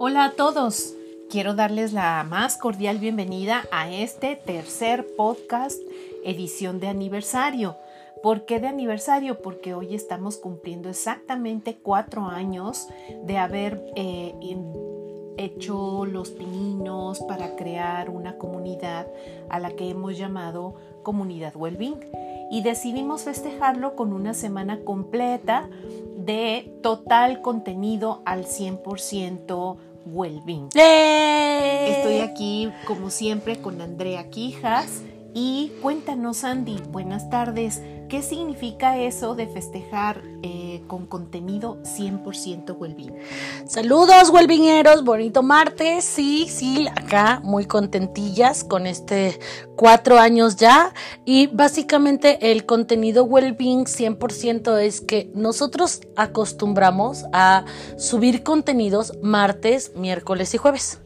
Hola 0.00 0.26
a 0.26 0.30
todos. 0.30 0.94
Quiero 1.28 1.54
darles 1.54 1.92
la 1.92 2.24
más 2.28 2.56
cordial 2.56 2.98
bienvenida 2.98 3.64
a 3.72 3.90
este 3.90 4.36
tercer 4.36 5.04
podcast 5.16 5.76
edición 6.24 6.78
de 6.78 6.86
aniversario. 6.86 7.76
¿Por 8.22 8.44
qué 8.44 8.60
de 8.60 8.68
aniversario? 8.68 9.42
Porque 9.42 9.74
hoy 9.74 9.96
estamos 9.96 10.36
cumpliendo 10.36 10.88
exactamente 10.88 11.78
cuatro 11.82 12.26
años 12.26 12.86
de 13.24 13.38
haber 13.38 13.82
eh, 13.96 14.34
hecho 15.36 16.04
los 16.06 16.30
pininos 16.30 17.18
para 17.20 17.56
crear 17.56 18.08
una 18.08 18.38
comunidad 18.38 19.08
a 19.48 19.58
la 19.58 19.70
que 19.70 19.90
hemos 19.90 20.16
llamado 20.16 20.76
Comunidad 21.02 21.56
Wellbeing 21.56 21.98
y 22.50 22.62
decidimos 22.62 23.22
festejarlo 23.22 23.94
con 23.94 24.12
una 24.12 24.34
semana 24.34 24.80
completa 24.84 25.68
de 26.28 26.78
total 26.82 27.40
contenido 27.40 28.20
al 28.26 28.44
100% 28.44 29.76
Wellbeing. 30.04 30.68
Estoy 30.74 32.18
aquí 32.18 32.70
como 32.86 33.08
siempre 33.08 33.58
con 33.62 33.80
Andrea 33.80 34.28
Quijas. 34.28 35.02
Y 35.32 35.72
cuéntanos 35.80 36.44
Andy, 36.44 36.82
buenas 36.90 37.30
tardes, 37.30 37.82
¿qué 38.08 38.22
significa 38.22 38.98
eso 38.98 39.34
de 39.34 39.46
festejar 39.46 40.22
eh, 40.42 40.82
con 40.86 41.06
contenido 41.06 41.78
100% 41.82 42.76
Wellbeing? 42.78 43.14
Saludos, 43.66 44.30
Wellbingeros, 44.30 45.04
bonito 45.04 45.42
martes. 45.42 46.04
Sí, 46.04 46.46
sí, 46.48 46.86
acá 46.88 47.40
muy 47.42 47.66
contentillas 47.66 48.64
con 48.64 48.86
este 48.86 49.38
cuatro 49.76 50.18
años 50.18 50.56
ya. 50.56 50.92
Y 51.24 51.46
básicamente 51.48 52.50
el 52.52 52.66
contenido 52.66 53.24
Wellbeing 53.24 53.84
100% 53.84 54.78
es 54.78 55.00
que 55.00 55.30
nosotros 55.34 56.00
acostumbramos 56.16 57.24
a 57.32 57.64
subir 57.96 58.42
contenidos 58.42 59.12
martes, 59.22 59.92
miércoles 59.94 60.54
y 60.54 60.58
jueves. 60.58 61.00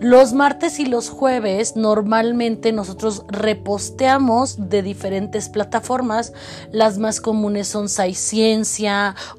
Los 0.00 0.32
martes 0.32 0.78
y 0.78 0.86
los 0.86 1.10
jueves 1.10 1.76
normalmente 1.76 2.72
nosotros 2.72 3.24
reposteamos 3.28 4.68
de 4.68 4.82
diferentes 4.82 5.48
plataformas. 5.48 6.32
Las 6.72 6.98
más 6.98 7.20
comunes 7.20 7.68
son 7.68 7.88
Ciencia 7.88 8.77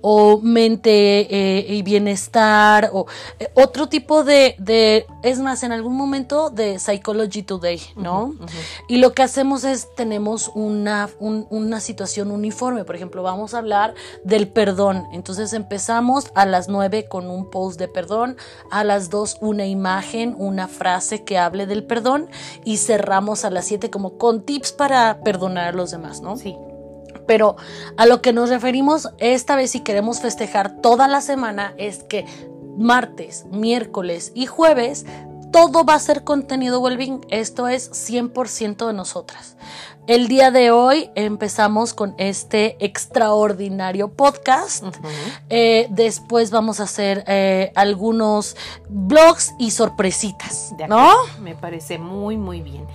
o 0.01 0.39
Mente 0.41 1.27
eh, 1.29 1.73
y 1.73 1.81
Bienestar 1.81 2.89
o 2.93 3.05
eh, 3.39 3.49
otro 3.53 3.87
tipo 3.87 4.23
de, 4.23 4.55
de, 4.59 5.05
es 5.23 5.39
más, 5.39 5.63
en 5.63 5.71
algún 5.71 5.95
momento 5.95 6.49
de 6.49 6.79
Psychology 6.79 7.43
Today, 7.43 7.81
¿no? 7.95 8.33
Y 8.87 8.97
lo 8.97 9.13
que 9.13 9.23
hacemos 9.23 9.63
es, 9.63 9.87
tenemos 9.95 10.51
una, 10.55 11.09
una 11.19 11.79
situación 11.79 12.31
uniforme. 12.31 12.83
Por 12.83 12.95
ejemplo, 12.95 13.23
vamos 13.23 13.53
a 13.53 13.59
hablar 13.59 13.93
del 14.23 14.47
perdón. 14.47 15.07
Entonces 15.11 15.53
empezamos 15.53 16.31
a 16.35 16.45
las 16.45 16.67
9 16.67 17.07
con 17.07 17.29
un 17.29 17.49
post 17.49 17.79
de 17.79 17.87
perdón, 17.87 18.37
a 18.71 18.83
las 18.83 19.09
2 19.09 19.37
una 19.41 19.65
imagen, 19.65 20.35
una 20.37 20.67
frase 20.67 21.23
que 21.23 21.37
hable 21.37 21.65
del 21.65 21.83
perdón 21.83 22.29
y 22.63 22.77
cerramos 22.77 23.45
a 23.45 23.49
las 23.49 23.65
7 23.65 23.89
como 23.89 24.17
con 24.17 24.43
tips 24.43 24.71
para 24.71 25.21
perdonar 25.23 25.69
a 25.69 25.71
los 25.73 25.91
demás, 25.91 26.21
¿no? 26.21 26.37
Sí. 26.37 26.55
Pero 27.30 27.58
a 27.95 28.08
lo 28.08 28.23
que 28.23 28.33
nos 28.33 28.49
referimos 28.49 29.11
esta 29.19 29.55
vez 29.55 29.69
si 29.69 29.81
queremos 29.81 30.19
festejar 30.19 30.81
toda 30.81 31.08
la 31.08 31.22
semana 31.22 31.75
es 31.77 32.02
que 32.02 32.25
martes, 32.75 33.45
miércoles 33.52 34.31
y 34.33 34.47
jueves 34.47 35.05
todo 35.52 35.83
va 35.83 35.94
a 35.94 35.99
ser 35.99 36.23
contenido 36.23 36.80
Wellbeing. 36.80 37.27
Esto 37.30 37.67
es 37.67 37.91
100% 37.91 38.88
de 38.88 38.94
nosotras. 38.94 39.58
El 40.08 40.27
día 40.27 40.49
de 40.49 40.71
hoy 40.71 41.11
empezamos 41.13 41.94
con 41.94 42.16
este 42.17 42.83
extraordinario 42.83 44.11
podcast. 44.11 44.83
Eh, 45.49 45.86
después 45.91 46.49
vamos 46.49 46.80
a 46.80 46.83
hacer 46.83 47.23
eh, 47.27 47.71
algunos 47.75 48.55
blogs 48.89 49.53
y 49.59 49.70
sorpresitas, 49.70 50.73
¿no? 50.87 51.11
Me 51.42 51.53
parece 51.53 51.99
muy, 51.99 52.37
muy 52.37 52.61
bien. 52.61 52.87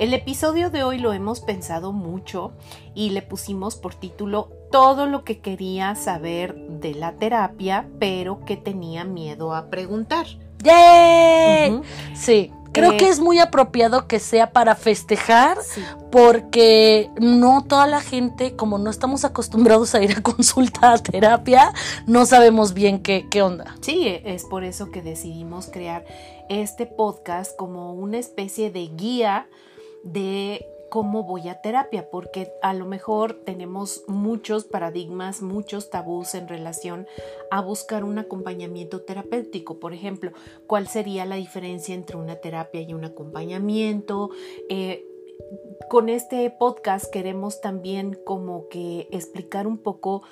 El 0.00 0.14
episodio 0.14 0.70
de 0.70 0.82
hoy 0.82 0.96
lo 0.96 1.12
hemos 1.12 1.40
pensado 1.40 1.92
mucho 1.92 2.52
y 2.94 3.10
le 3.10 3.20
pusimos 3.20 3.76
por 3.76 3.94
título 3.94 4.48
todo 4.72 5.04
lo 5.04 5.24
que 5.24 5.40
quería 5.40 5.94
saber 5.94 6.56
de 6.56 6.94
la 6.94 7.16
terapia, 7.16 7.86
pero 7.98 8.42
que 8.46 8.56
tenía 8.56 9.04
miedo 9.04 9.54
a 9.54 9.68
preguntar. 9.68 10.26
¡Yay! 10.64 11.82
Sí. 12.14 12.50
Creo 12.72 12.96
que 12.96 13.06
eh, 13.06 13.08
es 13.10 13.20
muy 13.20 13.40
apropiado 13.40 14.06
que 14.06 14.20
sea 14.20 14.52
para 14.52 14.74
festejar, 14.74 15.58
porque 16.10 17.10
no 17.20 17.64
toda 17.68 17.86
la 17.86 18.00
gente, 18.00 18.56
como 18.56 18.78
no 18.78 18.88
estamos 18.88 19.26
acostumbrados 19.26 19.94
a 19.94 20.02
ir 20.02 20.12
a 20.16 20.22
consulta 20.22 20.92
a 20.92 20.98
terapia, 20.98 21.74
no 22.06 22.24
sabemos 22.24 22.72
bien 22.72 23.02
qué, 23.02 23.26
qué 23.28 23.42
onda. 23.42 23.76
Sí, 23.82 24.06
es 24.24 24.44
por 24.44 24.64
eso 24.64 24.90
que 24.90 25.02
decidimos 25.02 25.66
crear 25.66 26.06
este 26.48 26.86
podcast 26.86 27.54
como 27.56 27.92
una 27.92 28.16
especie 28.16 28.70
de 28.70 28.86
guía 28.86 29.46
de 30.02 30.66
cómo 30.90 31.22
voy 31.22 31.48
a 31.48 31.62
terapia, 31.62 32.10
porque 32.10 32.52
a 32.62 32.74
lo 32.74 32.84
mejor 32.84 33.34
tenemos 33.44 34.02
muchos 34.08 34.64
paradigmas, 34.64 35.40
muchos 35.40 35.88
tabús 35.88 36.34
en 36.34 36.48
relación 36.48 37.06
a 37.50 37.62
buscar 37.62 38.04
un 38.04 38.18
acompañamiento 38.18 39.02
terapéutico. 39.02 39.78
Por 39.78 39.94
ejemplo, 39.94 40.32
¿cuál 40.66 40.88
sería 40.88 41.24
la 41.24 41.36
diferencia 41.36 41.94
entre 41.94 42.16
una 42.16 42.36
terapia 42.36 42.82
y 42.82 42.92
un 42.92 43.04
acompañamiento? 43.04 44.30
Eh, 44.68 45.06
con 45.88 46.08
este 46.08 46.50
podcast 46.50 47.10
queremos 47.10 47.60
también 47.60 48.18
como 48.24 48.68
que 48.68 49.08
explicar 49.10 49.66
un 49.66 49.78
poco 49.78 50.22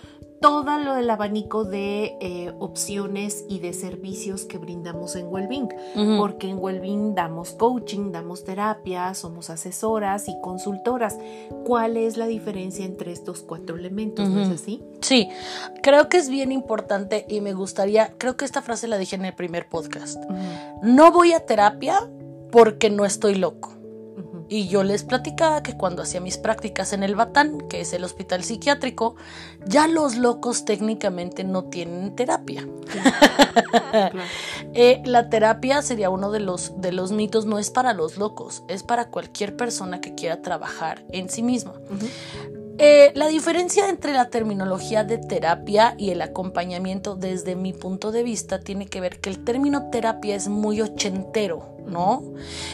todo 0.41 0.79
lo 0.79 0.95
del 0.95 1.11
abanico 1.11 1.65
de 1.65 2.17
eh, 2.21 2.53
opciones 2.59 3.45
y 3.49 3.59
de 3.59 3.73
servicios 3.73 4.45
que 4.45 4.59
brindamos 4.59 5.17
en 5.17 5.27
Wellbeing, 5.29 5.69
porque 6.19 6.49
en 6.49 6.59
Wellbeing 6.59 7.15
damos 7.15 7.53
coaching, 7.53 8.13
damos 8.13 8.45
terapia, 8.45 9.15
somos 9.15 9.51
asesoras 9.51 10.29
y 10.29 10.41
consultoras. 10.41 11.19
¿Cuál 11.65 11.97
es 11.97 12.17
la 12.17 12.27
diferencia 12.27 12.85
entre 12.85 13.13
estos 13.13 13.41
cuatro 13.41 13.77
elementos? 13.77 14.29
¿No 14.29 14.41
es 14.41 14.49
así? 14.49 14.83
Sí, 15.01 15.29
creo 15.83 16.09
que 16.09 16.19
es 16.19 16.29
bien 16.29 16.53
importante 16.53 17.27
y 17.29 17.41
me 17.41 17.53
gustaría, 17.53 18.13
creo 18.19 18.37
que 18.37 18.45
esta 18.45 18.63
frase 18.63 18.89
la 18.89 18.99
dije 18.99 19.17
en 19.17 19.25
el 19.25 19.35
primer 19.35 19.69
podcast. 19.69 20.23
No 20.83 21.13
voy 21.13 21.33
a 21.33 21.47
terapia 21.47 22.09
porque 22.51 22.91
no 22.91 23.05
estoy 23.05 23.35
loco. 23.35 23.78
Y 24.49 24.69
yo 24.69 24.83
les 24.83 25.05
platicaba 25.05 25.63
que 25.63 25.77
cuando 25.77 26.03
hacía 26.03 26.21
mis 26.21 26.39
prácticas 26.39 26.93
en 26.93 27.03
el 27.03 27.15
Batán, 27.15 27.69
que 27.69 27.81
es 27.83 27.93
el 27.93 28.05
hospital 28.05 28.43
psiquiátrico, 28.43 29.17
ya 29.67 29.87
los 29.87 30.17
locos 30.17 30.65
técnicamente 30.65 31.45
no 31.45 31.65
tienen 31.65 32.15
terapia. 32.15 32.67
Eh, 34.75 35.03
la 35.05 35.29
terapia 35.29 35.83
sería 35.83 36.11
uno 36.11 36.31
de 36.31 36.41
los, 36.41 36.81
de 36.81 36.93
los 36.93 37.11
mitos, 37.11 37.47
no 37.47 37.59
es 37.59 37.71
para 37.71 37.95
los 37.95 38.17
locos, 38.17 38.63
es 38.69 38.83
para 38.83 39.09
cualquier 39.09 39.57
persona 39.57 40.01
que 40.01 40.15
quiera 40.15 40.43
trabajar 40.43 41.05
en 41.11 41.29
sí 41.29 41.43
misma. 41.43 41.75
Eh, 42.79 43.11
la 43.17 43.27
diferencia 43.27 43.89
entre 43.89 44.13
la 44.13 44.31
terminología 44.31 45.03
de 45.03 45.19
terapia 45.19 45.95
y 45.99 46.11
el 46.11 46.23
acompañamiento 46.23 47.17
desde 47.17 47.57
mi 47.57 47.73
punto 47.73 48.13
de 48.13 48.23
vista 48.23 48.61
tiene 48.61 48.87
que 48.87 49.01
ver 49.01 49.21
que 49.21 49.31
el 49.31 49.43
término 49.43 49.91
terapia 49.91 50.37
es 50.37 50.49
muy 50.49 50.81
ochentero 50.81 51.78
¿no? 51.89 52.23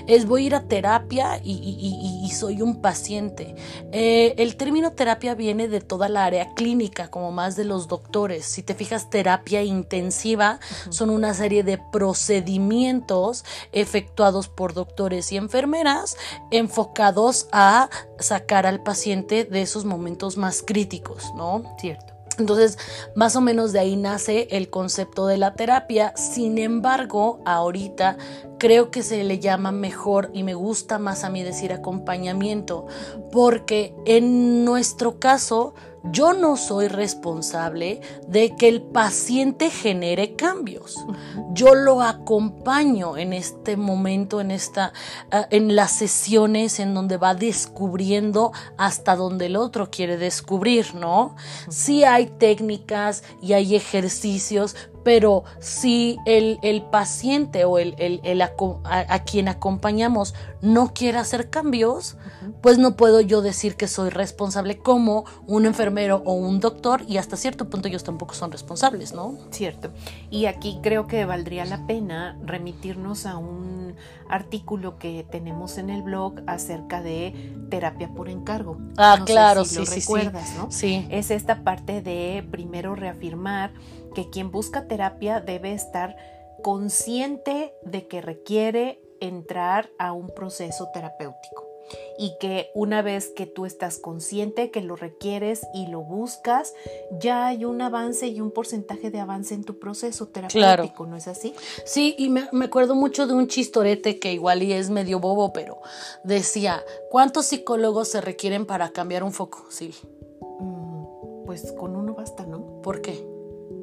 Es 0.06 0.26
voy 0.26 0.44
a 0.44 0.46
ir 0.46 0.54
a 0.54 0.62
terapia 0.62 1.40
y, 1.42 2.30
soy 2.34 2.62
un 2.62 2.80
paciente. 2.80 3.54
Eh, 3.92 4.34
el 4.38 4.56
término 4.56 4.92
terapia 4.92 5.34
viene 5.34 5.68
de 5.68 5.80
toda 5.80 6.08
la 6.08 6.24
área 6.24 6.52
clínica, 6.54 7.08
como 7.08 7.30
más 7.30 7.54
de 7.54 7.64
los 7.64 7.86
doctores. 7.86 8.44
Si 8.44 8.62
te 8.62 8.74
fijas, 8.74 9.08
terapia 9.08 9.62
intensiva 9.62 10.58
son 10.90 11.10
una 11.10 11.32
serie 11.32 11.62
de 11.62 11.78
procedimientos 11.78 13.44
efectuados 13.72 14.48
por 14.48 14.74
doctores 14.74 15.30
y 15.30 15.36
enfermeras 15.36 16.16
enfocados 16.50 17.48
a 17.52 17.88
sacar 18.18 18.66
al 18.66 18.82
paciente 18.82 19.44
de 19.44 19.62
esos 19.62 19.84
momentos 19.84 20.36
más 20.36 20.62
críticos, 20.62 21.32
¿no? 21.36 21.62
Cierto. 21.78 22.13
Entonces, 22.38 22.78
más 23.14 23.36
o 23.36 23.40
menos 23.40 23.72
de 23.72 23.80
ahí 23.80 23.96
nace 23.96 24.48
el 24.50 24.70
concepto 24.70 25.26
de 25.26 25.38
la 25.38 25.54
terapia. 25.54 26.12
Sin 26.16 26.58
embargo, 26.58 27.40
ahorita 27.44 28.16
creo 28.58 28.90
que 28.90 29.02
se 29.02 29.22
le 29.24 29.38
llama 29.38 29.72
mejor 29.72 30.30
y 30.32 30.42
me 30.42 30.54
gusta 30.54 30.98
más 30.98 31.24
a 31.24 31.30
mí 31.30 31.42
decir 31.42 31.72
acompañamiento, 31.72 32.86
porque 33.30 33.94
en 34.06 34.64
nuestro 34.64 35.18
caso 35.18 35.74
yo 36.10 36.34
no 36.34 36.56
soy 36.56 36.88
responsable 36.88 38.00
de 38.28 38.54
que 38.56 38.68
el 38.68 38.82
paciente 38.82 39.70
genere 39.70 40.36
cambios. 40.36 40.96
Yo 41.52 41.74
lo 41.74 42.02
acompaño 42.02 43.16
en 43.16 43.32
este 43.32 43.76
momento, 43.76 44.40
en 44.40 44.50
esta, 44.50 44.92
ah, 45.30 45.46
en 45.50 45.74
las 45.74 45.92
sesiones 45.92 46.78
en 46.78 46.94
donde 46.94 47.16
va 47.16 47.34
descubriendo 47.34 48.52
hasta 48.76 49.16
donde 49.16 49.46
el 49.46 49.56
otro 49.56 49.90
quiere 49.90 50.18
descubrir, 50.18 50.94
¿no? 50.94 51.36
Sí 51.68 52.04
hay 52.04 52.26
técnicas 52.26 53.24
y 53.40 53.54
hay 53.54 53.74
ejercicios, 53.74 54.76
pero 55.04 55.44
si 55.60 56.18
el, 56.24 56.58
el 56.62 56.82
paciente 56.82 57.64
o 57.64 57.78
el, 57.78 57.94
el, 57.98 58.20
el 58.24 58.42
a, 58.42 58.52
a, 58.84 59.24
quien 59.24 59.48
acompañamos 59.48 60.34
no 60.62 60.92
quiere 60.94 61.18
hacer 61.18 61.50
cambios, 61.50 62.16
pues 62.62 62.78
no 62.78 62.96
puedo 62.96 63.20
yo 63.20 63.42
decir 63.42 63.76
que 63.76 63.86
soy 63.86 64.10
responsable 64.10 64.78
como 64.78 65.24
un 65.46 65.66
enfermero 65.66 66.22
o 66.24 66.32
un 66.32 66.58
doctor 66.58 67.02
y 67.06 67.18
hasta 67.18 67.36
cierto 67.36 67.68
punto 67.68 67.88
ellos 67.88 68.02
tampoco 68.02 68.34
son 68.34 68.50
responsables, 68.50 69.12
¿no? 69.12 69.36
Cierto. 69.50 69.90
Y 70.30 70.46
aquí 70.46 70.78
creo 70.82 71.06
que 71.06 71.24
valdría 71.26 71.66
la 71.66 71.86
pena 71.86 72.38
remitirnos 72.42 73.26
a 73.26 73.36
un 73.36 73.94
artículo 74.28 74.98
que 74.98 75.26
tenemos 75.30 75.78
en 75.78 75.90
el 75.90 76.02
blog 76.02 76.40
acerca 76.46 77.02
de 77.02 77.54
terapia 77.68 78.08
por 78.08 78.28
encargo. 78.28 78.78
Ah, 78.96 79.22
claro, 79.24 79.64
sí, 79.64 79.76
lo 79.76 79.86
sí, 79.86 80.00
recuerdas, 80.00 80.48
sí. 80.48 80.54
¿no? 80.56 80.70
Sí. 80.70 81.06
Es 81.10 81.30
esta 81.30 81.62
parte 81.62 82.00
de 82.00 82.46
primero 82.50 82.94
reafirmar 82.94 83.72
que 84.14 84.30
quien 84.30 84.50
busca 84.50 84.86
terapia 84.86 85.40
debe 85.40 85.72
estar 85.72 86.16
consciente 86.62 87.74
de 87.82 88.06
que 88.08 88.20
requiere 88.20 89.00
entrar 89.20 89.90
a 89.98 90.12
un 90.12 90.28
proceso 90.28 90.88
terapéutico 90.92 91.64
y 92.18 92.36
que 92.40 92.70
una 92.74 93.02
vez 93.02 93.28
que 93.28 93.44
tú 93.46 93.66
estás 93.66 93.98
consciente 93.98 94.70
que 94.70 94.80
lo 94.80 94.96
requieres 94.96 95.66
y 95.74 95.86
lo 95.88 96.00
buscas, 96.00 96.72
ya 97.20 97.46
hay 97.46 97.66
un 97.66 97.82
avance 97.82 98.26
y 98.28 98.40
un 98.40 98.50
porcentaje 98.50 99.10
de 99.10 99.20
avance 99.20 99.54
en 99.54 99.64
tu 99.64 99.78
proceso 99.78 100.28
terapéutico, 100.28 100.94
Claro. 100.94 101.06
¿no 101.10 101.16
es 101.16 101.28
así? 101.28 101.54
Sí, 101.84 102.14
y 102.16 102.30
me, 102.30 102.48
me 102.52 102.64
acuerdo 102.64 102.94
mucho 102.94 103.26
de 103.26 103.34
un 103.34 103.48
chistorete 103.48 104.18
que 104.18 104.32
igual 104.32 104.62
y 104.62 104.72
es 104.72 104.88
medio 104.88 105.20
bobo, 105.20 105.52
pero 105.52 105.80
decía, 106.24 106.82
¿cuántos 107.10 107.46
psicólogos 107.46 108.08
se 108.08 108.20
requieren 108.22 108.64
para 108.64 108.90
cambiar 108.90 109.22
un 109.22 109.32
foco? 109.32 109.66
Sí. 109.68 109.92
Mm, 110.60 111.44
Pues 111.44 111.70
con 111.72 111.94
uno 111.96 112.14
basta, 112.14 112.46
¿no? 112.46 112.80
¿Por 112.82 113.02
qué? 113.02 113.33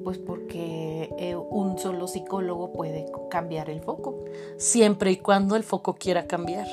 Pues 0.03 0.18
porque 0.18 1.09
eh, 1.18 1.36
un 1.36 1.77
solo 1.77 2.07
psicólogo 2.07 2.74
puede 2.74 3.06
cambiar 3.30 3.69
el 3.69 3.81
foco. 3.81 4.24
Siempre 4.57 5.12
y 5.12 5.18
cuando 5.18 5.56
el 5.56 5.63
foco 5.63 5.95
quiera 5.95 6.27
cambiar. 6.27 6.68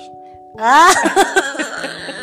Ah, 0.59 0.89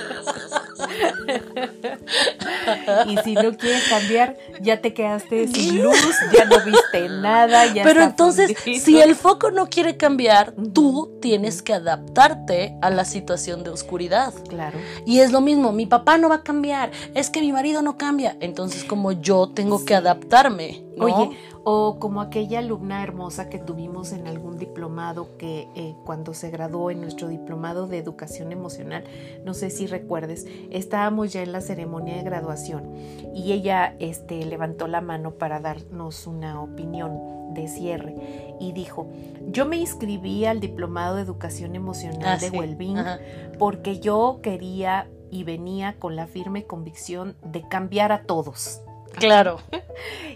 Y 3.07 3.17
si 3.23 3.33
no 3.33 3.55
quieres 3.57 3.87
cambiar, 3.89 4.37
ya 4.61 4.81
te 4.81 4.93
quedaste 4.93 5.47
sin 5.47 5.83
luz, 5.83 6.15
ya 6.33 6.45
no 6.45 6.63
viste 6.63 7.09
nada, 7.09 7.73
ya 7.73 7.83
pero 7.83 8.03
entonces, 8.03 8.57
fundido. 8.57 8.85
si 8.85 9.01
el 9.01 9.15
foco 9.15 9.51
no 9.51 9.67
quiere 9.67 9.97
cambiar, 9.97 10.53
tú 10.73 11.17
tienes 11.21 11.61
que 11.61 11.73
adaptarte 11.73 12.77
a 12.81 12.89
la 12.89 13.05
situación 13.05 13.63
de 13.63 13.69
oscuridad. 13.69 14.33
Claro. 14.49 14.77
Y 15.05 15.19
es 15.19 15.31
lo 15.31 15.41
mismo, 15.41 15.71
mi 15.71 15.85
papá 15.85 16.17
no 16.17 16.29
va 16.29 16.35
a 16.35 16.43
cambiar, 16.43 16.91
es 17.13 17.29
que 17.29 17.41
mi 17.41 17.51
marido 17.51 17.81
no 17.81 17.97
cambia. 17.97 18.37
Entonces, 18.39 18.83
como 18.83 19.11
yo 19.11 19.49
tengo 19.49 19.85
que 19.85 19.95
adaptarme, 19.95 20.84
¿no? 20.97 21.05
Oye, 21.05 21.37
o 21.63 21.97
como 21.99 22.21
aquella 22.21 22.59
alumna 22.59 23.03
hermosa 23.03 23.49
que 23.49 23.59
tuvimos 23.59 24.11
en 24.11 24.27
algún 24.27 24.57
diplomado 24.57 25.37
que 25.37 25.67
eh, 25.75 25.95
cuando 26.05 26.33
se 26.33 26.49
graduó 26.51 26.91
en 26.91 27.01
nuestro 27.01 27.27
diplomado 27.27 27.87
de 27.87 27.97
educación 27.97 28.51
emocional, 28.51 29.03
no 29.43 29.53
sé 29.53 29.69
si 29.69 29.87
recuerdes, 29.87 30.45
estábamos 30.71 31.33
ya 31.33 31.41
en 31.41 31.51
la 31.51 31.61
ceremonia 31.61 32.15
de 32.15 32.23
graduación 32.23 32.93
y 33.33 33.51
ella 33.51 33.95
este, 33.99 34.45
levantó 34.45 34.87
la 34.87 35.01
mano 35.01 35.31
para 35.31 35.59
darnos 35.59 36.27
una 36.27 36.61
opinión 36.61 37.19
de 37.53 37.67
cierre 37.67 38.15
y 38.59 38.71
dijo, 38.73 39.07
yo 39.47 39.65
me 39.65 39.77
inscribí 39.77 40.45
al 40.45 40.59
diplomado 40.59 41.15
de 41.15 41.21
educación 41.21 41.75
emocional 41.75 42.21
Ah, 42.25 42.37
de 42.37 42.49
sí, 42.49 42.57
Wellbeing 42.57 42.97
ajá. 42.97 43.19
porque 43.59 43.99
yo 43.99 44.39
quería 44.41 45.07
y 45.31 45.43
venía 45.43 45.95
con 45.99 46.15
la 46.15 46.27
firme 46.27 46.65
convicción 46.65 47.35
de 47.43 47.67
cambiar 47.67 48.11
a 48.11 48.23
todos. 48.23 48.81
Claro. 49.17 49.59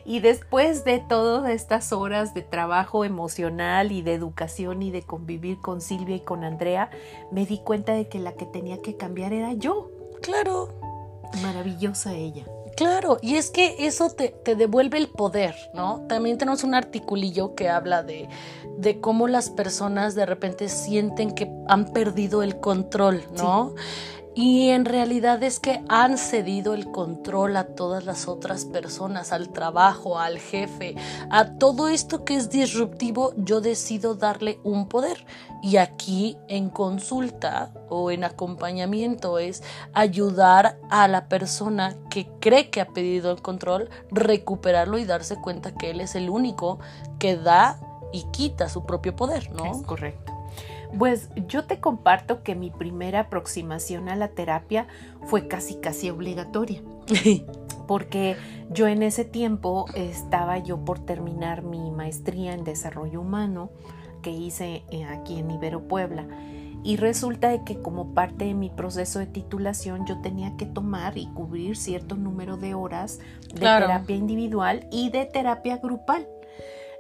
Y 0.06 0.22
después 0.22 0.86
de 0.86 1.00
todas 1.00 1.52
estas 1.52 1.94
horas 1.94 2.34
de 2.34 2.42
trabajo 2.42 3.06
emocional 3.06 3.92
y 3.92 4.02
de 4.02 4.16
educación 4.16 4.82
y 4.82 4.90
de 4.90 5.04
convivir 5.04 5.60
con 5.62 5.82
Silvia 5.82 6.16
y 6.16 6.22
con 6.22 6.44
Andrea, 6.44 6.90
me 7.32 7.46
di 7.46 7.60
cuenta 7.60 7.94
de 7.94 8.08
que 8.08 8.18
la 8.18 8.34
que 8.34 8.48
tenía 8.48 8.82
que 8.82 8.98
cambiar 8.98 9.34
era 9.34 9.54
yo. 9.54 9.92
Claro. 10.24 10.70
Maravillosa 11.44 12.16
ella. 12.16 12.46
Claro, 12.76 13.18
y 13.22 13.36
es 13.36 13.52
que 13.52 13.86
eso 13.86 14.10
te, 14.10 14.30
te 14.30 14.56
devuelve 14.56 14.98
el 14.98 15.10
poder, 15.10 15.54
¿no? 15.74 16.06
También 16.08 16.38
tenemos 16.38 16.64
un 16.64 16.74
articulillo 16.74 17.54
que 17.54 17.70
habla 17.70 18.04
de, 18.04 18.30
de 18.78 19.02
cómo 19.02 19.28
las 19.28 19.50
personas 19.50 20.16
de 20.16 20.26
repente 20.26 20.70
sienten 20.70 21.36
que 21.36 21.52
han 21.68 21.92
perdido 21.92 22.42
el 22.42 22.60
control, 22.60 23.22
¿no? 23.38 23.76
Y 24.42 24.70
en 24.70 24.86
realidad 24.86 25.44
es 25.44 25.60
que 25.60 25.84
han 25.90 26.18
cedido 26.18 26.74
el 26.74 26.92
control 26.92 27.58
a 27.58 27.76
todas 27.76 28.06
las 28.06 28.30
otras 28.30 28.64
personas, 28.64 29.34
al 29.34 29.50
trabajo, 29.50 30.18
al 30.18 30.40
jefe, 30.40 30.96
a 31.30 31.58
todo 31.58 31.90
esto 31.90 32.24
que 32.24 32.38
es 32.38 32.50
disruptivo, 32.50 33.34
yo 33.36 33.60
decido 33.60 34.16
darle 34.16 34.62
un 34.64 34.88
poder. 34.88 35.26
Y 35.62 35.76
aquí 35.76 36.38
en 36.48 36.70
consulta 36.70 37.74
o 37.90 38.12
en 38.12 38.24
acompañamiento 38.24 39.40
es 39.40 39.62
ayudar 39.92 40.80
a 40.90 41.10
la 41.10 41.28
persona 41.28 41.98
que 42.10 42.30
cree 42.40 42.70
que 42.70 42.80
ha 42.80 42.88
pedido 42.88 43.34
el 43.34 43.42
control, 43.42 43.90
recuperarlo 44.10 45.00
y 45.00 45.04
darse 45.04 45.36
cuenta 45.42 45.76
que 45.76 45.90
él 45.90 46.00
es 46.00 46.16
el 46.16 46.30
único 46.30 46.80
que 47.20 47.36
da 47.36 47.78
y 48.14 48.24
quita 48.32 48.70
su 48.70 48.86
propio 48.86 49.18
poder, 49.18 49.52
¿no? 49.52 49.66
Es 49.66 49.84
correcto. 49.84 50.29
Pues 50.98 51.30
yo 51.48 51.66
te 51.66 51.80
comparto 51.80 52.44
que 52.44 52.56
mi 52.56 52.72
primera 52.72 53.22
aproximación 53.22 54.10
a 54.10 54.16
la 54.16 54.30
terapia 54.30 54.88
fue 55.24 55.48
casi 55.48 55.76
casi 55.76 56.10
obligatoria. 56.10 56.82
porque 57.90 58.38
yo 58.70 58.88
en 58.88 59.02
ese 59.02 59.26
tiempo 59.26 59.88
estaba 59.96 60.60
yo 60.60 60.86
por 60.86 61.00
terminar 61.00 61.64
mi 61.64 61.90
maestría 61.90 62.54
en 62.54 62.64
desarrollo 62.64 63.20
humano 63.20 63.72
que 64.22 64.30
hice 64.30 64.84
eh, 64.92 65.06
aquí 65.06 65.40
en 65.40 65.50
Ibero 65.50 65.88
Puebla 65.88 66.28
y 66.84 66.98
resulta 66.98 67.50
de 67.50 67.64
que 67.64 67.82
como 67.82 68.14
parte 68.14 68.46
de 68.46 68.54
mi 68.54 68.70
proceso 68.70 69.18
de 69.18 69.26
titulación 69.26 70.06
yo 70.06 70.22
tenía 70.22 70.56
que 70.56 70.68
tomar 70.68 71.18
y 71.18 71.26
cubrir 71.28 71.76
cierto 71.76 72.16
número 72.16 72.58
de 72.58 72.76
horas 72.76 73.20
de 73.52 73.60
Claro. 73.60 73.88
terapia 73.88 74.16
individual 74.16 74.88
y 74.92 75.10
de 75.10 75.26
terapia 75.26 75.78
grupal. 75.78 76.28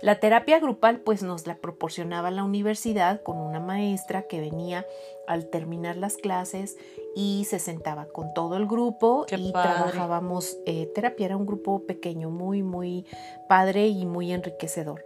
La 0.01 0.19
terapia 0.19 0.59
grupal 0.59 1.01
pues 1.01 1.23
nos 1.23 1.45
la 1.45 1.57
proporcionaba 1.57 2.31
la 2.31 2.43
universidad 2.43 3.21
con 3.21 3.37
una 3.37 3.59
maestra 3.59 4.23
que 4.23 4.39
venía 4.39 4.85
al 5.27 5.49
terminar 5.49 5.97
las 5.97 6.15
clases 6.15 6.77
y 7.15 7.45
se 7.49 7.59
sentaba 7.59 8.05
con 8.05 8.33
todo 8.33 8.55
el 8.55 8.65
grupo 8.65 9.25
Qué 9.27 9.35
y 9.35 9.51
padre. 9.51 9.73
trabajábamos 9.73 10.57
eh, 10.65 10.89
terapia. 10.95 11.25
Era 11.25 11.37
un 11.37 11.45
grupo 11.45 11.85
pequeño, 11.85 12.29
muy, 12.29 12.63
muy 12.63 13.05
padre 13.49 13.87
y 13.87 14.05
muy 14.05 14.31
enriquecedor. 14.31 15.03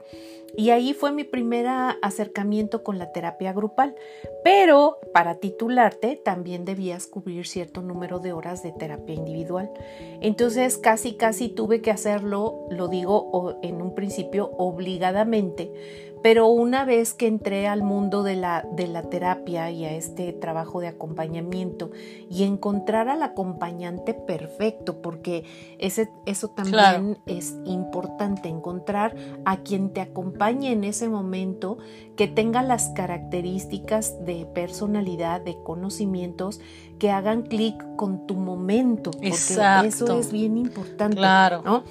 Y 0.55 0.69
ahí 0.69 0.93
fue 0.93 1.11
mi 1.11 1.23
primer 1.23 1.65
acercamiento 2.01 2.83
con 2.83 2.99
la 2.99 3.11
terapia 3.11 3.53
grupal. 3.53 3.95
Pero 4.43 4.99
para 5.13 5.35
titularte 5.35 6.15
también 6.15 6.65
debías 6.65 7.07
cubrir 7.07 7.47
cierto 7.47 7.81
número 7.81 8.19
de 8.19 8.33
horas 8.33 8.61
de 8.61 8.71
terapia 8.71 9.15
individual. 9.15 9.71
Entonces 10.21 10.77
casi, 10.77 11.13
casi 11.13 11.49
tuve 11.49 11.81
que 11.81 11.91
hacerlo, 11.91 12.67
lo 12.69 12.87
digo 12.87 13.57
en 13.63 13.81
un 13.81 13.95
principio 13.95 14.51
obligadamente, 14.57 15.71
pero 16.23 16.47
una 16.47 16.85
vez 16.85 17.13
que 17.13 17.27
entré 17.27 17.67
al 17.67 17.83
mundo 17.83 18.23
de 18.23 18.37
la, 18.37 18.65
de 18.71 18.87
la 18.87 19.03
terapia 19.03 19.69
y 19.69 19.83
a 19.83 19.91
este 19.91 20.31
trabajo 20.31 20.79
de 20.79 20.87
acompañamiento 20.87 21.91
y 22.29 22.43
encontrar 22.43 23.09
al 23.09 23.21
acompañante 23.21 24.13
perfecto, 24.13 25.01
porque 25.01 25.43
ese, 25.79 26.09
eso 26.25 26.47
también 26.47 26.73
Claro. 26.73 27.17
es 27.25 27.55
importante, 27.65 28.47
encontrar 28.47 29.15
a 29.43 29.57
quien 29.57 29.89
te 29.91 29.99
acompañe 29.99 30.71
en 30.71 30.85
ese 30.85 31.09
momento, 31.09 31.77
que 32.15 32.29
tenga 32.29 32.63
las 32.63 32.89
características 32.89 34.23
de 34.23 34.45
personalidad, 34.45 35.41
de 35.41 35.57
conocimientos 35.61 36.61
que 36.99 37.11
hagan 37.11 37.41
clic 37.41 37.75
con 37.97 38.25
tu 38.27 38.35
momento, 38.35 39.11
porque 39.11 39.27
Exacto. 39.27 39.87
eso 39.87 40.19
es 40.19 40.31
bien 40.31 40.57
importante. 40.57 41.17
Claro. 41.17 41.61
¿no? 41.65 41.83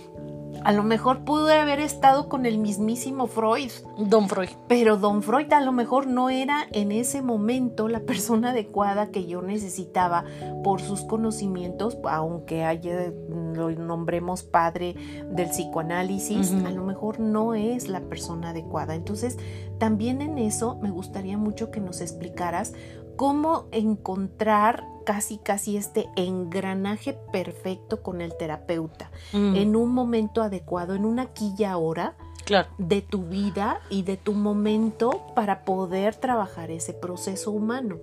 A 0.65 0.73
lo 0.73 0.83
mejor 0.83 1.25
pude 1.25 1.59
haber 1.59 1.81
estado 1.81 2.29
con 2.29 2.47
el 2.47 2.59
mismísimo 2.59 3.27
Freud, 3.27 3.71
Don 3.99 4.29
Freud. 4.29 4.51
pero 4.69 4.97
don 4.97 5.23
Freud 5.23 5.53
a 5.53 5.61
lo 5.61 5.73
mejor 5.73 6.07
no 6.07 6.31
era 6.31 6.67
en 6.73 6.93
ese 6.93 7.23
momento 7.23 7.89
la 7.89 8.01
persona 8.01 8.51
adecuada 8.51 9.11
que 9.11 9.27
yo 9.27 9.43
necesitaba 9.43 10.25
por 10.63 10.81
sus 10.81 11.03
conocimientos, 11.03 11.99
aunque 12.09 12.65
haya, 12.65 13.13
lo 13.55 13.71
nombremos 13.71 14.43
padre 14.43 14.95
del 15.31 15.49
psicoanálisis, 15.49 16.53
a 16.65 16.71
lo 16.71 16.85
mejor 16.85 17.19
no 17.19 17.55
es 17.55 17.89
la 17.89 18.01
persona 18.01 18.51
adecuada. 18.51 18.95
Entonces, 18.95 19.39
también 19.79 20.23
en 20.23 20.39
eso 20.39 20.79
me 20.81 20.91
gustaría 20.91 21.37
mucho 21.37 21.71
que 21.71 21.81
nos 21.81 22.01
explicaras 22.01 22.73
cómo 23.17 23.67
encontrar 23.73 24.92
casi 25.05 25.39
casi 25.39 25.77
este 25.77 26.09
engranaje 26.17 27.19
perfecto 27.33 28.03
con 28.03 28.21
el 28.21 28.37
terapeuta 28.37 29.11
Mm, 29.33 29.57
en 29.57 29.77
un 29.77 29.91
momento 29.91 30.43
adecuado, 30.43 30.95
en 30.95 31.05
una 31.05 31.23
aquí 31.23 31.55
y 31.57 31.65
ahora 31.65 32.15
claro. 32.45 32.69
de 32.79 33.01
tu 33.01 33.23
vida 33.23 33.81
y 33.89 34.03
de 34.03 34.17
tu 34.17 34.33
momento 34.33 35.27
para 35.35 35.65
poder 35.65 36.15
trabajar 36.15 36.71
ese 36.71 36.93
proceso 36.93 37.51
humano. 37.51 37.99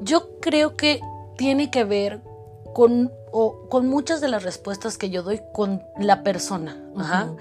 Yo 0.00 0.38
creo 0.40 0.76
que 0.76 1.00
tiene 1.36 1.70
que 1.70 1.84
ver 1.84 2.22
con, 2.74 3.12
o, 3.32 3.68
con 3.68 3.88
muchas 3.88 4.20
de 4.20 4.28
las 4.28 4.42
respuestas 4.42 4.98
que 4.98 5.10
yo 5.10 5.22
doy 5.22 5.40
con 5.52 5.82
la 5.98 6.22
persona. 6.22 6.76
Ajá. 6.96 7.34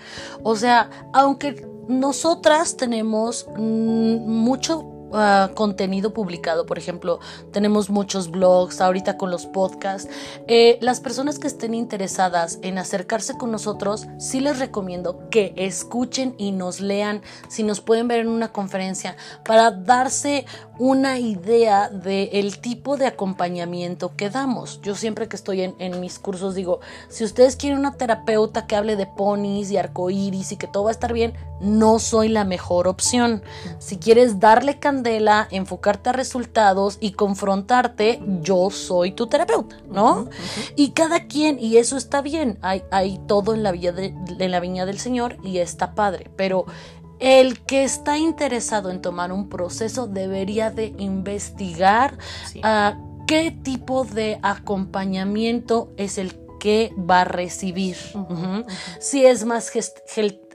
O 0.43 0.55
sea, 0.55 0.89
aunque 1.11 1.67
nosotras 1.87 2.77
tenemos 2.77 3.47
mm, 3.57 4.29
mucho 4.29 4.92
ah, 5.13 5.51
contenido 5.53 6.13
publicado, 6.13 6.65
por 6.65 6.77
ejemplo, 6.77 7.19
tenemos 7.51 7.89
muchos 7.89 8.31
blogs, 8.31 8.81
ahorita 8.81 9.17
con 9.17 9.31
los 9.31 9.45
podcasts. 9.45 10.09
Eh, 10.47 10.77
las 10.81 10.99
personas 10.99 11.39
que 11.39 11.47
estén 11.47 11.73
interesadas 11.73 12.59
en 12.61 12.77
acercarse 12.77 13.37
con 13.37 13.51
nosotros, 13.51 14.07
sí 14.17 14.39
les 14.39 14.59
recomiendo 14.59 15.29
que 15.29 15.53
escuchen 15.55 16.35
y 16.37 16.51
nos 16.51 16.79
lean, 16.79 17.21
si 17.47 17.63
nos 17.63 17.81
pueden 17.81 18.07
ver 18.07 18.19
en 18.19 18.27
una 18.27 18.51
conferencia, 18.51 19.15
para 19.45 19.71
darse 19.71 20.45
una 20.79 21.19
idea 21.19 21.89
del 21.89 22.59
tipo 22.59 22.97
de 22.97 23.05
acompañamiento 23.05 24.15
que 24.15 24.29
damos. 24.29 24.81
Yo 24.81 24.95
siempre 24.95 25.27
que 25.27 25.35
estoy 25.35 25.61
en, 25.61 25.75
en, 25.79 25.99
mis 25.99 26.19
cursos 26.19 26.55
digo, 26.55 26.79
si 27.09 27.23
ustedes 27.23 27.55
quieren 27.55 27.79
una 27.79 27.95
terapeuta 27.95 28.65
que 28.65 28.75
hable 28.75 28.95
de 28.95 29.05
ponis 29.05 29.69
y 29.71 29.77
arcoíris 29.77 30.51
y 30.51 30.57
que 30.57 30.67
todo 30.67 30.85
va 30.85 30.89
a 30.89 30.93
estar 30.93 31.13
bien, 31.13 31.33
no 31.61 31.99
soy 31.99 32.27
la 32.27 32.43
mejor 32.43 32.87
opción. 32.87 33.43
Si 33.79 33.97
quieres 33.97 34.39
darle 34.39 34.79
candela, 34.79 35.47
enfocarte 35.51 36.09
a 36.09 36.13
resultados 36.13 36.97
y 36.99 37.11
confrontarte, 37.11 38.21
yo 38.41 38.69
soy 38.69 39.11
tu 39.11 39.27
terapeuta, 39.27 39.77
¿no? 39.89 40.27
Y 40.75 40.91
cada 40.91 41.27
quien, 41.27 41.59
y 41.59 41.77
eso 41.77 41.97
está 41.97 42.21
bien, 42.21 42.57
hay, 42.61 42.83
hay 42.91 43.19
todo 43.27 43.53
en 43.53 43.63
la, 43.63 43.71
de, 43.71 44.13
en 44.39 44.51
la 44.51 44.59
viña 44.59 44.85
del 44.85 44.99
Señor 44.99 45.37
y 45.43 45.59
está 45.59 45.95
padre, 45.95 46.29
pero 46.35 46.65
el 47.19 47.63
que 47.63 47.83
está 47.83 48.17
interesado 48.17 48.89
en 48.89 49.01
tomar 49.01 49.31
un 49.31 49.49
proceso 49.49 50.07
debería 50.07 50.71
de 50.71 50.93
investigar 50.97 52.17
sí. 52.51 52.59
uh, 52.59 53.25
qué 53.27 53.51
tipo 53.51 54.03
de 54.03 54.39
acompañamiento 54.41 55.91
es 55.97 56.17
el 56.17 56.43
que 56.59 56.93
va 56.97 57.21
a 57.21 57.25
recibir. 57.25 57.97
Uh 58.13 58.19
-huh. 58.19 58.31
Uh 58.31 58.37
-huh. 58.37 58.65
Si 58.99 59.25
es 59.25 59.43
más 59.43 59.69
gest 59.69 59.97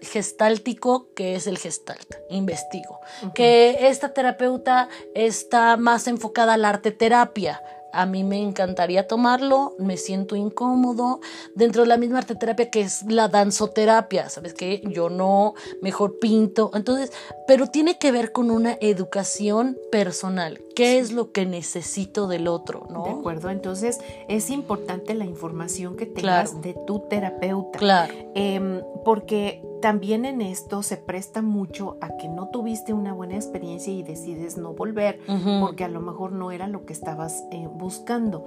gestáltico, 0.01 1.13
que 1.15 1.35
es 1.35 1.47
el 1.47 1.59
gestalt, 1.59 2.15
investigo. 2.31 3.01
Que 3.35 3.89
esta 3.89 4.15
terapeuta 4.15 4.89
está 5.15 5.77
más 5.77 6.07
enfocada 6.07 6.55
a 6.55 6.57
la 6.57 6.69
arte 6.69 6.93
terapia 6.93 7.61
a 7.93 8.07
mí 8.07 8.25
me 8.25 8.43
encantaría 8.43 9.07
tomarlo, 9.07 9.75
me 9.79 9.97
siento 9.97 10.37
incómodo. 10.37 11.21
Dentro 11.55 11.83
de 11.83 11.89
la 11.89 11.97
misma 11.97 12.19
arteterapia 12.19 12.71
que 12.71 12.81
es 12.83 13.03
la 13.05 13.29
danzoterapia, 13.29 14.29
¿sabes 14.29 14.55
qué? 14.55 14.83
Yo 14.85 15.11
no, 15.11 15.55
mejor 15.83 16.19
pinto. 16.19 16.71
Entonces, 16.75 17.13
pero 17.47 17.67
tiene 17.67 17.99
que 17.99 18.13
ver 18.13 18.33
con 18.33 18.51
una 18.51 18.77
educación 18.81 19.79
personal. 19.91 20.61
¿Qué 20.75 20.93
sí. 20.93 20.97
es 20.99 21.13
lo 21.13 21.33
que 21.33 21.47
necesito 21.47 22.29
del 22.29 22.47
otro? 22.47 22.87
¿no? 22.91 23.05
De 23.05 23.11
acuerdo, 23.11 23.51
entonces 23.51 23.99
es 24.29 24.51
importante 24.51 25.15
la 25.15 25.25
información 25.25 25.97
que 25.97 26.07
tengas 26.07 26.51
Claro. 26.53 26.61
de 26.63 26.75
tu 26.87 27.01
terapeuta. 27.09 27.79
Claro. 27.79 28.15
Em, 28.35 28.83
porque 29.05 29.63
también 29.81 30.25
en 30.25 30.41
esto 30.41 30.83
se 30.83 30.97
presta 30.97 31.41
mucho 31.41 31.97
a 32.01 32.17
que 32.17 32.29
no 32.29 32.49
tuviste 32.49 32.93
una 32.93 33.13
buena 33.13 33.37
experiencia 33.37 33.93
y 33.93 34.03
decides 34.03 34.57
no 34.57 34.73
volver 34.73 35.21
porque 35.61 35.85
a 35.85 35.89
lo 35.89 36.01
mejor 36.01 36.33
no 36.33 36.51
era 36.51 36.67
lo 36.67 36.85
que 36.85 36.93
estabas 36.93 37.45
eh, 37.53 37.69
buscando. 37.79 38.45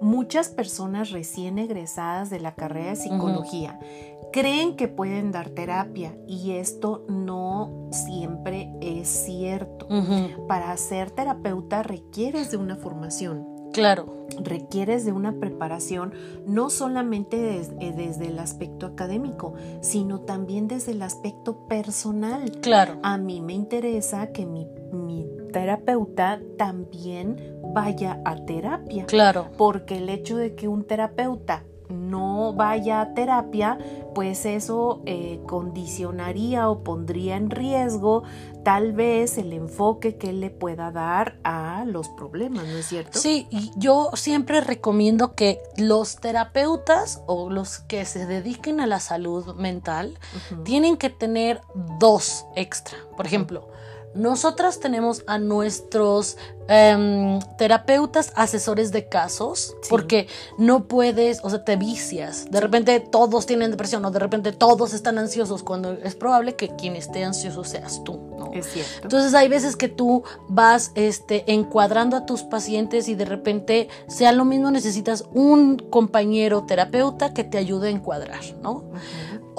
Muchas 0.00 0.48
personas 0.48 1.10
recién 1.10 1.58
egresadas 1.58 2.30
de 2.30 2.40
la 2.40 2.54
carrera 2.54 2.90
de 2.90 2.96
psicología 2.96 3.78
creen 4.32 4.76
que 4.76 4.88
pueden 4.88 5.32
dar 5.32 5.50
terapia 5.50 6.16
y 6.26 6.52
esto 6.52 7.04
no 7.08 7.88
siempre 7.92 8.72
es 8.80 9.08
cierto. 9.08 9.86
Para 10.48 10.76
ser 10.76 11.10
terapeuta 11.10 11.82
requieres 11.82 12.50
de 12.50 12.56
una 12.56 12.76
formación 12.76 13.59
Claro. 13.72 14.18
requieres 14.42 15.04
de 15.04 15.12
una 15.12 15.32
preparación 15.38 16.14
no 16.46 16.70
solamente 16.70 17.36
des- 17.36 17.72
eh, 17.80 17.92
desde 17.94 18.28
el 18.28 18.38
aspecto 18.38 18.86
académico, 18.86 19.52
sino 19.82 20.20
también 20.20 20.66
desde 20.68 20.92
el 20.92 21.02
aspecto 21.02 21.66
personal. 21.68 22.50
Claro. 22.62 22.98
A 23.02 23.18
mí 23.18 23.42
me 23.42 23.52
interesa 23.52 24.28
que 24.32 24.46
mi, 24.46 24.66
mi 24.92 25.26
terapeuta 25.52 26.40
también 26.56 27.36
vaya 27.74 28.20
a 28.24 28.36
terapia, 28.46 29.04
Claro. 29.06 29.48
porque 29.58 29.98
el 29.98 30.08
hecho 30.08 30.36
de 30.36 30.54
que 30.54 30.66
un 30.68 30.84
terapeuta 30.84 31.64
no 31.90 32.54
vaya 32.54 33.00
a 33.00 33.14
terapia, 33.14 33.78
pues 34.14 34.46
eso 34.46 35.02
eh, 35.06 35.40
condicionaría 35.46 36.68
o 36.68 36.82
pondría 36.82 37.36
en 37.36 37.50
riesgo 37.50 38.22
tal 38.64 38.92
vez 38.92 39.38
el 39.38 39.52
enfoque 39.52 40.16
que 40.16 40.30
él 40.30 40.40
le 40.40 40.50
pueda 40.50 40.90
dar 40.90 41.38
a 41.44 41.84
los 41.86 42.08
problemas, 42.10 42.66
¿no 42.66 42.78
es 42.78 42.86
cierto? 42.86 43.18
Sí, 43.18 43.48
yo 43.76 44.10
siempre 44.14 44.60
recomiendo 44.60 45.34
que 45.34 45.60
los 45.76 46.16
terapeutas 46.16 47.22
o 47.26 47.50
los 47.50 47.78
que 47.80 48.04
se 48.04 48.26
dediquen 48.26 48.80
a 48.80 48.86
la 48.86 49.00
salud 49.00 49.54
mental 49.54 50.18
tienen 50.64 50.96
que 50.96 51.10
tener 51.10 51.60
dos 51.98 52.46
extra. 52.54 52.98
Por 53.16 53.26
ejemplo, 53.26 53.68
nosotras 54.14 54.80
tenemos 54.80 55.22
a 55.26 55.38
nuestros 55.38 56.36
em, 56.72 57.40
terapeutas 57.58 58.32
asesores 58.36 58.92
de 58.92 59.08
casos 59.08 59.74
Sí. 59.82 59.88
porque 59.90 60.28
no 60.56 60.84
puedes, 60.86 61.40
o 61.42 61.50
sea, 61.50 61.64
te 61.64 61.74
vicias. 61.76 62.46
De 62.48 62.60
repente 62.60 63.00
todos 63.00 63.46
tienen 63.46 63.72
depresión 63.72 64.04
o 64.04 64.10
de 64.12 64.20
repente 64.20 64.52
todos 64.52 64.94
están 64.94 65.18
ansiosos 65.18 65.64
cuando 65.64 65.92
es 65.92 66.14
probable 66.14 66.54
que 66.54 66.68
quien 66.76 66.94
esté 66.94 67.24
ansioso 67.24 67.64
seas 67.64 68.04
tú, 68.04 68.20
¿no? 68.38 68.50
Es 68.52 68.66
cierto. 68.66 69.00
Entonces 69.02 69.34
hay 69.34 69.48
veces 69.48 69.74
que 69.74 69.88
tú 69.88 70.22
vas 70.48 70.92
este, 70.94 71.44
encuadrando 71.52 72.16
a 72.16 72.24
tus 72.26 72.42
pacientes 72.44 73.08
y 73.08 73.16
de 73.16 73.24
repente, 73.24 73.88
sea 74.06 74.30
lo 74.30 74.44
mismo, 74.44 74.70
necesitas 74.70 75.24
un 75.32 75.76
compañero 75.76 76.64
terapeuta 76.66 77.34
que 77.34 77.42
te 77.42 77.58
ayude 77.58 77.88
a 77.88 77.90
encuadrar, 77.90 78.42
¿no? 78.62 78.84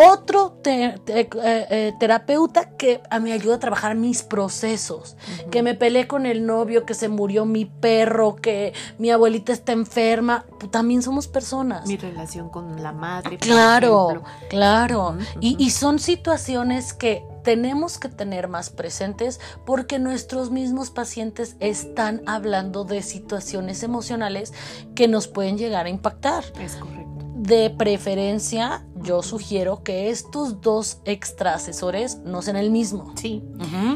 Otro 0.10 0.52
te- 0.64 1.00
te- 1.06 1.20
eh, 1.22 1.28
eh, 1.44 1.94
terapeuta 2.00 2.70
que 2.78 3.02
a 3.10 3.20
mí 3.20 3.32
ayuda 3.32 3.56
a 3.56 3.60
trabajar 3.60 3.96
mis 3.96 4.24
procesos, 4.24 5.16
que 5.52 5.62
me 5.64 5.76
peleé 5.76 6.08
con 6.08 6.26
el 6.26 6.46
novio, 6.46 6.86
que 6.86 6.94
se 6.94 7.10
murió 7.10 7.46
mi 7.46 7.66
perro, 7.66 8.36
que 8.36 8.74
mi 8.98 9.12
abuelita 9.12 9.54
está 9.54 9.72
enferma, 9.74 10.46
pues, 10.60 10.72
también 10.72 11.02
somos 11.02 11.28
personas. 11.28 11.88
Mi 11.88 11.98
relación 11.98 12.50
con 12.50 12.82
la 12.82 12.92
madre. 12.92 13.38
por 13.38 13.40
Claro, 13.48 14.10
ejemplo. 14.10 14.30
claro. 14.50 15.18
Y 15.40 15.70
son 15.72 16.00
situaciones 16.00 16.94
que 16.94 17.24
tenemos 17.44 17.98
que 17.98 18.08
tener 18.10 18.48
más 18.48 18.70
presentes 18.70 19.40
porque 19.66 19.98
nuestros 20.00 20.52
mismos 20.52 20.92
pacientes 20.92 21.56
están 21.60 22.22
hablando 22.28 22.84
de 22.84 23.02
situaciones 23.02 23.82
emocionales 23.84 24.54
que 24.96 25.08
nos 25.08 25.28
pueden 25.28 25.58
llegar 25.58 25.86
a 25.88 25.90
impactar. 25.90 26.44
Es 26.60 26.76
correcto. 26.76 27.10
De 27.36 27.72
preferencia, 27.72 28.86
yo 29.04 29.22
sugiero 29.24 29.84
que 29.84 30.10
estos 30.10 30.62
dos 30.62 31.00
extra 31.06 31.56
asesores 31.56 32.20
no 32.20 32.42
sean 32.42 32.58
el 32.58 32.72
mismo. 32.72 33.14
Sí. 33.16 33.44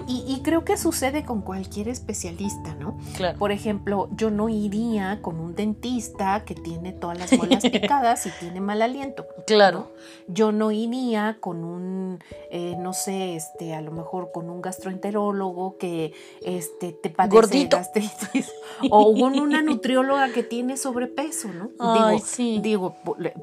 Y, 0.07 0.23
y 0.27 0.41
creo 0.41 0.63
que 0.63 0.77
sucede 0.77 1.25
con 1.25 1.41
cualquier 1.41 1.89
especialista, 1.89 2.75
¿no? 2.75 2.97
Claro. 3.15 3.37
Por 3.37 3.51
ejemplo, 3.51 4.09
yo 4.15 4.29
no 4.29 4.49
iría 4.49 5.19
con 5.21 5.39
un 5.39 5.55
dentista 5.55 6.43
que 6.45 6.55
tiene 6.55 6.91
todas 6.93 7.17
las 7.17 7.33
muelas 7.33 7.63
picadas 7.71 8.25
y 8.25 8.29
tiene 8.39 8.61
mal 8.61 8.81
aliento. 8.81 9.25
Claro. 9.47 9.91
Yo 10.27 10.51
no 10.51 10.71
iría 10.71 11.37
con 11.39 11.63
un, 11.63 12.19
eh, 12.49 12.75
no 12.79 12.93
sé, 12.93 13.35
este, 13.35 13.75
a 13.75 13.81
lo 13.81 13.91
mejor 13.91 14.31
con 14.31 14.49
un 14.49 14.61
gastroenterólogo 14.61 15.77
que 15.77 16.13
este, 16.41 16.91
te 16.91 17.09
padece 17.09 17.35
Gordito. 17.35 17.77
gastritis 17.77 18.51
o 18.89 19.13
con 19.17 19.39
una 19.39 19.61
nutrióloga 19.61 20.31
que 20.31 20.43
tiene 20.43 20.77
sobrepeso, 20.77 21.49
¿no? 21.49 21.69
Ay, 21.79 22.15
digo, 22.15 22.25
sí. 22.25 22.59
digo, 22.61 22.95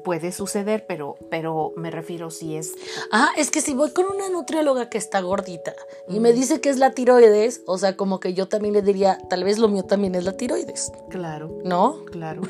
puede 0.03 0.31
suceder, 0.31 0.85
pero, 0.87 1.15
pero 1.29 1.52
me 1.75 1.91
refiero 1.91 2.29
si 2.29 2.55
es 2.55 2.73
Ah, 3.11 3.29
es 3.37 3.51
que 3.51 3.61
si 3.61 3.73
voy 3.73 3.91
con 3.91 4.05
una 4.05 4.29
nutrióloga 4.29 4.89
que 4.89 4.97
está 4.97 5.21
gordita 5.21 5.73
y 6.07 6.19
me 6.19 6.33
dice 6.33 6.61
que 6.61 6.69
es 6.69 6.77
la 6.77 6.91
tiroides, 6.91 7.61
o 7.65 7.77
sea, 7.77 7.95
como 7.95 8.19
que 8.19 8.33
yo 8.33 8.47
también 8.47 8.73
le 8.73 8.81
diría, 8.81 9.17
tal 9.29 9.43
vez 9.43 9.57
lo 9.57 9.67
mío 9.67 9.83
también 9.83 10.15
es 10.15 10.23
la 10.23 10.35
tiroides, 10.37 10.91
claro. 11.09 11.51
¿no? 11.63 12.05
Claro. 12.05 12.41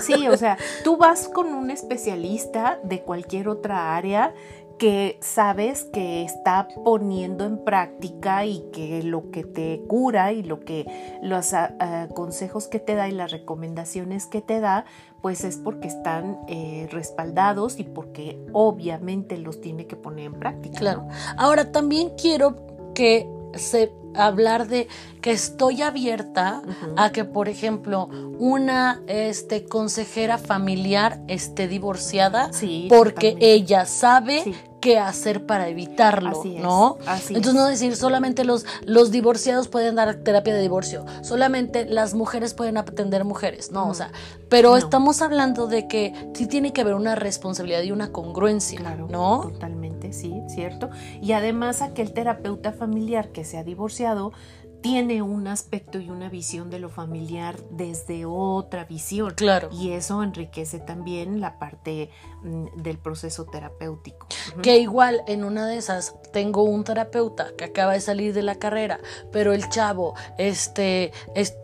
Sí, 0.00 0.28
o 0.28 0.36
sea, 0.36 0.58
tú 0.84 0.96
vas 0.96 1.28
con 1.28 1.48
un 1.54 1.70
especialista 1.70 2.78
de 2.82 3.02
cualquier 3.02 3.48
otra 3.48 3.96
área 3.96 4.34
que 4.78 5.18
sabes 5.20 5.84
que 5.92 6.22
está 6.22 6.68
poniendo 6.84 7.44
en 7.44 7.64
práctica 7.64 8.46
y 8.46 8.64
que 8.72 9.02
lo 9.02 9.30
que 9.30 9.44
te 9.44 9.82
cura 9.88 10.32
y 10.32 10.42
lo 10.42 10.60
que 10.60 10.86
los 11.22 11.52
ah, 11.52 11.74
ah, 11.80 12.08
consejos 12.14 12.68
que 12.68 12.78
te 12.78 12.94
da 12.94 13.08
y 13.08 13.12
las 13.12 13.32
recomendaciones 13.32 14.26
que 14.26 14.40
te 14.40 14.60
da, 14.60 14.84
pues 15.20 15.44
es 15.44 15.56
porque 15.56 15.88
están 15.88 16.38
eh, 16.48 16.88
respaldados 16.90 17.80
y 17.80 17.84
porque 17.84 18.38
obviamente 18.52 19.36
los 19.36 19.60
tiene 19.60 19.86
que 19.86 19.96
poner 19.96 20.26
en 20.26 20.34
práctica. 20.34 20.78
Claro. 20.78 21.02
¿no? 21.02 21.08
Ahora 21.36 21.72
también 21.72 22.10
quiero 22.16 22.56
que 22.94 23.28
se 23.54 23.92
hablar 24.14 24.68
de 24.68 24.88
que 25.20 25.30
estoy 25.30 25.82
abierta 25.82 26.62
a 26.96 27.12
que, 27.12 27.24
por 27.24 27.48
ejemplo, 27.48 28.08
una 28.38 29.02
este, 29.06 29.64
consejera 29.64 30.38
familiar 30.38 31.20
esté 31.28 31.68
divorciada 31.68 32.52
Sí, 32.52 32.86
porque 32.88 33.36
ella 33.40 33.84
sabe 33.86 34.42
Sí. 34.44 34.54
Qué 34.80 34.98
hacer 34.98 35.44
para 35.46 35.68
evitarlo, 35.68 36.38
Así 36.40 36.56
es, 36.56 36.62
¿no? 36.62 36.98
así 37.06 37.34
Entonces 37.34 37.54
es. 37.54 37.60
no 37.60 37.66
decir 37.66 37.96
solamente 37.96 38.44
los, 38.44 38.64
los 38.84 39.10
divorciados 39.10 39.68
pueden 39.68 39.94
dar 39.96 40.14
terapia 40.16 40.54
de 40.54 40.62
divorcio, 40.62 41.04
solamente 41.22 41.84
las 41.86 42.14
mujeres 42.14 42.54
pueden 42.54 42.76
atender 42.76 43.24
mujeres, 43.24 43.70
¿no? 43.72 43.86
Mm. 43.86 43.90
O 43.90 43.94
sea, 43.94 44.12
pero 44.48 44.70
No. 44.70 44.76
estamos 44.76 45.20
hablando 45.22 45.66
de 45.66 45.88
que 45.88 46.12
sí 46.34 46.46
tiene 46.46 46.72
que 46.72 46.80
haber 46.80 46.94
una 46.94 47.14
responsabilidad 47.14 47.82
y 47.82 47.92
una 47.92 48.12
congruencia, 48.12 48.78
Claro, 48.78 49.08
¿no? 49.10 49.40
totalmente. 49.42 50.12
Sí, 50.12 50.32
cierto. 50.48 50.90
Y 51.20 51.32
además 51.32 51.82
aquel 51.82 52.12
terapeuta 52.12 52.72
familiar 52.72 53.28
que 53.30 53.44
se 53.44 53.58
ha 53.58 53.64
divorciado 53.64 54.32
tiene 54.80 55.22
un 55.22 55.48
aspecto 55.48 55.98
y 55.98 56.10
una 56.10 56.28
visión 56.28 56.70
de 56.70 56.78
lo 56.78 56.88
familiar 56.88 57.56
desde 57.70 58.24
otra 58.26 58.84
visión. 58.84 59.34
Claro. 59.34 59.68
Y 59.72 59.92
eso 59.92 60.22
enriquece 60.22 60.78
también 60.78 61.40
la 61.40 61.58
parte 61.58 62.10
mm, 62.42 62.82
del 62.82 62.98
proceso 62.98 63.44
terapéutico. 63.44 64.26
Que 64.62 64.78
igual 64.78 65.22
en 65.26 65.44
una 65.44 65.66
de 65.66 65.76
esas 65.76 66.14
tengo 66.32 66.62
un 66.62 66.84
terapeuta 66.84 67.48
que 67.56 67.64
acaba 67.64 67.92
de 67.92 68.00
salir 68.00 68.34
de 68.34 68.42
la 68.42 68.56
carrera, 68.56 69.00
pero 69.32 69.52
el 69.52 69.68
chavo 69.68 70.14
este 70.38 71.12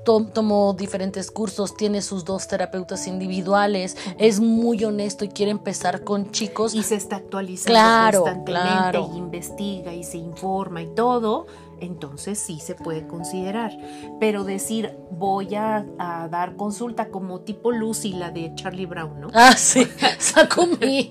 tomó 0.05 0.75
diferentes 0.75 1.31
cursos, 1.31 1.77
tiene 1.77 2.03
sus 2.03 2.25
dos 2.25 2.49
terapeutas 2.49 3.07
individuales, 3.07 3.97
es 4.19 4.41
muy 4.41 4.85
honesto 4.85 5.25
y 5.25 5.29
quiere 5.29 5.53
empezar 5.53 6.05
con 6.05 6.31
chicos 6.31 6.75
y 6.75 6.83
se 6.83 6.97
está 6.97 7.17
actualizando 7.17 8.19
constantemente 8.19 9.01
y 9.01 9.19
investiga 9.19 9.93
y 9.93 10.05
se 10.05 10.19
informa 10.19 10.83
y 10.83 10.95
todo 10.95 11.47
entonces 11.81 12.39
sí 12.39 12.61
se 12.61 12.75
puede 12.75 13.07
considerar. 13.07 13.73
Pero 14.21 14.45
decir 14.45 14.97
voy 15.11 15.55
a, 15.55 15.85
dar 16.31 16.57
consulta 16.57 17.09
como 17.09 17.41
tipo 17.41 17.73
Lucy, 17.73 18.13
la 18.13 18.31
de 18.31 18.53
Charlie 18.55 18.87
Brown, 18.87 19.21
¿no? 19.21 19.29
Ah, 19.35 19.53
sí, 19.57 19.87
saco 20.19 20.67
mi, 20.81 21.11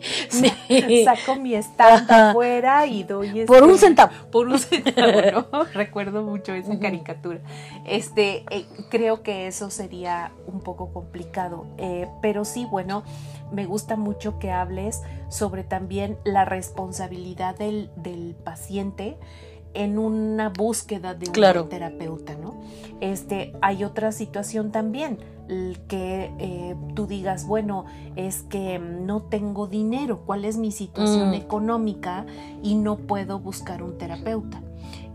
saco 1.03 1.35
mi 1.35 1.55
afuera 1.55 2.85
y 2.85 3.03
doy 3.03 3.45
por 3.45 3.63
un 3.63 3.71
este, 3.71 3.87
centavo. 3.87 4.11
Por 4.31 4.47
un 4.47 4.59
centavo, 4.59 5.47
¿no? 5.51 5.63
Recuerdo 5.73 6.23
mucho 6.23 6.53
esa 6.53 6.77
caricatura. 6.79 7.39
Este, 7.85 8.45
eh, 8.49 8.65
creo 8.89 9.23
que 9.23 9.47
eso 9.47 9.69
sería 9.69 10.31
un 10.47 10.61
poco 10.61 10.91
complicado, 10.91 11.65
eh, 11.77 12.07
pero 12.21 12.45
sí, 12.45 12.65
bueno, 12.69 13.03
me 13.51 13.65
gusta 13.65 13.95
mucho 13.95 14.39
que 14.39 14.51
hables 14.51 15.01
sobre 15.29 15.63
también 15.63 16.17
la 16.23 16.45
responsabilidad 16.45 17.55
del, 17.57 17.91
del 17.95 18.35
paciente 18.35 19.17
en 19.73 19.99
una 19.99 20.49
búsqueda 20.49 21.13
de 21.13 21.27
un 21.29 21.69
terapeuta, 21.69 22.35
¿no? 22.35 22.61
Este, 23.01 23.53
hay 23.61 23.83
otra 23.83 24.11
situación 24.11 24.71
también, 24.71 25.17
que 25.87 26.31
eh, 26.39 26.75
tú 26.95 27.05
digas, 27.05 27.45
bueno, 27.45 27.85
es 28.15 28.43
que 28.43 28.79
no 28.79 29.23
tengo 29.23 29.67
dinero, 29.67 30.21
¿cuál 30.25 30.45
es 30.45 30.57
mi 30.57 30.71
situación 30.71 31.31
mm. 31.31 31.33
económica? 31.33 32.25
Y 32.61 32.75
no 32.75 32.97
puedo 32.97 33.39
buscar 33.39 33.83
un 33.83 33.97
terapeuta. 33.97 34.61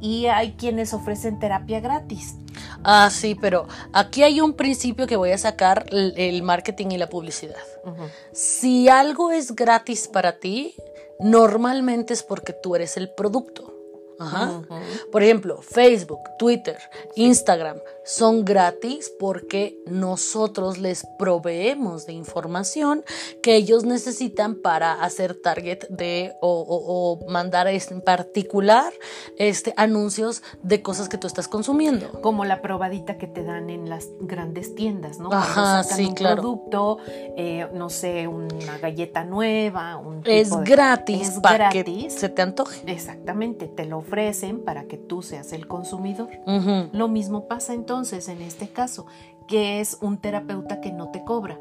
Y 0.01 0.27
hay 0.27 0.53
quienes 0.53 0.93
ofrecen 0.95 1.39
terapia 1.39 1.81
gratis. 1.81 2.37
Ah, 2.85 3.09
sí, 3.11 3.35
pero 3.35 3.67
aquí 3.93 4.23
hay 4.23 4.41
un 4.41 4.53
principio 4.53 5.07
que 5.07 5.17
voy 5.17 5.33
a 5.33 5.39
sacar, 5.39 5.87
el 5.91 6.43
marketing 6.43 6.89
y 6.91 6.99
la 6.99 7.09
publicidad. 7.09 7.57
Si 8.33 8.89
algo 8.89 9.33
es 9.33 9.55
gratis 9.55 10.09
para 10.09 10.39
ti, 10.39 10.75
normalmente 11.19 12.13
es 12.13 12.23
porque 12.23 12.53
tú 12.53 12.77
eres 12.77 12.97
el 12.97 13.11
producto. 13.11 13.78
Ajá. 14.19 14.63
Por 15.13 15.23
ejemplo, 15.23 15.61
Facebook, 15.63 16.21
Twitter, 16.39 16.79
Instagram 17.15 17.79
son 18.09 18.47
gratis 18.47 19.13
porque 19.21 19.79
nosotros 19.87 20.79
les 20.79 21.07
proveemos 21.19 22.07
de 22.07 22.15
información 22.15 23.05
que 23.43 23.55
ellos 23.55 23.85
necesitan 23.85 24.55
para 24.55 24.95
hacer 24.95 25.35
target 25.35 25.87
de 25.91 26.33
o, 26.41 27.21
mandar 27.29 27.69
en 27.69 28.01
particular 28.01 28.95
este, 29.37 29.75
anuncios 29.77 30.43
de 30.63 30.81
cosas 30.81 31.11
que 31.11 31.19
tú 31.19 31.27
estás 31.27 31.49
consumiendo. 31.49 32.23
Como 32.23 32.47
la 32.47 32.63
probadita 32.63 33.19
que 33.19 33.27
te 33.27 33.45
dan 33.45 33.69
en 33.69 33.91
las 33.91 34.09
grandes 34.21 34.75
tiendas, 34.75 35.19
¿no? 35.19 35.31
Ajá, 35.31 35.83
sí, 35.83 36.07
un 36.07 36.15
claro. 36.15 36.37
producto, 36.37 36.99
eh, 37.11 37.69
no 37.75 37.91
sé, 37.91 38.27
una 38.27 38.79
galleta 38.81 39.25
nueva, 39.25 39.99
un 39.99 40.23
es 40.25 40.51
gratis 40.65 41.29
es 41.29 41.41
para 41.41 41.69
que 41.69 42.09
se 42.09 42.31
te 42.31 42.41
antoje. 42.41 42.81
Exactamente, 42.91 43.67
te 43.67 43.85
lo 43.85 43.99
ofrecen 43.99 44.65
para 44.65 44.85
que 44.85 44.97
tú 44.97 45.21
seas 45.21 45.53
el 45.53 45.69
consumidor. 45.69 46.31
Lo 46.93 47.09
mismo 47.09 47.47
pasa 47.47 47.75
entonces 47.75 47.98
en 47.99 48.43
este 48.43 48.69
caso, 48.69 49.07
que 49.49 49.81
es 49.81 49.99
un 50.01 50.19
terapeuta 50.19 50.81
que 50.81 50.93
no 50.93 51.11
te 51.11 51.25
cobra. 51.25 51.59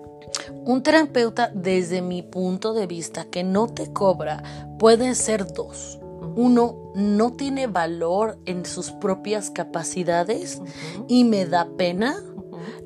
Un 0.65 0.84
terapeuta, 0.84 1.50
desde 1.53 2.03
mi 2.03 2.22
punto 2.22 2.74
de 2.74 2.86
vista, 2.86 3.25
que 3.25 3.44
no 3.44 3.67
te 3.67 3.91
cobra, 3.91 4.44
puede 4.77 5.15
ser 5.15 5.51
dos. 5.51 6.00
Uno, 6.36 6.91
no 6.93 7.34
tiene 7.34 7.65
valor 7.65 8.38
en 8.45 8.65
sus 8.65 8.91
propias 8.91 9.50
capacidades 9.50 10.62
y 11.08 11.23
me 11.23 11.47
da 11.47 11.67
pena. 11.76 12.21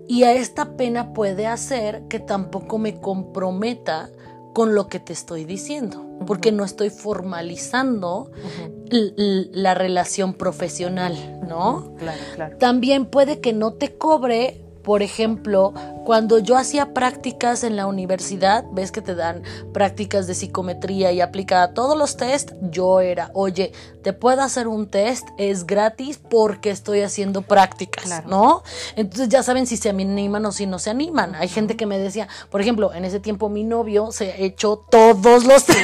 Y 0.08 0.24
a 0.24 0.34
esta 0.34 0.78
pena 0.78 1.12
puede 1.12 1.48
hacer 1.48 2.08
que 2.08 2.20
tampoco 2.20 2.78
me 2.78 3.02
comprometa 3.02 4.10
con 4.54 4.76
lo 4.76 4.88
que 4.88 5.00
te 5.00 5.12
estoy 5.12 5.44
diciendo, 5.44 6.06
porque 6.26 6.52
no 6.52 6.64
estoy 6.64 6.90
formalizando 6.90 8.32
la 8.92 9.74
relación 9.74 10.34
profesional, 10.34 11.40
¿no? 11.48 11.96
Claro, 11.98 12.22
claro. 12.36 12.58
También 12.58 13.06
puede 13.06 13.40
que 13.40 13.54
no 13.54 13.74
te 13.74 13.96
cobre, 13.98 14.62
por 14.84 15.02
ejemplo, 15.02 15.74
cuando 16.04 16.40
yo 16.40 16.58
hacía 16.58 16.94
prácticas 16.94 17.64
en 17.64 17.76
la 17.76 17.86
universidad, 17.86 18.66
ves 18.72 18.92
que 18.92 19.02
te 19.02 19.16
dan 19.16 19.44
prácticas 19.74 20.28
de 20.28 20.34
psicometría 20.34 21.12
y 21.12 21.22
aplica 21.22 21.74
todos 21.74 21.98
los 21.98 22.18
test, 22.18 22.52
yo 22.62 23.02
era, 23.02 23.30
oye, 23.34 23.72
te 24.02 24.14
puedo 24.14 24.42
hacer 24.42 24.68
un 24.68 24.88
test, 24.88 25.28
es 25.38 25.66
gratis 25.66 26.20
porque 26.30 26.72
estoy 26.72 27.02
haciendo 27.02 27.44
prácticas, 27.44 28.26
¿no? 28.26 28.64
Entonces 28.96 29.30
ya 29.30 29.44
saben 29.44 29.68
si 29.68 29.78
se 29.78 29.90
animan 29.90 30.46
o 30.46 30.52
si 30.52 30.66
no 30.66 30.80
se 30.80 30.90
animan. 30.90 31.36
Hay 31.36 31.48
gente 31.48 31.78
que 31.78 31.86
me 31.86 32.00
decía, 32.00 32.28
por 32.50 32.62
ejemplo, 32.62 32.94
en 32.94 33.06
ese 33.06 33.20
tiempo 33.20 33.50
mi 33.50 33.64
novio 33.64 34.12
se 34.12 34.44
hecho 34.44 34.84
todos 34.90 35.46
los 35.46 35.66
test. 35.66 35.80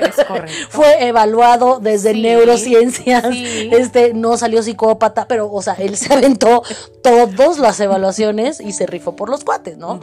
es 0.00 0.24
correcto. 0.26 0.66
Fue 0.70 1.06
evaluado 1.06 1.78
desde 1.80 2.12
neurociencias, 2.14 3.24
este 3.32 4.14
no 4.14 4.36
salió 4.36 4.62
psicópata, 4.62 5.28
pero 5.28 5.50
o 5.50 5.62
sea, 5.62 5.74
él 5.74 5.96
se 5.96 6.12
aventó 6.12 6.62
todas 7.02 7.58
las 7.58 7.78
evaluaciones 7.78 8.60
y 8.60 8.72
se 8.72 8.86
rifó 8.86 9.14
por 9.14 9.28
los 9.28 9.44
cuatro. 9.44 9.59
¿No? 9.76 10.00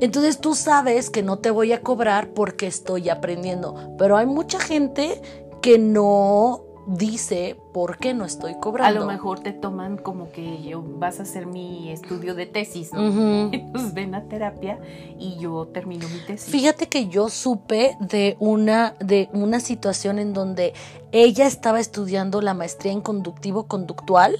Entonces 0.00 0.40
tú 0.40 0.54
sabes 0.54 1.10
que 1.10 1.22
no 1.22 1.38
te 1.38 1.50
voy 1.50 1.72
a 1.72 1.82
cobrar 1.82 2.30
porque 2.30 2.66
estoy 2.66 3.08
aprendiendo, 3.08 3.94
pero 3.98 4.16
hay 4.16 4.26
mucha 4.26 4.58
gente 4.58 5.20
que 5.62 5.78
no 5.78 6.64
dice 6.86 7.56
por 7.72 7.98
qué 7.98 8.14
no 8.14 8.24
estoy 8.24 8.54
cobrando. 8.58 9.00
A 9.00 9.02
lo 9.02 9.10
mejor 9.10 9.40
te 9.40 9.52
toman 9.52 9.96
como 9.96 10.30
que 10.30 10.62
yo 10.62 10.82
vas 10.82 11.20
a 11.20 11.22
hacer 11.22 11.46
mi 11.46 11.90
estudio 11.90 12.34
de 12.34 12.46
tesis, 12.46 12.92
¿no? 12.92 13.00
Entonces 13.52 13.94
ven 13.94 14.14
a 14.14 14.24
terapia 14.24 14.78
y 15.18 15.36
yo 15.38 15.66
termino 15.66 16.08
mi 16.08 16.20
tesis. 16.26 16.50
Fíjate 16.50 16.88
que 16.88 17.08
yo 17.08 17.28
supe 17.28 17.96
de 18.00 18.36
una, 18.40 18.94
de 19.00 19.28
una 19.32 19.60
situación 19.60 20.18
en 20.18 20.32
donde 20.32 20.74
ella 21.12 21.46
estaba 21.46 21.80
estudiando 21.80 22.40
la 22.40 22.54
maestría 22.54 22.92
en 22.92 23.00
conductivo 23.00 23.66
conductual. 23.66 24.38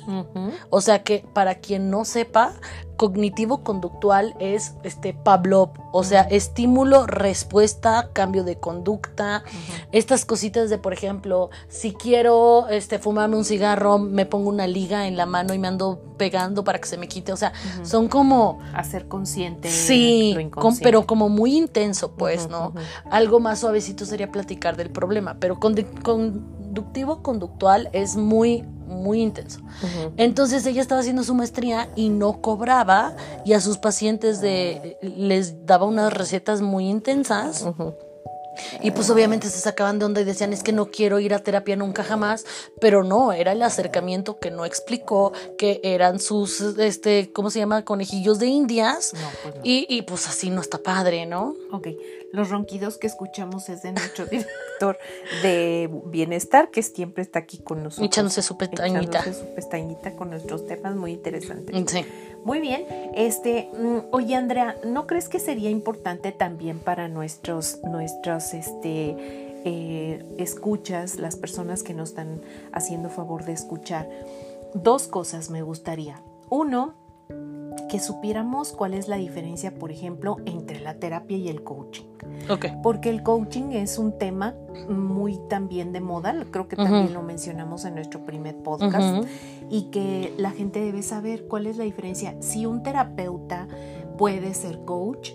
O 0.71 0.81
sea 0.81 1.03
que 1.03 1.25
para 1.33 1.57
quien 1.57 1.91
no 1.91 2.05
sepa, 2.05 2.55
cognitivo 2.97 3.65
conductual 3.65 4.37
es 4.41 4.75
este 4.83 5.15
Pavlov, 5.15 5.71
o 5.91 6.05
sea, 6.05 6.21
estímulo, 6.21 7.07
respuesta, 7.07 8.11
cambio 8.13 8.45
de 8.45 8.59
conducta, 8.59 9.43
estas 9.91 10.27
cositas 10.27 10.69
de 10.69 10.77
por 10.77 10.93
ejemplo, 10.93 11.49
si 11.69 11.95
quiero 11.95 12.69
este 12.69 12.99
fumarme 13.21 13.37
un 13.37 13.45
cigarro, 13.45 13.99
me 13.99 14.25
pongo 14.25 14.49
una 14.49 14.67
liga 14.67 15.07
en 15.07 15.17
la 15.19 15.27
mano 15.27 15.53
y 15.53 15.59
me 15.59 15.69
ando 15.69 16.01
pegando 16.17 16.65
para 16.65 16.79
que 16.79 16.89
se 16.89 16.97
me 16.97 17.07
quite, 17.07 17.33
o 17.33 17.37
sea, 17.37 17.53
son 17.83 18.09
como 18.09 18.61
hacer 18.75 19.09
consciente 19.09 19.71
Sí, 19.71 20.37
pero 20.83 21.07
como 21.07 21.29
muy 21.29 21.55
intenso, 21.55 22.13
pues, 22.13 22.49
¿no? 22.49 22.73
Algo 23.11 23.39
más 23.39 23.59
suavecito 23.59 24.07
sería 24.07 24.33
platicar 24.33 24.77
del 24.77 24.89
problema, 24.89 25.37
pero 25.39 25.61
con, 25.61 25.75
conductivo 26.03 27.23
conductual 27.23 27.91
es 27.93 28.17
muy 28.17 28.65
muy 28.87 29.23
intenso. 29.23 29.61
Entonces 30.17 30.67
ella 30.67 30.83
estaba 30.83 31.01
haciendo 31.01 31.23
su 31.23 31.33
maestría 31.33 31.89
y 31.95 32.09
no 32.09 32.41
cobraba 32.41 33.15
y 33.45 33.53
a 33.53 33.61
sus 33.61 33.79
pacientes 33.79 34.41
de, 34.41 34.99
les 35.01 35.65
daba 35.65 35.87
unas 35.87 36.13
recetas 36.13 36.61
muy 36.61 36.89
intensas. 36.89 37.65
Y 38.81 38.91
pues 38.91 39.11
obviamente 39.11 39.49
se 39.49 39.59
sacaban 39.59 39.99
de 39.99 40.05
onda 40.05 40.21
y 40.21 40.25
decían 40.25 40.53
es 40.53 40.63
que 40.63 40.73
no 40.73 40.91
quiero 40.91 41.21
ir 41.21 41.35
a 41.35 41.39
terapia 41.41 41.77
nunca 41.77 42.05
jamás, 42.05 42.47
pero 42.81 43.05
no, 43.05 43.33
era 43.33 43.53
el 43.53 43.63
acercamiento 43.63 44.39
que 44.39 44.51
no 44.51 44.65
explicó 44.65 45.33
que 45.59 45.81
eran 45.83 46.21
sus, 46.21 46.61
este, 46.61 47.33
¿cómo 47.33 47.51
se 47.51 47.59
llama? 47.59 47.85
Conejillos 47.85 48.39
de 48.39 48.47
indias. 48.47 49.13
Pues 49.43 49.55
y, 49.63 49.87
y, 49.89 50.03
pues 50.03 50.29
así 50.29 50.51
no 50.51 50.61
está 50.61 50.79
padre, 50.79 51.27
¿no? 51.27 51.55
Ok, 51.73 51.89
los 52.33 52.49
ronquidos 52.49 52.97
que 52.99 53.07
escuchamos 53.07 53.69
es 53.69 53.83
de 53.83 53.93
nuestro 53.93 54.27
director 54.31 54.99
de 55.43 55.91
bienestar, 56.07 56.71
que 56.71 56.83
siempre 56.83 57.23
está 57.23 57.41
aquí 57.41 57.59
con 57.59 57.83
nosotros. 57.83 58.07
Echándose 58.07 58.43
su 58.43 58.57
pestañita. 58.57 59.21
Echándose 59.21 59.41
su 59.41 59.55
pestañita 59.55 60.17
con 60.17 60.31
nuestros 60.31 60.67
temas 60.67 60.95
muy 60.95 61.13
interesantes. 61.13 61.75
Sí. 61.91 62.05
Muy 62.45 62.61
bien. 62.61 62.87
Este, 63.15 63.69
mm, 63.73 64.13
oye, 64.13 64.35
Andrea, 64.35 64.77
¿no 64.85 65.07
crees 65.07 65.29
que 65.29 65.39
sería 65.39 65.71
importante 65.71 66.33
también 66.33 66.79
para 66.79 67.09
nuestros, 67.09 67.81
nuestros, 67.85 68.55
este, 68.55 69.17
eh, 69.65 70.25
escuchas, 70.39 71.17
las 71.17 71.37
personas 71.37 71.83
que 71.83 71.95
nos 71.95 72.11
están 72.11 72.41
haciendo 72.73 73.11
favor 73.11 73.45
de 73.45 73.53
escuchar? 73.53 74.09
Dos 74.75 75.09
cosas 75.09 75.51
me 75.51 75.63
gustaría. 75.63 76.23
Uno, 76.49 76.95
que 77.89 77.99
supiéramos 77.99 78.73
cuál 78.73 78.95
es 78.95 79.09
la 79.09 79.17
diferencia, 79.17 79.75
por 79.75 79.91
ejemplo, 79.91 80.37
entre 80.47 80.81
la 80.81 80.95
terapia 80.95 81.37
y 81.37 81.49
el 81.49 81.65
coaching. 81.65 82.05
Ok. 82.49 82.67
Porque 82.83 83.11
el 83.11 83.23
coaching 83.23 83.73
es 83.73 83.99
un 83.99 84.17
tema 84.17 84.55
muy 84.89 85.39
también 85.49 85.93
de 85.93 86.01
moda, 86.01 86.35
creo 86.51 86.69
que 86.69 86.77
también 86.77 87.13
lo 87.13 87.23
mencionamos 87.23 87.85
en 87.85 87.95
nuestro 87.97 88.25
primer 88.25 88.57
podcast, 88.57 89.27
y 89.69 89.85
que 89.91 90.33
la 90.37 90.51
gente 90.51 90.81
debe 90.81 91.03
saber 91.03 91.47
cuál 91.49 91.67
es 91.67 91.77
la 91.77 91.85
diferencia. 91.85 92.37
Si 92.41 92.67
un 92.67 92.83
terapeuta 92.83 93.67
puede 94.21 94.53
ser 94.53 94.85
coach 94.85 95.31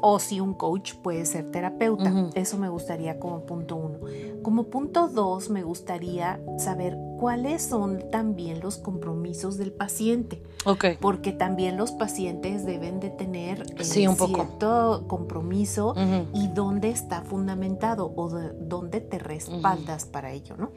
o 0.00 0.18
si 0.18 0.40
un 0.40 0.54
coach 0.54 0.94
puede 1.02 1.26
ser 1.26 1.50
terapeuta. 1.50 2.30
Eso 2.34 2.56
me 2.56 2.70
gustaría 2.70 3.20
como 3.20 3.40
punto 3.40 3.76
uno. 3.76 3.98
Como 4.42 4.64
punto 4.64 5.08
dos, 5.08 5.50
me 5.50 5.62
gustaría 5.62 6.40
saber 6.58 6.96
cuáles 7.20 7.62
son 7.62 8.10
también 8.10 8.60
los 8.60 8.78
compromisos 8.78 9.58
del 9.58 9.70
paciente, 9.70 10.42
Ok. 10.64 10.86
porque 11.00 11.32
también 11.32 11.76
los 11.76 11.92
pacientes 11.92 12.64
deben 12.64 13.00
de 13.00 13.10
tener 13.10 13.64
eh, 13.78 13.84
Sí, 13.84 14.06
un 14.08 14.16
poco. 14.16 14.34
cierto 14.34 15.04
compromiso 15.08 15.94
y 16.32 16.48
dónde 16.48 16.88
está 16.88 17.20
fundamentado 17.22 18.12
o 18.16 18.30
de- 18.30 18.52
dónde 18.58 19.00
te 19.02 19.18
respaldas 19.18 20.06
para 20.06 20.32
ello, 20.32 20.56
¿no? 20.56 20.70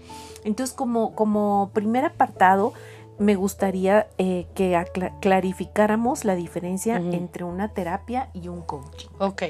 Entonces, 0.43 0.75
como, 0.75 1.15
como 1.15 1.71
primer 1.73 2.03
apartado, 2.05 2.73
me 3.17 3.35
gustaría 3.35 4.07
eh, 4.17 4.47
que 4.55 4.83
clarificáramos 5.21 6.25
la 6.25 6.35
diferencia 6.35 6.97
entre 6.97 7.43
una 7.43 7.73
terapia 7.73 8.29
y 8.33 8.47
un 8.47 8.61
coaching. 8.61 9.09
Ok. 9.19 9.43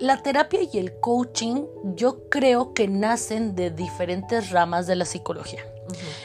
La 0.00 0.22
terapia 0.22 0.60
y 0.72 0.78
el 0.78 1.00
coaching 1.00 1.64
yo 1.96 2.28
creo 2.28 2.72
que 2.72 2.86
nacen 2.86 3.56
de 3.56 3.70
diferentes 3.70 4.50
ramas 4.50 4.86
de 4.86 4.94
la 4.94 5.04
psicología. 5.04 5.62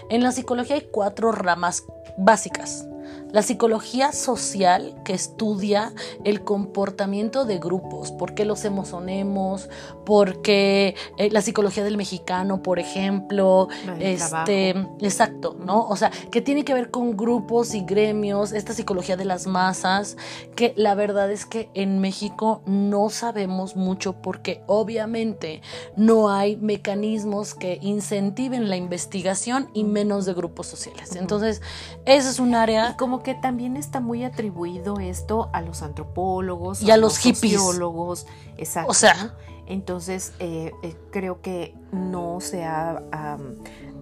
En 0.10 0.22
la 0.22 0.32
psicología 0.32 0.76
hay 0.76 0.88
cuatro 0.92 1.32
ramas 1.32 1.84
básicas. 2.18 2.88
La 3.34 3.42
psicología 3.42 4.12
social 4.12 4.96
que 5.04 5.14
estudia 5.14 5.92
el 6.24 6.44
comportamiento 6.44 7.46
de 7.46 7.58
grupos, 7.58 8.12
por 8.12 8.36
qué 8.36 8.46
los 8.46 8.64
emocionemos, 8.64 9.70
por 10.06 10.44
qué 10.44 10.96
eh, 11.18 11.32
la 11.32 11.42
psicología 11.42 11.84
del 11.84 11.98
mexicano, 11.98 12.62
por 12.62 12.78
ejemplo, 12.78 13.70
este, 14.00 14.70
exacto, 15.00 15.56
¿no? 15.60 15.88
O 15.88 15.96
sea, 15.96 16.12
que 16.30 16.42
tiene 16.42 16.64
que 16.64 16.76
ver 16.76 16.92
con 16.92 17.18
grupos 17.18 17.74
y 17.74 17.82
gremios, 17.82 18.52
esta 18.52 18.74
psicología 18.74 19.18
de 19.18 19.26
las 19.26 19.48
masas, 19.48 20.16
que 20.56 20.74
la 20.76 20.94
verdad 20.94 21.32
es 21.32 21.48
que 21.48 21.72
en 21.74 21.98
México 21.98 22.62
no 22.68 23.10
sabemos 23.10 23.76
mucho 23.76 24.14
porque 24.22 24.62
obviamente 24.68 25.64
no 25.96 26.30
hay 26.30 26.56
mecanismos 26.58 27.56
que 27.56 27.80
incentiven 27.82 28.70
la 28.70 28.76
investigación 28.76 29.72
y 29.74 29.86
menos 29.86 30.28
de 30.28 30.36
grupos 30.36 30.68
sociales. 30.68 31.16
Entonces, 31.16 31.64
ese 32.06 32.30
es 32.30 32.40
un 32.40 32.54
área 32.54 32.96
como 32.96 33.23
que 33.24 33.34
también 33.36 33.78
está 33.78 34.00
muy 34.00 34.24
atribuido 34.24 35.00
esto 35.00 35.50
a 35.54 35.62
los 35.62 35.82
antropólogos 35.82 36.82
Y 36.82 36.92
a 36.92 36.98
los 36.98 37.18
hippies. 37.18 37.54
sociólogos, 37.54 38.28
exacto. 38.58 38.92
O 38.92 38.94
sea. 38.94 39.36
Entonces, 39.66 40.34
eh, 40.40 40.74
eh, 40.84 40.96
creo 41.10 41.42
que 41.42 41.74
no 41.94 42.42
se 42.42 42.66
ha 42.66 43.02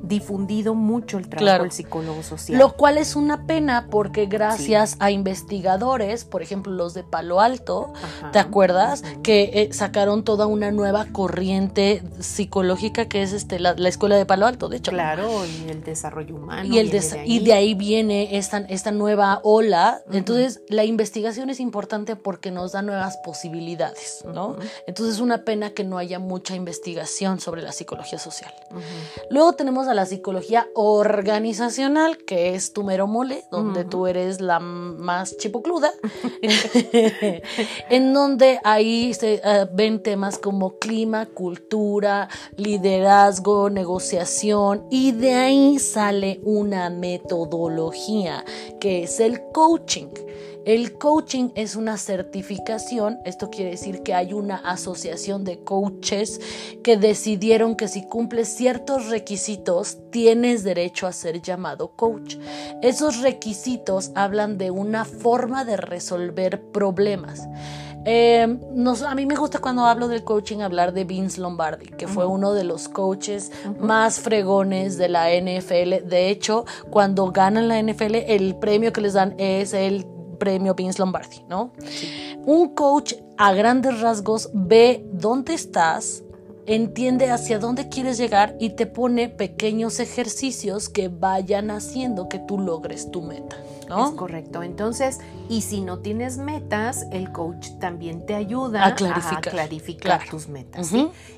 difundido 0.03 0.73
mucho 0.75 1.17
el 1.17 1.29
trabajo 1.29 1.45
Claro. 1.45 1.63
del 1.63 1.71
psicólogo 1.71 2.23
social. 2.23 2.57
Lo 2.59 2.73
cual 2.75 2.97
es 2.97 3.15
una 3.15 3.45
pena 3.45 3.87
porque 3.89 4.25
gracias 4.25 4.95
a 4.99 5.11
investigadores, 5.11 6.25
por 6.25 6.41
ejemplo 6.41 6.71
los 6.73 6.93
de 6.93 7.03
Palo 7.03 7.39
Alto, 7.41 7.93
Ajá. 7.95 8.31
¿te 8.31 8.39
acuerdas? 8.39 9.03
Que 9.23 9.51
eh, 9.53 9.73
sacaron 9.73 10.23
toda 10.23 10.47
una 10.47 10.71
nueva 10.71 11.05
corriente 11.11 12.03
psicológica 12.19 13.07
que 13.07 13.21
es 13.21 13.33
este, 13.33 13.59
la, 13.59 13.73
la 13.75 13.89
escuela 13.89 14.15
de 14.15 14.25
Palo 14.25 14.45
Alto, 14.47 14.69
de 14.69 14.77
hecho. 14.77 14.91
Claro, 14.91 15.45
y 15.45 15.69
el 15.69 15.83
desarrollo 15.83 16.35
humano. 16.35 16.63
Y, 16.73 16.79
el 16.79 16.89
des- 16.89 17.15
y 17.25 17.39
de 17.39 17.53
ahí 17.53 17.73
viene 17.73 18.37
esta, 18.37 18.57
esta 18.59 18.91
nueva 18.91 19.39
ola. 19.43 20.01
Entonces, 20.11 20.61
la 20.69 20.83
investigación 20.83 21.49
es 21.49 21.59
importante 21.59 22.15
porque 22.15 22.51
nos 22.51 22.71
da 22.71 22.81
nuevas 22.81 23.17
posibilidades, 23.23 24.23
¿no? 24.33 24.55
Entonces, 24.87 25.15
es 25.15 25.21
una 25.21 25.43
pena 25.43 25.71
que 25.71 25.83
no 25.83 25.97
haya 25.97 26.19
mucha 26.19 26.55
investigación 26.55 27.39
sobre 27.39 27.61
la 27.61 27.71
psicología 27.71 28.19
social. 28.19 28.51
Luego 29.29 29.53
tenemos 29.53 29.87
a 29.91 29.93
la 29.93 30.05
psicología 30.05 30.67
organizacional, 30.73 32.17
que 32.17 32.55
es 32.55 32.73
tu 32.73 32.83
mero 32.83 33.07
mole, 33.07 33.43
donde 33.51 33.83
tú 33.83 34.07
eres 34.07 34.39
la 34.41 34.59
más 34.59 35.37
chipocluda, 35.37 35.91
en 37.89 38.13
donde 38.13 38.59
ahí 38.63 39.13
se 39.13 39.41
eh, 39.43 39.67
ven 39.73 40.01
temas 40.01 40.37
como 40.37 40.77
clima, 40.79 41.25
cultura, 41.25 42.29
liderazgo, 42.55 43.69
negociación, 43.69 44.85
y 44.89 45.11
de 45.11 45.33
ahí 45.33 45.79
sale 45.79 46.39
una 46.43 46.89
metodología, 46.89 48.45
que 48.79 49.03
es 49.03 49.19
el 49.19 49.41
coaching. 49.51 50.07
El 50.65 50.93
coaching 50.99 51.49
es 51.55 51.75
una 51.75 51.97
certificación, 51.97 53.17
esto 53.25 53.49
quiere 53.49 53.71
decir 53.71 54.03
que 54.03 54.13
hay 54.13 54.33
una 54.33 54.57
asociación 54.57 55.43
de 55.43 55.63
coaches 55.63 56.39
que 56.83 56.97
decidieron 56.97 57.75
que 57.75 57.87
si 57.87 58.05
cumples 58.05 58.47
ciertos 58.49 59.09
requisitos 59.09 59.97
tienes 60.11 60.63
derecho 60.63 61.07
a 61.07 61.13
ser 61.13 61.41
llamado 61.41 61.93
coach. 61.95 62.37
Esos 62.83 63.21
requisitos 63.21 64.11
hablan 64.13 64.59
de 64.59 64.69
una 64.69 65.03
forma 65.05 65.65
de 65.65 65.77
resolver 65.77 66.61
problemas. 66.71 67.47
Eh, 68.03 68.57
nos- 68.73 69.03
a 69.03 69.13
mí 69.13 69.27
me 69.27 69.35
gusta 69.35 69.59
cuando 69.59 69.85
hablo 69.85 70.07
del 70.07 70.23
coaching 70.23 70.61
hablar 70.61 70.91
de 70.91 71.03
Vince 71.03 71.39
Lombardi, 71.39 71.85
que 71.85 72.07
fue 72.07 72.25
uno 72.25 72.53
de 72.53 72.63
los 72.63 72.89
coaches 72.89 73.51
más 73.79 74.19
fregones 74.19 74.97
de 74.97 75.07
la 75.07 75.31
NFL. 75.31 76.01
De 76.09 76.29
hecho, 76.29 76.65
cuando 76.89 77.31
ganan 77.31 77.67
la 77.67 77.77
NFL, 77.77 78.15
el 78.27 78.55
premio 78.55 78.91
que 78.91 79.01
les 79.01 79.13
dan 79.13 79.35
es 79.37 79.73
el 79.73 80.07
premio 80.41 80.73
Vince 80.73 80.97
Lombardi, 80.97 81.43
¿no? 81.47 81.71
Un 82.47 82.69
coach 82.73 83.13
a 83.37 83.53
grandes 83.53 84.01
rasgos 84.01 84.49
ve 84.53 85.05
dónde 85.13 85.53
estás, 85.53 86.23
entiende 86.65 87.29
hacia 87.29 87.59
dónde 87.59 87.89
quieres 87.89 88.17
llegar 88.17 88.55
y 88.59 88.71
te 88.71 88.87
pone 88.87 89.29
pequeños 89.29 89.99
ejercicios 89.99 90.89
que 90.89 91.09
vayan 91.09 91.69
haciendo 91.69 92.27
que 92.27 92.39
tú 92.39 92.57
logres 92.57 93.11
tu 93.11 93.21
meta, 93.21 93.55
¿no? 93.87 94.05
Es 94.07 94.11
correcto. 94.15 94.63
Entonces, 94.63 95.19
y 95.47 95.61
si 95.61 95.81
no 95.81 95.99
tienes 95.99 96.37
metas, 96.37 97.05
el 97.11 97.31
coach 97.31 97.69
también 97.79 98.25
te 98.25 98.33
ayuda 98.33 98.83
A 98.87 98.95
clarificar. 98.95 99.41
clarificar 99.51 100.17
Claro. 100.19 100.31
tus 100.31 100.47
metas. 100.47 100.91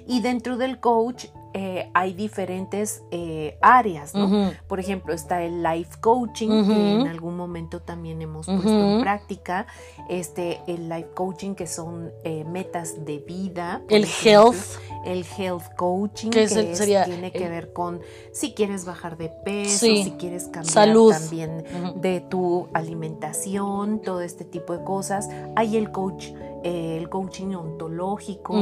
Y 0.08 0.22
dentro 0.22 0.56
del 0.58 0.80
coach 0.80 1.26
eh, 1.56 1.92
hay 1.94 2.14
diferentes 2.14 3.04
eh, 3.12 3.58
áreas, 3.62 4.16
¿no? 4.16 4.52
Por 4.68 4.80
ejemplo, 4.80 5.14
está 5.14 5.44
el 5.44 5.62
life 5.62 6.00
coaching, 6.02 6.50
que 6.66 6.92
en 7.02 7.08
algún 7.08 7.38
momento 7.38 7.80
también 7.82 8.22
hemos 8.24 8.48
puesto 8.48 8.70
en 8.70 9.02
práctica. 9.02 9.68
Este, 10.10 10.62
el 10.68 10.90
life 10.90 11.10
coaching, 11.14 11.54
que 11.54 11.68
son 11.68 12.12
eh, 12.24 12.44
metas 12.44 13.06
de 13.06 13.20
vida. 13.20 13.82
El 13.90 14.06
ejemplo. 14.06 14.52
health. 14.54 14.66
El 15.06 15.26
health 15.38 15.76
coaching, 15.76 16.30
Que 16.30 16.48
que, 16.48 16.72
es 16.72 16.80
tiene 17.06 17.32
que 17.32 17.50
ver 17.50 17.72
con 17.74 18.02
si 18.32 18.54
quieres 18.54 18.86
bajar 18.86 19.18
de 19.18 19.30
peso, 19.30 19.86
Sí. 19.86 20.04
si 20.06 20.12
quieres 20.12 20.46
cambiar 20.46 20.66
Salud. 20.74 21.12
también 21.12 21.64
de 21.98 22.22
tu 22.22 22.68
alimentación, 22.74 24.02
todo 24.02 24.22
este 24.22 24.46
tipo 24.46 24.76
de 24.76 24.84
cosas. 24.84 25.30
Hay 25.56 25.78
el 25.78 25.92
coach, 25.92 26.30
el 26.64 27.10
coaching 27.10 27.54
ontológico. 27.54 28.56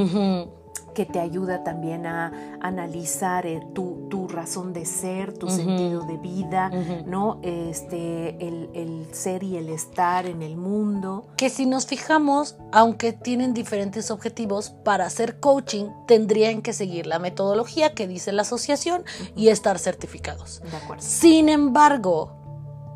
Que 0.93 1.05
te 1.05 1.19
ayuda 1.19 1.63
también 1.63 2.05
a 2.05 2.57
analizar 2.61 3.45
eh, 3.45 3.61
tu, 3.73 4.07
tu 4.09 4.27
razón 4.27 4.73
de 4.73 4.85
ser, 4.85 5.33
tu 5.37 5.49
sentido 5.49 6.03
de 6.03 6.17
vida. 6.17 6.69
¿no? 7.05 7.39
Este, 7.43 8.35
el, 8.45 8.69
el 8.73 9.07
ser 9.13 9.43
y 9.43 9.57
el 9.57 9.69
estar 9.69 10.25
en 10.25 10.41
el 10.41 10.57
mundo. 10.57 11.25
que 11.37 11.49
si 11.49 11.65
nos 11.65 11.85
fijamos, 11.85 12.57
aunque 12.71 13.13
tienen 13.13 13.53
diferentes 13.53 14.11
objetivos, 14.11 14.69
para 14.69 15.05
hacer 15.05 15.39
coaching 15.39 15.85
tendrían 16.07 16.61
que 16.61 16.73
seguir 16.73 17.07
la 17.07 17.19
metodología 17.19 17.93
que 17.93 18.07
dice 18.07 18.31
la 18.31 18.43
asociación 18.43 19.03
y 19.35 19.49
estar 19.49 19.79
certificados. 19.79 20.61
De 20.69 20.77
acuerdo. 20.77 21.03
Sin 21.03 21.49
embargo, 21.49 22.31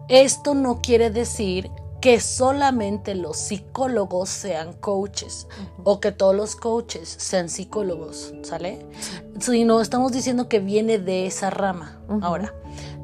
esto 0.07 0.53
no 0.53 0.81
quiere 0.81 1.09
decir 1.09 1.71
que 2.05 2.19
solamente 2.19 3.15
los 3.15 3.35
psicólogos 3.35 4.29
sean 4.29 4.73
coaches 4.73 5.47
o 5.83 5.99
que 5.99 6.11
todos 6.11 6.35
los 6.35 6.55
coaches 6.55 7.09
sean 7.09 7.49
psicólogos, 7.49 8.31
¿sale? 8.43 8.85
Sino 9.39 9.81
estamos 9.81 10.11
diciendo 10.11 10.47
que 10.47 10.59
viene 10.59 10.99
de 10.99 11.25
esa 11.25 11.49
rama. 11.49 11.99
Ahora, 12.21 12.53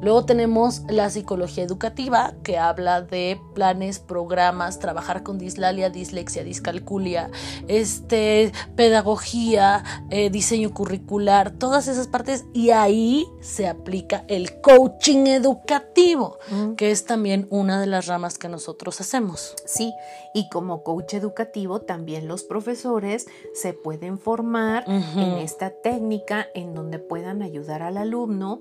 luego 0.00 0.24
tenemos 0.24 0.82
la 0.88 1.10
psicología 1.10 1.64
educativa 1.64 2.34
que 2.42 2.58
habla 2.58 3.02
de 3.02 3.40
planes, 3.54 3.98
programas, 3.98 4.78
trabajar 4.78 5.22
con 5.22 5.38
dislalia, 5.38 5.90
dislexia, 5.90 6.44
discalculia, 6.44 7.30
este, 7.68 8.52
pedagogía, 8.76 9.84
eh, 10.10 10.30
diseño 10.30 10.72
curricular, 10.72 11.50
todas 11.52 11.88
esas 11.88 12.08
partes 12.08 12.44
y 12.52 12.70
ahí 12.70 13.26
se 13.40 13.66
aplica 13.68 14.24
el 14.28 14.60
coaching 14.60 15.26
educativo, 15.26 16.38
Mm. 16.50 16.74
que 16.74 16.90
es 16.90 17.04
también 17.04 17.46
una 17.50 17.80
de 17.80 17.86
las 17.86 18.06
ramas 18.06 18.38
que 18.38 18.48
nosotros 18.48 19.00
hacemos. 19.00 19.54
Sí, 19.64 19.92
y 20.34 20.48
como 20.48 20.82
coach 20.82 21.14
educativo 21.14 21.80
también 21.80 22.28
los 22.28 22.44
profesores 22.44 23.26
se 23.54 23.72
pueden 23.72 24.18
formar 24.18 24.84
en 24.86 25.38
esta 25.38 25.70
técnica 25.70 26.46
en 26.54 26.74
donde 26.74 26.98
puedan 26.98 27.42
ayudar 27.42 27.82
al 27.82 27.96
alumno 27.96 28.60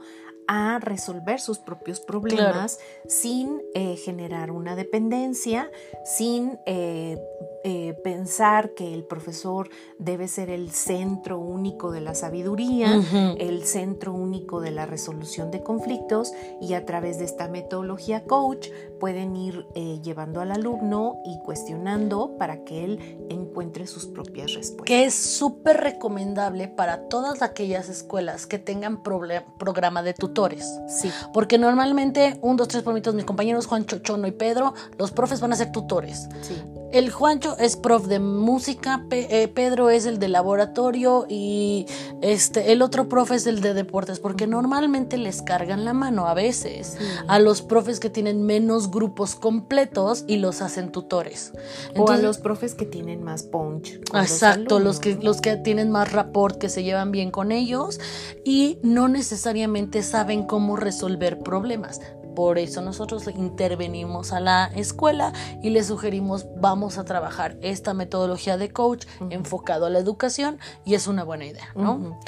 a 0.53 0.79
resolver 0.79 1.39
sus 1.39 1.59
propios 1.59 2.01
problemas 2.01 2.77
sin 3.07 3.61
eh, 3.73 3.95
generar 3.95 4.51
una 4.51 4.75
dependencia, 4.75 5.71
sin 6.03 6.59
eh, 6.65 7.17
eh, 7.63 7.93
pensar 8.03 8.73
que 8.73 8.93
el 8.93 9.05
profesor 9.05 9.69
debe 9.97 10.27
ser 10.27 10.49
el 10.49 10.71
centro 10.71 11.39
único 11.39 11.93
de 11.93 12.01
la 12.01 12.15
sabiduría, 12.15 13.01
el 13.39 13.63
centro 13.63 14.11
único 14.11 14.59
de 14.59 14.71
la 14.71 14.85
resolución 14.85 15.51
de 15.51 15.63
conflictos 15.63 16.33
y 16.59 16.73
a 16.73 16.85
través 16.85 17.17
de 17.19 17.25
esta 17.25 17.47
metodología 17.47 18.25
coach 18.25 18.67
pueden 19.01 19.35
ir 19.35 19.67
llevando 20.03 20.41
al 20.41 20.51
alumno 20.51 21.17
y 21.25 21.39
cuestionando 21.39 22.37
para 22.37 22.63
que 22.63 22.85
él 22.85 23.25
encuentre 23.29 23.87
sus 23.87 24.05
propias 24.05 24.53
respuestas. 24.53 24.85
Que 24.85 25.05
es 25.05 25.15
súper 25.15 25.77
recomendable 25.77 26.67
para 26.67 27.09
todas 27.09 27.41
aquellas 27.41 27.89
escuelas 27.89 28.45
que 28.45 28.59
tengan 28.59 29.01
programa 29.01 30.03
de 30.03 30.13
tutores. 30.13 30.79
Sí. 30.87 31.11
Porque 31.33 31.57
normalmente, 31.57 32.37
un, 32.43 32.57
dos, 32.57 32.67
tres, 32.67 32.83
por 32.83 32.93
mis 32.93 33.25
compañeros 33.25 33.65
Juan 33.65 33.85
Chochono 33.85 34.27
y 34.27 34.31
Pedro, 34.31 34.75
los 34.99 35.11
profes 35.11 35.41
van 35.41 35.53
a 35.53 35.55
ser 35.55 35.71
tutores. 35.71 36.29
Sí. 36.41 36.61
El 36.91 37.09
Juancho 37.09 37.57
es 37.57 37.77
prof 37.77 38.07
de 38.07 38.19
música, 38.19 39.05
eh, 39.11 39.47
Pedro 39.47 39.89
es 39.89 40.05
el 40.05 40.19
de 40.19 40.27
laboratorio 40.27 41.25
y 41.29 41.85
este 42.21 42.73
el 42.73 42.81
otro 42.81 43.07
profe 43.07 43.35
es 43.35 43.47
el 43.47 43.61
de 43.61 43.73
deportes, 43.73 44.19
porque 44.19 44.45
normalmente 44.45 45.17
les 45.17 45.41
cargan 45.41 45.85
la 45.85 45.93
mano 45.93 46.27
a 46.27 46.33
veces 46.33 46.97
a 47.29 47.39
los 47.39 47.61
profes 47.61 48.01
que 48.01 48.09
tienen 48.09 48.45
menos 48.45 48.90
grupos 48.91 49.35
completos 49.35 50.25
y 50.27 50.37
los 50.37 50.61
hacen 50.61 50.91
tutores. 50.91 51.53
o 51.95 52.09
a 52.09 52.17
los 52.17 52.37
profes 52.37 52.75
que 52.75 52.85
tienen 52.85 53.23
más 53.23 53.43
punch. 53.43 53.99
Exacto, 54.13 54.79
los, 54.79 54.99
que, 54.99 55.15
los 55.15 55.41
que 55.41 55.55
tienen 55.57 55.89
más 55.89 56.11
rapport, 56.11 56.57
que 56.57 56.69
se 56.69 56.83
llevan 56.83 57.11
bien 57.11 57.31
con 57.31 57.51
ellos 57.51 57.99
y 58.43 58.77
no 58.83 59.07
necesariamente 59.07 60.03
saben 60.03 60.43
cómo 60.43 60.75
resolver 60.75 61.39
problemas. 61.39 62.01
Por 62.35 62.57
eso 62.57 62.81
nosotros 62.81 63.27
intervenimos 63.27 64.33
a 64.33 64.39
la 64.39 64.71
escuela 64.75 65.33
y 65.61 65.69
le 65.69 65.83
sugerimos 65.83 66.45
vamos 66.55 66.97
a 66.97 67.03
trabajar 67.03 67.57
esta 67.61 67.93
metodología 67.93 68.57
de 68.57 68.71
coach 68.71 69.05
enfocado 69.29 69.85
a 69.85 69.89
la 69.89 69.99
educación 69.99 70.59
y 70.85 70.95
es 70.95 71.07
una 71.07 71.23
buena 71.23 71.45
idea, 71.45 71.71
¿no? 71.75 72.19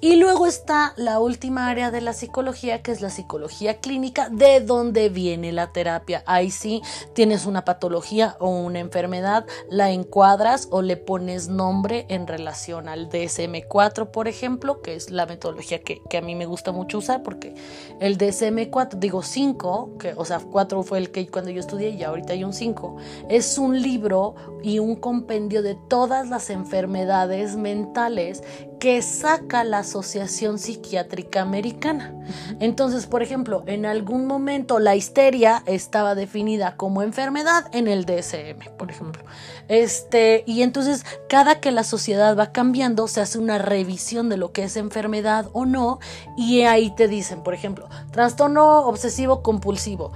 Y 0.00 0.16
luego 0.16 0.46
está 0.46 0.94
la 0.96 1.20
última 1.20 1.68
área 1.68 1.90
de 1.90 2.00
la 2.00 2.12
psicología 2.12 2.82
que 2.82 2.92
es 2.92 3.00
la 3.00 3.10
psicología 3.10 3.78
clínica, 3.78 4.28
de 4.30 4.60
dónde 4.60 5.08
viene 5.08 5.52
la 5.52 5.72
terapia. 5.72 6.22
Ahí 6.26 6.50
sí 6.50 6.82
tienes 7.14 7.46
una 7.46 7.64
patología 7.64 8.36
o 8.40 8.48
una 8.48 8.80
enfermedad, 8.80 9.46
la 9.70 9.90
encuadras 9.90 10.68
o 10.70 10.82
le 10.82 10.96
pones 10.96 11.48
nombre 11.48 12.06
en 12.08 12.26
relación 12.26 12.88
al 12.88 13.08
DSM4, 13.08 14.10
por 14.10 14.28
ejemplo, 14.28 14.80
que 14.82 14.94
es 14.94 15.10
la 15.10 15.26
metodología 15.26 15.80
que, 15.82 16.00
que 16.08 16.18
a 16.18 16.22
mí 16.22 16.34
me 16.34 16.46
gusta 16.46 16.72
mucho 16.72 16.98
usar 16.98 17.22
porque 17.22 17.54
el 18.00 18.18
DSM4, 18.18 18.94
digo, 18.98 19.22
5 19.22 19.51
que, 19.98 20.14
o 20.16 20.24
sea, 20.24 20.40
4 20.40 20.82
fue 20.82 20.98
el 20.98 21.10
que 21.10 21.26
cuando 21.28 21.50
yo 21.50 21.60
estudié 21.60 21.90
y 21.90 22.02
ahorita 22.02 22.32
hay 22.32 22.44
un 22.44 22.52
5, 22.52 22.96
es 23.28 23.58
un 23.58 23.80
libro 23.80 24.34
y 24.62 24.78
un 24.78 24.96
compendio 24.96 25.62
de 25.62 25.76
todas 25.88 26.28
las 26.28 26.50
enfermedades 26.50 27.56
mentales 27.56 28.42
que 28.78 29.00
saca 29.00 29.62
la 29.62 29.78
Asociación 29.78 30.58
Psiquiátrica 30.58 31.40
Americana. 31.40 32.14
Entonces, 32.58 33.06
por 33.06 33.22
ejemplo, 33.22 33.62
en 33.66 33.86
algún 33.86 34.26
momento 34.26 34.80
la 34.80 34.96
histeria 34.96 35.62
estaba 35.66 36.16
definida 36.16 36.76
como 36.76 37.02
enfermedad 37.02 37.66
en 37.72 37.86
el 37.86 38.04
DSM, 38.04 38.76
por 38.76 38.90
ejemplo. 38.90 39.22
Este, 39.72 40.44
y 40.46 40.60
entonces 40.60 41.06
cada 41.30 41.58
que 41.58 41.70
la 41.70 41.82
sociedad 41.82 42.36
va 42.36 42.52
cambiando 42.52 43.08
se 43.08 43.22
hace 43.22 43.38
una 43.38 43.56
revisión 43.56 44.28
de 44.28 44.36
lo 44.36 44.52
que 44.52 44.64
es 44.64 44.76
enfermedad 44.76 45.48
o 45.54 45.64
no 45.64 45.98
y 46.36 46.60
ahí 46.64 46.94
te 46.94 47.08
dicen, 47.08 47.42
por 47.42 47.54
ejemplo, 47.54 47.88
trastorno 48.10 48.80
obsesivo 48.80 49.42
compulsivo 49.42 50.12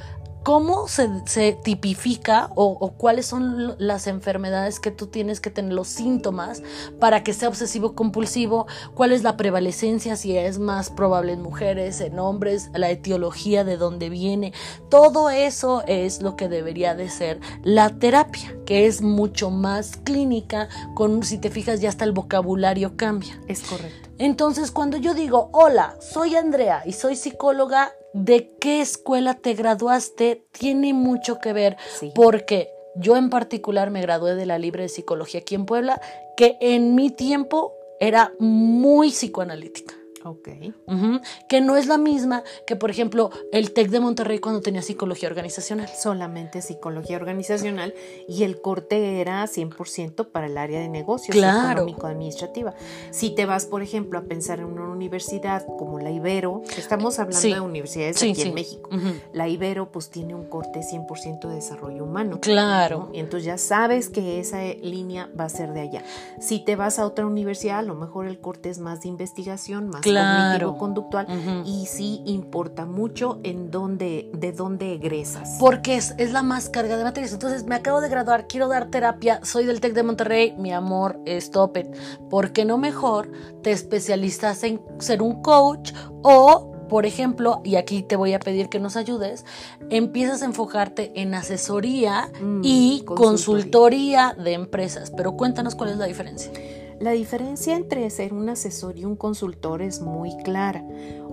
cómo 0.46 0.86
se, 0.86 1.58
tipifica 1.64 2.52
o, 2.54 2.92
cuáles 2.96 3.26
son 3.26 3.74
las 3.78 4.06
enfermedades 4.06 4.78
que 4.78 4.92
tú 4.92 5.08
tienes 5.08 5.40
que 5.40 5.50
tener, 5.50 5.72
los 5.72 5.88
síntomas 5.88 6.62
para 7.00 7.24
que 7.24 7.32
sea 7.32 7.48
obsesivo 7.48 7.96
compulsivo, 7.96 8.68
cuál 8.94 9.10
es 9.10 9.24
la 9.24 9.36
prevalecencia, 9.36 10.14
si 10.14 10.38
es 10.38 10.60
más 10.60 10.90
probable 10.90 11.32
en 11.32 11.42
mujeres, 11.42 12.00
en 12.00 12.20
hombres, 12.20 12.70
la 12.74 12.90
etiología 12.90 13.64
de 13.64 13.76
dónde 13.76 14.08
viene. 14.08 14.52
Todo 14.88 15.30
eso 15.30 15.82
es 15.88 16.22
lo 16.22 16.36
que 16.36 16.48
debería 16.48 16.94
de 16.94 17.10
ser 17.10 17.40
la 17.64 17.98
terapia, 17.98 18.56
que 18.66 18.86
es 18.86 19.02
mucho 19.02 19.50
más 19.50 19.96
clínica, 19.96 20.68
con 20.94 21.24
si 21.24 21.38
te 21.38 21.50
fijas 21.50 21.80
ya 21.80 21.88
hasta 21.88 22.04
el 22.04 22.12
vocabulario 22.12 22.96
cambia. 22.96 23.36
Es 23.48 23.62
correcto. 23.62 24.10
Entonces, 24.18 24.70
cuando 24.70 24.96
yo 24.96 25.12
digo, 25.12 25.50
hola, 25.52 25.96
soy 26.00 26.36
Andrea 26.36 26.82
y 26.86 26.92
soy 26.92 27.16
psicóloga, 27.16 27.92
de 28.16 28.50
qué 28.60 28.80
escuela 28.80 29.34
te 29.34 29.54
graduaste 29.54 30.46
tiene 30.52 30.94
mucho 30.94 31.38
que 31.38 31.52
ver, 31.52 31.76
porque 32.14 32.70
yo 32.96 33.16
en 33.16 33.28
particular 33.28 33.90
me 33.90 34.00
gradué 34.00 34.34
de 34.34 34.46
la 34.46 34.58
Libre 34.58 34.84
de 34.84 34.88
Psicología 34.88 35.40
aquí 35.40 35.54
en 35.54 35.66
Puebla, 35.66 36.00
que 36.36 36.56
en 36.60 36.94
mi 36.94 37.10
tiempo 37.10 37.74
era 38.00 38.32
muy 38.38 39.10
psicoanalítica. 39.10 39.94
Ok. 40.26 40.48
Que 41.48 41.60
no 41.60 41.76
es 41.76 41.86
la 41.86 41.98
misma 41.98 42.42
que, 42.66 42.76
por 42.76 42.90
ejemplo, 42.90 43.30
el 43.52 43.72
TEC 43.72 43.90
de 43.90 44.00
Monterrey 44.00 44.38
cuando 44.38 44.60
tenía 44.60 44.82
psicología 44.82 45.28
organizacional. 45.28 45.88
Solamente 45.88 46.62
psicología 46.62 47.16
organizacional 47.16 47.94
y 48.28 48.42
el 48.42 48.60
corte 48.60 49.20
era 49.20 49.44
100% 49.44 50.30
para 50.30 50.46
el 50.46 50.58
área 50.58 50.80
de 50.80 50.88
negocios, 50.88 51.36
claro. 51.36 51.82
económico-administrativa. 51.82 52.74
Si 53.10 53.30
te 53.30 53.46
vas, 53.46 53.66
por 53.66 53.82
ejemplo, 53.82 54.18
a 54.18 54.22
pensar 54.22 54.58
en 54.58 54.66
una 54.66 54.88
universidad 54.88 55.64
como 55.78 55.98
la 56.00 56.10
Ibero, 56.10 56.62
estamos 56.76 57.18
hablando 57.18 57.48
de 57.48 57.60
universidades 57.60 58.22
aquí 58.22 58.42
en 58.42 58.54
México, 58.54 58.90
la 59.32 59.48
Ibero 59.48 59.92
pues 59.92 60.10
tiene 60.10 60.34
un 60.34 60.48
corte 60.48 60.80
100% 60.80 61.48
de 61.48 61.54
desarrollo 61.54 62.04
humano. 62.04 62.40
Claro. 62.40 63.10
Y 63.12 63.20
entonces 63.20 63.44
ya 63.44 63.58
sabes 63.58 64.08
que 64.08 64.40
esa 64.40 64.62
línea 64.62 65.30
va 65.38 65.44
a 65.44 65.48
ser 65.48 65.72
de 65.72 65.80
allá. 65.82 66.04
Si 66.40 66.60
te 66.60 66.76
vas 66.76 66.98
a 66.98 67.06
otra 67.06 67.26
universidad, 67.26 67.78
a 67.78 67.82
lo 67.82 67.94
mejor 67.94 68.26
el 68.26 68.40
corte 68.40 68.70
es 68.70 68.78
más 68.78 69.02
de 69.02 69.08
investigación, 69.08 69.88
más 69.88 70.00
claro. 70.00 70.15
Conductual 70.78 71.26
y 71.64 71.86
sí 71.86 72.22
importa 72.24 72.86
mucho 72.86 73.40
en 73.42 73.70
dónde, 73.70 74.30
de 74.32 74.52
dónde 74.52 74.94
egresas. 74.94 75.56
Porque 75.58 75.96
es, 75.96 76.14
es, 76.18 76.32
la 76.32 76.42
más 76.42 76.68
carga 76.68 76.96
de 76.96 77.04
materias. 77.04 77.32
Entonces, 77.32 77.64
me 77.64 77.74
acabo 77.74 78.00
de 78.00 78.08
graduar, 78.08 78.46
quiero 78.46 78.68
dar 78.68 78.90
terapia, 78.90 79.40
soy 79.42 79.64
del 79.64 79.80
TEC 79.80 79.94
de 79.94 80.02
Monterrey, 80.02 80.54
mi 80.58 80.72
amor, 80.72 81.20
stop 81.26 81.76
it. 81.76 81.86
¿Por 82.30 82.52
qué 82.52 82.64
no 82.64 82.78
mejor 82.78 83.30
te 83.62 83.72
especializas 83.72 84.62
en 84.64 84.80
ser 84.98 85.22
un 85.22 85.42
coach 85.42 85.92
o 86.22 86.72
por 86.88 87.06
ejemplo, 87.06 87.60
y 87.64 87.76
aquí 87.76 88.02
te 88.02 88.16
voy 88.16 88.32
a 88.32 88.38
pedir 88.38 88.68
que 88.68 88.78
nos 88.78 88.96
ayudes, 88.96 89.44
empiezas 89.90 90.42
a 90.42 90.44
enfocarte 90.44 91.12
en 91.16 91.34
asesoría 91.34 92.30
mm, 92.40 92.60
y 92.62 93.02
consultoría 93.04 94.36
de 94.38 94.52
empresas. 94.52 95.10
Pero 95.10 95.36
cuéntanos 95.36 95.74
cuál 95.74 95.90
es 95.90 95.96
la 95.96 96.06
diferencia. 96.06 96.52
La 96.98 97.10
diferencia 97.10 97.76
entre 97.76 98.08
ser 98.08 98.32
un 98.32 98.48
asesor 98.48 98.98
y 98.98 99.04
un 99.04 99.16
consultor 99.16 99.82
es 99.82 100.00
muy 100.00 100.36
clara. 100.38 100.82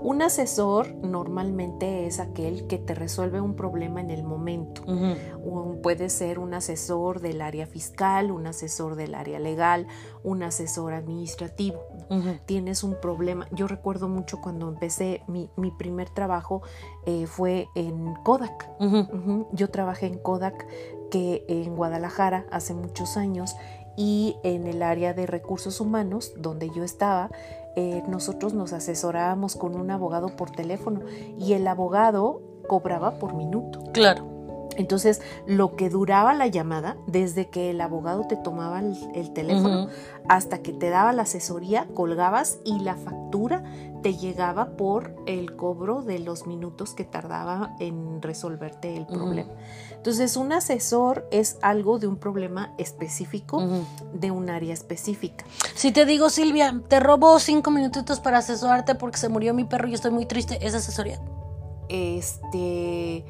Un 0.04 0.22
asesor 0.22 0.94
normalmente 0.96 2.06
es 2.06 2.20
aquel 2.20 2.68
que 2.68 2.78
te 2.78 2.94
resuelve 2.94 3.40
un 3.40 3.56
problema 3.56 4.02
en 4.02 4.10
el 4.10 4.24
momento. 4.24 4.84
puede 5.82 6.10
ser 6.10 6.40
un 6.40 6.54
asesor 6.54 7.22
del 7.22 7.42
área 7.42 7.66
fiscal, 7.66 8.32
un 8.32 8.48
asesor 8.48 8.96
del 8.96 9.16
área 9.16 9.40
legal, 9.40 9.88
un 10.24 10.44
asesor 10.44 10.94
administrativo. 10.94 11.80
Tienes 12.46 12.84
un 12.84 13.00
problema. 13.00 13.48
Yo 13.52 13.68
recuerdo 13.68 14.10
mucho 14.10 14.42
cuando 14.42 14.68
empecé 14.68 15.24
mi, 15.28 15.50
primer 15.78 16.10
trabajo 16.10 16.62
eh, 17.06 17.26
fue 17.26 17.70
en 17.76 18.14
Kodak. 18.24 18.70
Yo 19.54 19.70
trabajé 19.70 20.08
en 20.08 20.20
Kodak 20.20 20.68
que 21.14 21.46
en 21.48 21.76
Guadalajara 21.76 22.46
hace 22.52 22.74
muchos 22.74 23.18
años 23.18 23.56
y 23.96 24.38
en 24.44 24.68
el 24.68 24.84
área 24.84 25.14
de 25.14 25.26
recursos 25.26 25.80
humanos, 25.80 26.34
donde 26.38 26.70
yo 26.70 26.84
estaba, 26.84 27.30
eh, 27.76 28.04
nosotros 28.08 28.54
nos 28.54 28.74
asesorábamos 28.74 29.56
con 29.56 29.76
un 29.76 29.92
abogado 29.92 30.36
por 30.36 30.52
teléfono 30.52 31.02
y 31.40 31.54
el 31.54 31.68
abogado 31.68 32.42
cobraba 32.68 33.20
por 33.20 33.34
minuto. 33.34 33.84
Claro. 33.94 34.34
Entonces, 34.78 35.22
lo 35.46 35.76
que 35.76 35.90
duraba 35.90 36.34
la 36.34 36.48
llamada, 36.48 36.98
desde 37.08 37.50
que 37.50 37.70
el 37.70 37.82
abogado 37.82 38.26
te 38.28 38.36
tomaba 38.36 38.80
el, 38.80 39.34
teléfono 39.34 39.88
hasta 40.28 40.62
que 40.62 40.74
te 40.74 40.90
daba 40.90 41.14
la 41.14 41.24
asesoría, 41.24 41.88
colgabas 41.94 42.60
y 42.66 42.80
la 42.80 42.96
factura 42.96 43.64
te 44.02 44.16
llegaba 44.16 44.76
por 44.76 45.16
el 45.26 45.56
cobro 45.56 46.02
de 46.02 46.20
los 46.20 46.48
minutos 46.48 46.94
que 46.94 47.04
tardaba 47.04 47.76
en 47.80 48.22
resolverte 48.22 48.96
el 48.96 49.06
problema. 49.06 49.52
Entonces, 50.04 50.36
un 50.36 50.52
asesor 50.52 51.26
es 51.32 51.58
algo 51.62 51.98
de 51.98 52.08
un 52.08 52.18
problema 52.18 52.74
específico, 52.78 53.64
de 54.14 54.32
un 54.32 54.50
área 54.50 54.74
específica. 54.74 55.46
Si 55.76 55.94
te 55.94 56.06
digo, 56.06 56.30
Silvia, 56.30 56.82
te 56.90 57.00
robo 57.00 57.40
cinco 57.40 57.72
minutitos 57.72 58.20
para 58.20 58.40
asesorarte 58.40 58.96
porque 58.96 59.18
se 59.18 59.30
murió 59.30 59.54
mi 59.54 59.64
perro 59.64 59.88
y 59.88 59.94
estoy 59.94 60.12
muy 60.12 60.26
triste, 60.26 60.60
¿es 60.60 60.76
asesoría? 60.76 61.22
Este 61.88 63.24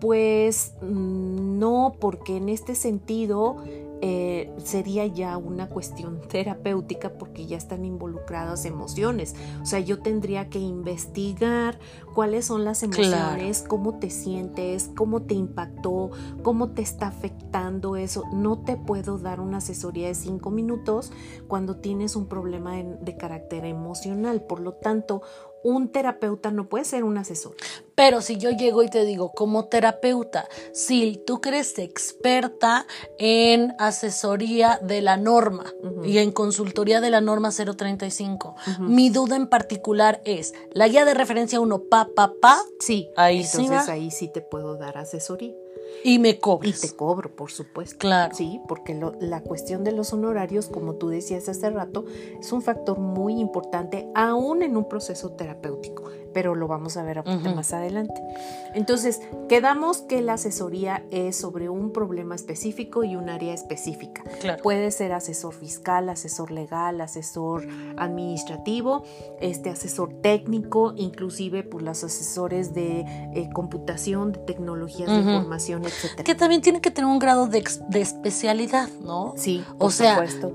pues 0.00 0.72
no, 0.80 1.94
porque 2.00 2.38
en 2.38 2.48
este 2.48 2.74
sentido 2.74 3.58
eh, 4.02 4.50
sería 4.56 5.06
ya 5.06 5.36
una 5.36 5.68
cuestión 5.68 6.20
terapéutica 6.28 7.12
porque 7.18 7.46
ya 7.46 7.56
están 7.56 7.84
involucradas 7.84 8.64
emociones. 8.64 9.34
O 9.62 9.66
sea, 9.66 9.80
yo 9.80 10.00
tendría 10.00 10.48
que 10.48 10.58
investigar 10.58 11.78
cuáles 12.14 12.46
son 12.46 12.64
las 12.64 12.82
emociones, 12.82 13.64
cómo 13.66 13.98
te 13.98 14.10
sientes, 14.10 14.90
cómo 14.96 15.22
te 15.22 15.34
impactó, 15.34 16.10
cómo 16.42 16.70
te 16.70 16.82
está 16.82 17.08
afectando 17.08 17.96
eso. 17.96 18.24
No 18.32 18.58
te 18.58 18.76
puedo 18.76 19.18
dar 19.18 19.40
una 19.40 19.58
asesoría 19.58 20.08
de 20.08 20.14
cinco 20.14 20.50
minutos 20.50 21.12
cuando 21.48 21.76
tienes 21.76 22.16
un 22.16 22.26
problema 22.26 22.76
de 22.76 23.16
carácter 23.16 23.64
emocional. 23.64 24.42
Por 24.42 24.60
lo 24.60 24.74
tanto, 24.74 25.22
un 25.62 25.88
terapeuta 25.88 26.50
no 26.50 26.68
puede 26.68 26.84
ser 26.84 27.04
un 27.04 27.18
asesor. 27.18 27.54
Pero 27.94 28.22
si 28.22 28.38
yo 28.38 28.50
llego 28.50 28.82
y 28.82 28.88
te 28.88 29.04
digo, 29.04 29.32
como 29.32 29.66
terapeuta, 29.66 30.48
si 30.72 31.22
tú 31.26 31.40
eres 31.44 31.78
experta 31.78 32.86
en 33.18 33.74
asesoría 33.78 34.78
de 34.82 35.02
la 35.02 35.16
norma 35.16 35.64
y 36.02 36.18
en 36.18 36.32
consultoría 36.32 37.00
de 37.00 37.10
la 37.10 37.20
norma 37.20 37.50
035, 37.50 38.56
mi 38.80 39.10
duda 39.10 39.36
en 39.36 39.48
particular 39.48 40.22
es, 40.24 40.54
la 40.72 40.88
guía 40.88 41.04
de 41.04 41.14
referencia 41.14 41.60
1, 41.60 41.82
pa, 41.90 42.08
pa, 42.14 42.32
pa. 42.40 42.62
Sí, 42.78 43.10
ahí 43.16 43.42
entonces 43.42 43.88
ahí 43.88 44.10
sí 44.10 44.28
te 44.28 44.40
puedo 44.40 44.76
dar 44.76 44.96
asesoría. 44.96 45.54
Y 46.04 46.18
me 46.18 46.38
cobro. 46.38 46.68
Y 46.68 46.72
te 46.72 46.90
cobro, 46.94 47.34
por 47.34 47.50
supuesto. 47.50 47.98
Claro. 47.98 48.34
Sí, 48.34 48.60
porque 48.68 48.98
la 49.20 49.42
cuestión 49.42 49.84
de 49.84 49.92
los 49.92 50.12
honorarios, 50.12 50.68
como 50.68 50.94
tú 50.94 51.08
decías 51.08 51.48
hace 51.48 51.70
rato, 51.70 52.04
es 52.38 52.52
un 52.52 52.62
factor 52.62 52.98
muy 52.98 53.38
importante 53.40 54.08
aún 54.14 54.62
en 54.62 54.76
un 54.76 54.88
proceso 54.88 55.32
terapéutico 55.32 56.10
pero 56.32 56.54
lo 56.54 56.68
vamos 56.68 56.96
a 56.96 57.02
ver 57.02 57.24
más 57.54 57.72
adelante. 57.72 58.20
Entonces, 58.74 59.20
quedamos 59.48 60.02
que 60.02 60.22
la 60.22 60.34
asesoría 60.34 61.04
es 61.10 61.36
sobre 61.36 61.68
un 61.68 61.92
problema 61.92 62.34
específico 62.34 63.04
y 63.04 63.16
un 63.16 63.28
área 63.28 63.54
específica. 63.54 64.22
Puede 64.62 64.90
ser 64.90 65.12
asesor 65.12 65.54
fiscal, 65.54 66.08
asesor 66.08 66.50
legal, 66.50 67.00
asesor 67.00 67.66
administrativo, 67.96 69.04
este 69.40 69.70
asesor 69.70 70.14
técnico, 70.22 70.94
inclusive 70.96 71.62
pues, 71.62 71.84
los 71.84 72.04
asesores 72.04 72.74
de 72.74 73.00
eh, 73.34 73.50
computación, 73.52 74.32
de 74.32 74.38
tecnologías 74.40 75.10
de 75.10 75.16
información, 75.16 75.84
etcétera. 75.84 76.24
Que 76.24 76.34
también 76.34 76.62
tiene 76.62 76.80
que 76.80 76.90
tener 76.90 77.10
un 77.10 77.18
grado 77.18 77.46
de, 77.46 77.64
especialidad, 77.94 78.88
¿no? 79.02 79.34
Sí, 79.36 79.64
por 79.78 79.88
o 79.88 79.90
sea, 79.90 80.14
supuesto 80.14 80.52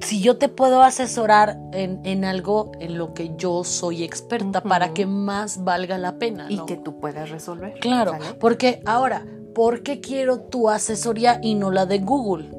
si 0.00 0.20
yo 0.20 0.38
te 0.38 0.48
puedo 0.48 0.82
asesorar 0.82 1.58
en, 1.72 2.24
algo 2.24 2.72
en 2.80 2.98
lo 2.98 3.14
que 3.14 3.32
yo 3.36 3.64
soy 3.64 4.02
experta 4.02 4.62
para 4.62 4.94
que 4.94 5.06
más 5.06 5.64
valga 5.64 5.98
la 5.98 6.18
pena. 6.18 6.46
Y 6.48 6.58
que 6.66 6.76
tú 6.76 7.00
puedas 7.00 7.30
resolver. 7.30 7.74
Claro, 7.80 8.12
porque 8.40 8.80
ahora, 8.86 9.26
¿por 9.54 9.82
qué 9.82 10.00
quiero 10.00 10.40
tu 10.40 10.68
asesoría 10.70 11.40
y 11.42 11.54
no 11.54 11.70
la 11.70 11.86
de 11.86 11.98
Google? 11.98 12.50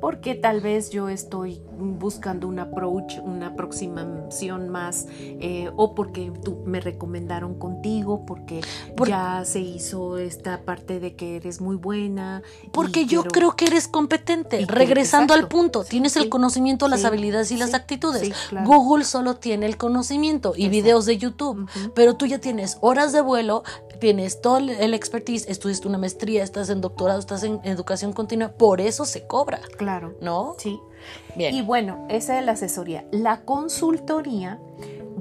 Porque 0.00 0.34
tal 0.34 0.60
vez 0.60 0.90
yo 0.90 1.08
estoy 1.08 1.60
buscando 1.76 2.46
un 2.46 2.60
approach, 2.60 3.18
una 3.18 3.56
aproximación 4.28 4.68
más, 4.68 5.06
eh, 5.18 5.70
o 5.76 5.94
porque 5.94 6.32
tú 6.44 6.62
me 6.64 6.80
recomendaron 6.80 7.54
contigo, 7.58 8.24
porque 8.26 8.60
ya 9.06 9.44
se 9.44 9.60
hizo 9.60 10.18
esta 10.18 10.62
parte 10.62 11.00
de 11.00 11.16
que 11.16 11.36
eres 11.36 11.60
muy 11.60 11.76
buena. 11.76 12.42
Porque 12.72 13.06
yo 13.06 13.24
creo 13.24 13.56
que 13.56 13.66
eres 13.66 13.88
competente. 13.88 14.66
Regresando 14.66 15.34
al 15.34 15.48
punto, 15.48 15.84
tienes 15.84 16.16
el 16.16 16.28
conocimiento, 16.28 16.88
las 16.88 17.04
habilidades 17.04 17.50
y 17.50 17.56
las 17.56 17.74
actitudes. 17.74 18.32
Google 18.64 19.04
solo 19.04 19.36
tiene 19.36 19.66
el 19.66 19.76
conocimiento 19.76 20.52
y 20.56 20.68
videos 20.68 21.06
de 21.06 21.18
YouTube, 21.18 21.68
pero 21.94 22.16
tú 22.16 22.26
ya 22.26 22.38
tienes 22.38 22.78
horas 22.80 23.12
de 23.12 23.20
vuelo, 23.20 23.62
tienes 24.00 24.40
todo 24.40 24.58
el 24.58 24.94
expertise, 24.94 25.48
estudiaste 25.48 25.88
una 25.88 25.98
maestría, 25.98 26.44
estás 26.44 26.68
en 26.70 26.80
doctorado, 26.80 27.18
estás 27.18 27.42
en 27.42 27.60
educación 27.64 28.12
continua, 28.12 28.50
por 28.50 28.80
eso 28.80 29.04
se 29.04 29.26
cobra. 29.26 29.60
Claro. 29.78 30.16
¿No? 30.20 30.54
Sí. 30.58 30.78
Y 31.36 31.62
bueno, 31.62 32.06
esa 32.08 32.38
es 32.38 32.44
la 32.44 32.52
asesoría. 32.52 33.04
La 33.10 33.42
consultoría 33.42 34.58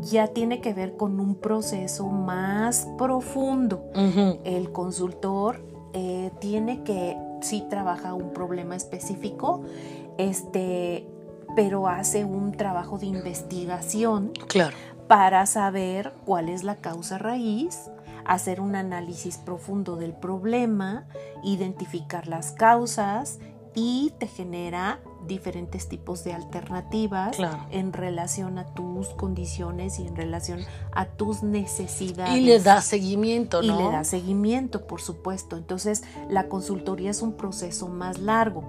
ya 0.01 0.27
tiene 0.27 0.61
que 0.61 0.73
ver 0.73 0.95
con 0.95 1.19
un 1.19 1.35
proceso 1.35 2.07
más 2.07 2.87
profundo. 2.97 3.83
El 4.43 4.71
consultor 4.71 5.61
eh, 5.93 6.31
tiene 6.39 6.83
que, 6.83 7.17
sí 7.41 7.63
trabaja 7.69 8.13
un 8.13 8.33
problema 8.33 8.75
específico, 8.75 9.63
este, 10.17 11.07
pero 11.55 11.87
hace 11.87 12.25
un 12.25 12.51
trabajo 12.51 12.97
de 12.97 13.07
investigación 13.07 14.31
claro. 14.47 14.75
para 15.07 15.45
saber 15.45 16.13
cuál 16.25 16.49
es 16.49 16.63
la 16.63 16.75
causa 16.75 17.17
raíz, 17.17 17.89
hacer 18.25 18.59
un 18.59 18.75
análisis 18.75 19.37
profundo 19.37 19.95
del 19.95 20.13
problema, 20.13 21.07
identificar 21.43 22.27
las 22.27 22.51
causas 22.51 23.39
y 23.79 24.11
te 24.17 24.25
genera 24.25 24.99
diferentes 25.27 25.87
tipos 25.87 26.23
de 26.23 26.33
alternativas 26.33 27.37
en 27.69 27.93
relación 27.93 28.57
a 28.57 28.65
tus 28.65 29.09
condiciones 29.09 29.99
y 29.99 30.07
en 30.07 30.15
relación 30.15 30.61
a 30.93 31.05
tus 31.05 31.43
necesidades. 31.43 32.35
Y 32.35 32.41
le 32.41 32.59
da 32.59 32.81
seguimiento, 32.81 33.61
¿no? 33.61 33.79
Y 33.79 33.83
le 33.83 33.91
da 33.91 34.03
seguimiento, 34.03 34.87
por 34.87 34.99
supuesto. 34.99 35.57
Entonces, 35.57 36.03
la 36.27 36.47
consultoría 36.47 37.11
es 37.11 37.21
un 37.21 37.33
proceso 37.33 37.87
más 37.87 38.17
largo. 38.17 38.63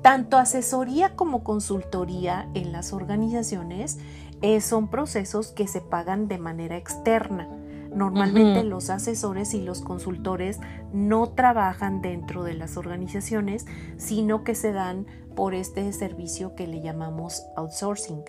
Tanto 0.00 0.38
asesoría 0.38 1.14
como 1.14 1.44
consultoría 1.44 2.48
en 2.54 2.72
las 2.72 2.94
organizaciones 2.94 3.98
eh, 4.40 4.62
son 4.62 4.88
procesos 4.88 5.48
que 5.48 5.68
se 5.68 5.82
pagan 5.82 6.26
de 6.26 6.38
manera 6.38 6.78
externa. 6.78 7.50
Normalmente 7.94 8.64
los 8.64 8.90
asesores 8.90 9.54
y 9.54 9.62
los 9.62 9.80
consultores 9.80 10.58
no 10.92 11.30
trabajan 11.30 12.02
dentro 12.02 12.42
de 12.42 12.54
las 12.54 12.76
organizaciones, 12.76 13.66
sino 13.96 14.44
que 14.44 14.54
se 14.54 14.72
dan 14.72 15.06
por 15.34 15.54
este 15.54 15.92
servicio 15.92 16.54
que 16.54 16.66
le 16.66 16.80
llamamos 16.80 17.44
outsourcing. 17.56 18.24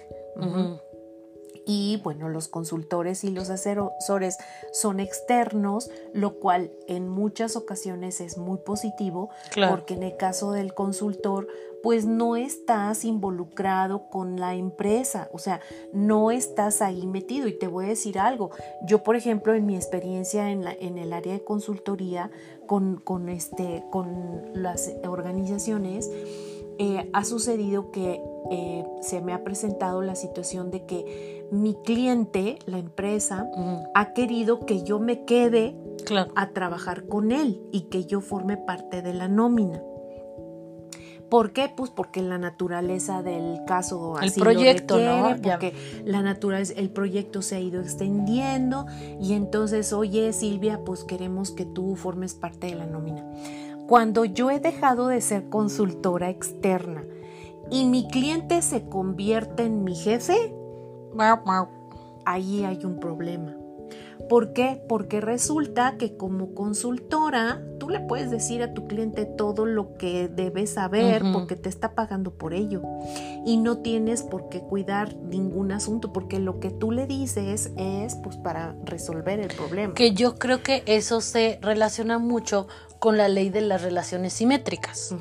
Y 1.67 1.99
bueno, 2.03 2.29
los 2.29 2.47
consultores 2.47 3.23
y 3.23 3.31
los 3.31 3.49
asesores 3.49 4.37
son 4.71 4.99
externos, 4.99 5.89
lo 6.13 6.35
cual 6.39 6.71
en 6.87 7.09
muchas 7.09 7.55
ocasiones 7.55 8.21
es 8.21 8.37
muy 8.37 8.59
positivo, 8.59 9.29
porque 9.69 9.95
en 9.95 10.03
el 10.03 10.15
caso 10.15 10.51
del 10.51 10.75
consultor, 10.75 11.47
pues 11.85 12.07
no 12.07 12.35
estás 12.35 13.05
involucrado 13.05 14.09
con 14.09 14.39
la 14.39 14.55
empresa, 14.55 15.29
o 15.31 15.37
sea, 15.37 15.61
no 15.93 16.31
estás 16.31 16.81
ahí 16.81 17.05
metido. 17.05 17.47
Y 17.47 17.59
te 17.59 17.67
voy 17.67 17.85
a 17.85 17.89
decir 17.89 18.17
algo, 18.17 18.49
yo 18.87 19.03
por 19.03 19.15
ejemplo 19.15 19.53
en 19.53 19.67
mi 19.67 19.75
experiencia 19.75 20.49
en, 20.49 20.63
la, 20.63 20.73
en 20.73 20.97
el 20.97 21.13
área 21.13 21.33
de 21.33 21.43
consultoría 21.43 22.31
con, 22.65 22.95
con, 22.95 23.29
este, 23.29 23.83
con 23.91 24.41
las 24.55 24.91
organizaciones, 25.07 26.09
eh, 26.79 27.07
ha 27.13 27.23
sucedido 27.23 27.91
que 27.91 28.19
eh, 28.49 28.83
se 29.01 29.21
me 29.21 29.33
ha 29.33 29.43
presentado 29.43 30.01
la 30.01 30.15
situación 30.15 30.71
de 30.71 30.87
que 30.87 31.45
mi 31.51 31.75
cliente, 31.75 32.57
la 32.65 32.79
empresa, 32.79 33.47
ha 33.93 34.13
querido 34.13 34.65
que 34.65 34.81
yo 34.81 34.97
me 34.97 35.23
quede 35.25 35.75
a 36.35 36.49
trabajar 36.49 37.07
con 37.07 37.31
él 37.31 37.61
y 37.71 37.81
que 37.81 38.05
yo 38.05 38.21
forme 38.21 38.57
parte 38.57 39.03
de 39.03 39.13
la 39.13 39.27
nómina. 39.27 39.83
¿Por 41.29 41.53
qué? 41.53 41.71
Pues 41.75 41.89
porque 41.89 42.21
la 42.21 42.37
naturaleza 42.37 43.23
del 43.23 43.61
caso 43.65 44.15
el 44.21 44.31
proyecto, 44.33 44.97
¿no? 44.99 45.35
Porque 45.41 45.73
la 46.05 46.21
naturaleza, 46.21 46.73
el 46.77 46.89
proyecto 46.89 47.41
se 47.41 47.55
ha 47.55 47.59
ido 47.59 47.81
extendiendo 47.81 48.85
y 49.19 49.33
entonces, 49.33 49.91
oye 49.91 50.31
Silvia, 50.33 50.81
pues 50.85 51.03
queremos 51.03 51.51
que 51.51 51.65
tú 51.65 51.95
formes 51.95 52.35
parte 52.35 52.67
de 52.67 52.75
la 52.75 52.85
nómina. 52.85 53.25
Cuando 53.87 54.25
yo 54.25 54.51
he 54.51 54.59
dejado 54.59 55.07
de 55.07 55.21
ser 55.21 55.49
consultora 55.49 56.29
externa 56.29 57.03
y 57.71 57.85
mi 57.85 58.07
cliente 58.07 58.61
se 58.61 58.87
convierte 58.87 59.63
en 59.63 59.83
mi 59.83 59.95
jefe, 59.95 60.55
ahí 62.25 62.63
hay 62.63 62.85
un 62.85 62.99
problema. 62.99 63.54
¿Por 64.29 64.53
qué? 64.53 64.81
Porque 64.87 65.21
resulta 65.21 65.97
que 65.97 66.17
como 66.17 66.53
consultora 66.53 67.61
tú 67.79 67.89
le 67.89 67.99
puedes 67.99 68.31
decir 68.31 68.63
a 68.63 68.73
tu 68.73 68.87
cliente 68.87 69.25
todo 69.25 69.65
lo 69.65 69.95
que 69.97 70.27
debes 70.27 70.71
saber 70.73 71.23
porque 71.33 71.55
te 71.55 71.69
está 71.69 71.93
pagando 71.93 72.31
por 72.31 72.53
ello 72.53 72.81
y 73.45 73.57
no 73.57 73.79
tienes 73.79 74.23
por 74.23 74.49
qué 74.49 74.61
cuidar 74.61 75.15
ningún 75.15 75.71
asunto 75.71 76.11
porque 76.11 76.39
lo 76.39 76.59
que 76.59 76.71
tú 76.71 76.91
le 76.91 77.05
dices 77.05 77.71
es 77.77 78.15
pues 78.15 78.37
para 78.37 78.75
resolver 78.85 79.39
el 79.39 79.49
problema. 79.49 79.93
Que 79.93 80.13
yo 80.13 80.35
creo 80.35 80.63
que 80.63 80.83
eso 80.85 81.21
se 81.21 81.59
relaciona 81.61 82.17
mucho 82.17 82.67
con 82.99 83.17
la 83.17 83.27
ley 83.27 83.49
de 83.49 83.61
las 83.61 83.83
relaciones 83.83 84.33
simétricas. 84.33 85.15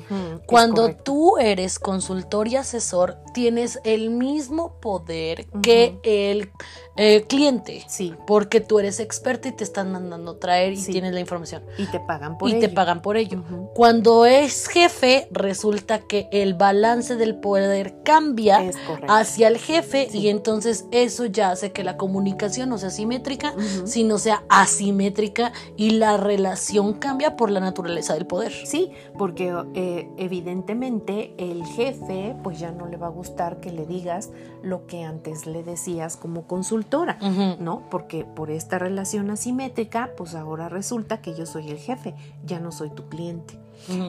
Cuando 0.47 0.95
tú 0.95 1.37
eres 1.37 1.77
consultor 1.77 2.47
y 2.47 2.55
asesor, 2.55 3.17
tienes 3.33 3.79
el 3.83 4.09
mismo 4.09 4.79
poder 4.79 5.45
que 5.61 5.99
el 6.03 6.51
eh, 6.97 7.25
cliente. 7.27 7.83
Sí. 7.87 8.13
Porque 8.25 8.61
tú 8.61 8.79
eres 8.79 8.99
experto 8.99 9.47
y 9.47 9.51
te 9.51 9.63
están 9.63 9.91
mandando 9.91 10.37
traer 10.37 10.73
y 10.73 10.81
tienes 10.81 11.13
la 11.13 11.19
información. 11.19 11.63
Y 11.77 11.85
te 11.87 11.99
pagan 11.99 12.37
por 12.37 12.49
y 12.49 12.59
te 12.59 12.69
pagan 12.69 13.01
por 13.01 13.17
ello. 13.17 13.43
Cuando 13.73 14.25
es 14.25 14.67
jefe, 14.67 15.27
resulta 15.31 15.99
que 15.99 16.29
el 16.31 16.53
balance 16.53 17.15
del 17.15 17.35
poder 17.35 18.01
cambia 18.03 18.71
hacia 19.07 19.47
el 19.47 19.57
jefe 19.57 20.07
y 20.11 20.29
entonces 20.29 20.85
eso 20.91 21.25
ya 21.25 21.51
hace 21.51 21.71
que 21.71 21.83
la 21.83 21.97
comunicación 21.97 22.69
no 22.69 22.77
sea 22.77 22.89
simétrica, 22.89 23.53
sino 23.85 24.17
sea 24.17 24.43
asimétrica 24.49 25.51
y 25.75 25.91
la 25.91 26.17
relación 26.17 26.93
cambia 26.93 27.35
por 27.35 27.51
la 27.51 27.59
naturaleza 27.59 28.13
del 28.13 28.25
poder. 28.25 28.53
Sí, 28.65 28.91
porque 29.17 29.53
eh, 29.73 30.09
evidentemente 30.17 31.33
el 31.37 31.65
jefe 31.65 32.35
pues 32.43 32.59
ya 32.59 32.71
no 32.71 32.87
le 32.87 32.97
va 32.97 33.07
a 33.07 33.11
gustar 33.11 33.59
que 33.59 33.71
le 33.71 33.85
digas 33.85 34.31
lo 34.63 34.87
que 34.87 35.03
antes 35.03 35.45
le 35.45 35.63
decías 35.63 36.17
como 36.17 36.47
consultora, 36.89 37.17
¿no? 37.59 37.83
Porque 37.89 38.25
por 38.25 38.49
esta 38.51 38.79
relación 38.79 39.29
asimétrica 39.29 40.11
pues 40.17 40.35
ahora 40.35 40.69
resulta 40.69 41.21
que 41.21 41.35
yo 41.35 41.45
soy 41.45 41.69
el 41.69 41.77
jefe, 41.77 42.15
ya 42.45 42.59
no 42.59 42.71
soy 42.71 42.89
tu 42.89 43.07
cliente. 43.07 43.57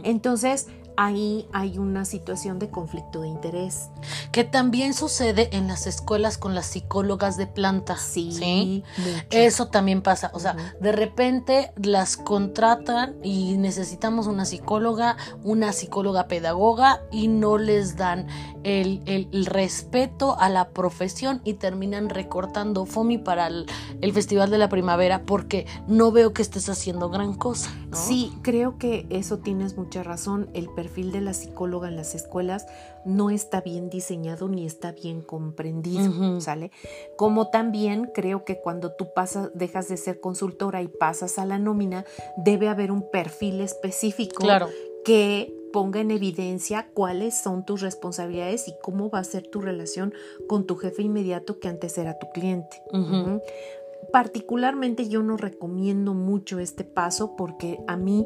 Entonces, 0.04 0.68
ahí 0.96 1.48
hay 1.52 1.78
una 1.78 2.04
situación 2.04 2.58
de 2.58 2.70
conflicto 2.70 3.20
de 3.20 3.28
interés. 3.28 3.90
Que 4.32 4.44
también 4.44 4.94
sucede 4.94 5.48
en 5.52 5.68
las 5.68 5.86
escuelas 5.86 6.38
con 6.38 6.54
las 6.54 6.66
psicólogas 6.66 7.36
de 7.36 7.46
planta. 7.46 7.96
Sí, 7.96 8.84
eso 9.30 9.68
también 9.68 10.02
pasa. 10.02 10.30
O 10.34 10.40
sea, 10.40 10.56
de 10.80 10.92
repente 10.92 11.72
las 11.76 12.16
contratan 12.16 13.16
y 13.22 13.56
necesitamos 13.56 14.26
una 14.26 14.44
psicóloga, 14.44 15.16
una 15.42 15.72
psicóloga 15.72 16.28
pedagoga 16.28 17.02
y 17.10 17.28
no 17.28 17.58
les 17.58 17.96
dan 17.96 18.26
el, 18.66 19.46
respeto 19.46 20.38
a 20.38 20.48
la 20.48 20.70
profesión 20.70 21.40
y 21.44 21.54
terminan 21.54 22.08
recortando 22.08 22.84
FOMI 22.84 23.18
para 23.18 23.46
el, 23.46 23.66
Festival 24.12 24.50
de 24.50 24.58
la 24.58 24.68
Primavera 24.68 25.22
porque 25.24 25.66
no 25.86 26.10
veo 26.10 26.32
que 26.32 26.42
estés 26.42 26.68
haciendo 26.68 27.10
gran 27.10 27.34
cosa. 27.34 27.70
Sí, 27.92 28.32
creo 28.42 28.78
que 28.78 29.06
eso 29.10 29.38
tienes 29.38 29.76
mucha 29.76 30.02
razón. 30.02 30.48
El 30.54 30.68
perfil 30.86 31.10
de 31.10 31.20
la 31.20 31.34
psicóloga 31.34 31.88
en 31.88 31.96
las 31.96 32.14
escuelas 32.14 32.68
no 33.04 33.30
está 33.30 33.60
bien 33.60 33.90
diseñado 33.90 34.48
ni 34.48 34.64
está 34.64 34.92
bien 34.92 35.20
comprendido, 35.20 36.40
¿sale? 36.40 36.70
Como 37.16 37.48
también 37.48 38.08
creo 38.14 38.44
que 38.44 38.60
cuando 38.60 38.92
tú 38.92 39.08
pasas, 39.12 39.50
dejas 39.52 39.88
de 39.88 39.96
ser 39.96 40.20
consultora 40.20 40.82
y 40.82 40.88
pasas 40.88 41.40
a 41.40 41.44
la 41.44 41.58
nómina, 41.58 42.04
debe 42.36 42.68
haber 42.68 42.92
un 42.92 43.10
perfil 43.10 43.60
específico 43.62 44.46
que 45.04 45.52
ponga 45.72 46.00
en 46.00 46.12
evidencia 46.12 46.88
cuáles 46.94 47.36
son 47.36 47.66
tus 47.66 47.80
responsabilidades 47.80 48.68
y 48.68 48.74
cómo 48.80 49.10
va 49.10 49.18
a 49.18 49.24
ser 49.24 49.48
tu 49.48 49.60
relación 49.60 50.14
con 50.46 50.66
tu 50.66 50.76
jefe 50.76 51.02
inmediato 51.02 51.58
que 51.58 51.66
antes 51.66 51.98
era 51.98 52.16
tu 52.20 52.30
cliente. 52.30 52.80
Particularmente 54.12 55.08
yo 55.08 55.22
no 55.22 55.36
recomiendo 55.36 56.14
mucho 56.14 56.60
este 56.60 56.84
paso 56.84 57.34
porque 57.36 57.80
a 57.88 57.96
mí 57.96 58.24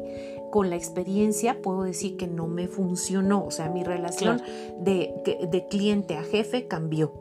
con 0.51 0.69
la 0.69 0.75
experiencia 0.75 1.61
puedo 1.61 1.81
decir 1.83 2.17
que 2.17 2.27
no 2.27 2.47
me 2.47 2.67
funcionó, 2.67 3.43
o 3.43 3.51
sea, 3.51 3.69
mi 3.69 3.83
relación 3.83 4.41
de, 4.79 5.65
cliente 5.71 6.17
a 6.17 6.23
jefe 6.23 6.67
cambió. 6.67 7.13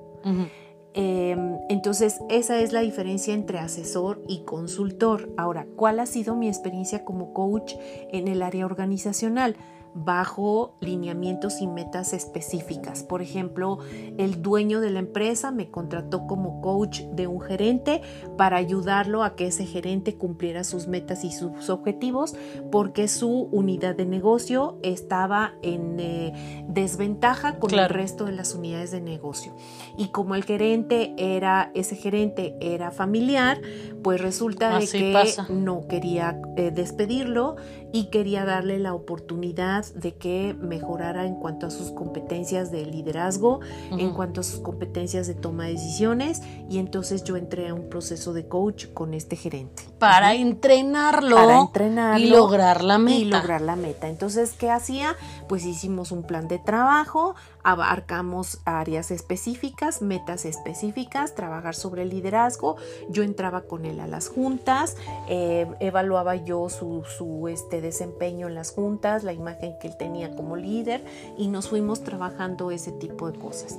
Em, 0.92 1.58
entonces, 1.68 2.20
esa 2.28 2.60
es 2.60 2.72
la 2.72 2.80
diferencia 2.80 3.32
entre 3.32 3.58
asesor 3.58 4.22
y 4.26 4.40
consultor. 4.40 5.30
Ahora, 5.36 5.66
¿cuál 5.76 6.00
ha 6.00 6.06
sido 6.06 6.34
mi 6.34 6.48
experiencia 6.48 7.04
como 7.04 7.32
coach 7.32 7.74
en 8.10 8.26
el 8.28 8.42
área 8.42 8.66
organizacional? 8.66 9.56
Bajo 9.94 10.74
lineamientos 10.80 11.60
y 11.60 11.66
metas 11.66 12.12
específicas. 12.12 13.02
Por 13.02 13.22
ejemplo, 13.22 13.78
el 14.18 14.42
dueño 14.42 14.80
de 14.80 14.90
la 14.90 15.00
empresa 15.00 15.50
me 15.50 15.70
contrató 15.70 16.26
como 16.26 16.60
coach 16.60 17.02
de 17.12 17.26
un 17.26 17.40
gerente 17.40 18.02
para 18.36 18.56
ayudarlo 18.56 19.22
a 19.22 19.34
que 19.34 19.46
ese 19.46 19.66
gerente 19.66 20.16
cumpliera 20.16 20.64
sus 20.64 20.86
metas 20.86 21.24
y 21.24 21.32
sus 21.32 21.70
objetivos 21.70 22.34
porque 22.70 23.08
su 23.08 23.48
unidad 23.50 23.96
de 23.96 24.06
negocio 24.06 24.78
estaba 24.82 25.54
en 25.62 25.98
eh, 25.98 26.64
desventaja 26.68 27.58
con 27.58 27.72
el 27.74 27.88
resto 27.88 28.24
de 28.24 28.32
las 28.32 28.54
unidades 28.54 28.90
de 28.90 29.00
negocio. 29.00 29.54
Y 29.96 30.08
como 30.08 30.34
el 30.34 30.44
gerente 30.44 31.14
era, 31.16 31.70
ese 31.74 31.96
gerente 31.96 32.56
era 32.60 32.90
familiar, 32.90 33.60
pues 34.02 34.20
resulta 34.20 34.78
de 34.78 34.86
que 34.86 35.24
no 35.48 35.86
quería 35.88 36.40
eh, 36.56 36.70
despedirlo 36.70 37.56
y 37.92 38.04
quería 38.04 38.44
darle 38.44 38.78
la 38.78 38.94
oportunidad 38.94 39.84
de 39.94 40.14
que 40.14 40.54
mejorara 40.58 41.26
en 41.26 41.34
cuanto 41.34 41.66
a 41.66 41.70
sus 41.70 41.90
competencias 41.90 42.70
de 42.70 42.86
liderazgo, 42.86 43.60
en 43.90 44.12
cuanto 44.12 44.40
a 44.40 44.44
sus 44.44 44.60
competencias 44.60 45.26
de 45.26 45.34
toma 45.34 45.66
de 45.66 45.72
decisiones 45.72 46.42
y 46.68 46.78
entonces 46.78 47.24
yo 47.24 47.36
entré 47.36 47.68
a 47.68 47.74
un 47.74 47.88
proceso 47.88 48.32
de 48.32 48.46
coach 48.46 48.86
con 48.94 49.14
este 49.14 49.36
gerente. 49.36 49.82
Para 49.98 50.34
entrenarlo. 50.34 51.36
Para 51.36 51.60
entrenarlo. 51.60 52.26
Y 52.26 52.30
lograr 52.30 52.84
la 52.84 52.98
meta. 52.98 53.18
Y 53.18 53.24
lograr 53.24 53.60
la 53.60 53.76
meta. 53.76 54.08
Entonces, 54.08 54.52
¿qué 54.52 54.70
hacía? 54.70 55.16
Pues 55.48 55.64
hicimos 55.64 56.12
un 56.12 56.22
plan 56.22 56.48
de 56.48 56.58
trabajo, 56.58 57.34
abarcamos 57.62 58.60
áreas 58.64 59.10
específicas, 59.10 60.02
metas 60.02 60.44
específicas, 60.44 61.34
trabajar 61.34 61.74
sobre 61.74 62.02
el 62.02 62.10
liderazgo. 62.10 62.76
Yo 63.08 63.22
entraba 63.22 63.62
con 63.62 63.84
él 63.84 64.00
a 64.00 64.06
las 64.06 64.28
juntas, 64.28 64.96
eh, 65.28 65.66
evaluaba 65.80 66.36
yo 66.36 66.68
su, 66.68 67.04
su 67.04 67.48
este, 67.48 67.80
desempeño 67.80 68.48
en 68.48 68.54
las 68.54 68.72
juntas, 68.72 69.24
la 69.24 69.32
imagen 69.32 69.78
que 69.80 69.88
él 69.88 69.96
tenía 69.96 70.34
como 70.34 70.56
líder 70.56 71.04
y 71.36 71.48
nos 71.48 71.68
fuimos 71.68 72.02
trabajando 72.02 72.70
ese 72.70 72.92
tipo 72.92 73.30
de 73.30 73.38
cosas. 73.38 73.78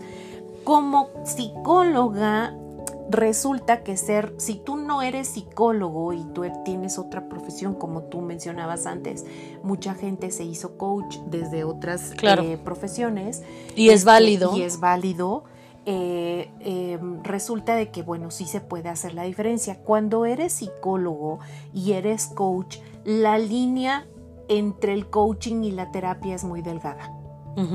Como 0.63 1.09
psicóloga, 1.25 2.55
resulta 3.09 3.83
que 3.83 3.97
ser, 3.97 4.33
si 4.37 4.55
tú 4.55 4.77
no 4.77 5.01
eres 5.01 5.27
psicólogo 5.29 6.13
y 6.13 6.23
tú 6.33 6.43
tienes 6.63 6.97
otra 6.97 7.27
profesión, 7.27 7.73
como 7.73 8.03
tú 8.03 8.21
mencionabas 8.21 8.85
antes, 8.85 9.25
mucha 9.63 9.93
gente 9.93 10.31
se 10.31 10.43
hizo 10.43 10.77
coach 10.77 11.17
desde 11.25 11.63
otras 11.63 12.13
eh, 12.21 12.57
profesiones. 12.63 13.43
Y 13.75 13.89
es 13.89 13.95
este, 13.95 14.05
válido. 14.05 14.57
Y 14.57 14.61
es 14.61 14.79
válido. 14.79 15.43
Eh, 15.85 16.51
em, 16.59 17.23
resulta 17.23 17.75
de 17.75 17.89
que, 17.89 18.03
bueno, 18.03 18.29
sí 18.29 18.45
se 18.45 18.61
puede 18.61 18.89
hacer 18.89 19.13
la 19.13 19.23
diferencia. 19.23 19.79
Cuando 19.79 20.25
eres 20.25 20.53
psicólogo 20.53 21.39
y 21.73 21.93
eres 21.93 22.27
coach, 22.27 22.77
la 23.03 23.37
línea 23.39 24.05
entre 24.47 24.93
el 24.93 25.09
coaching 25.09 25.63
y 25.63 25.71
la 25.71 25.91
terapia 25.91 26.35
es 26.35 26.43
muy 26.43 26.61
delgada. 26.61 27.17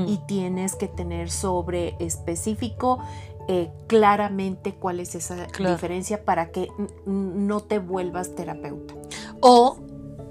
Y 0.07 0.17
tienes 0.27 0.75
que 0.75 0.89
tener 0.89 1.31
sobre 1.31 1.97
específico 1.99 2.99
eh, 3.49 3.71
claramente 3.87 4.75
cuál 4.75 5.01
es 5.01 5.15
esa 5.15 5.47
diferencia 5.59 6.25
para 6.25 6.51
que 6.51 6.69
no 7.07 7.61
te 7.61 7.79
vuelvas 7.79 8.35
terapeuta. 8.35 8.95
O 9.41 9.79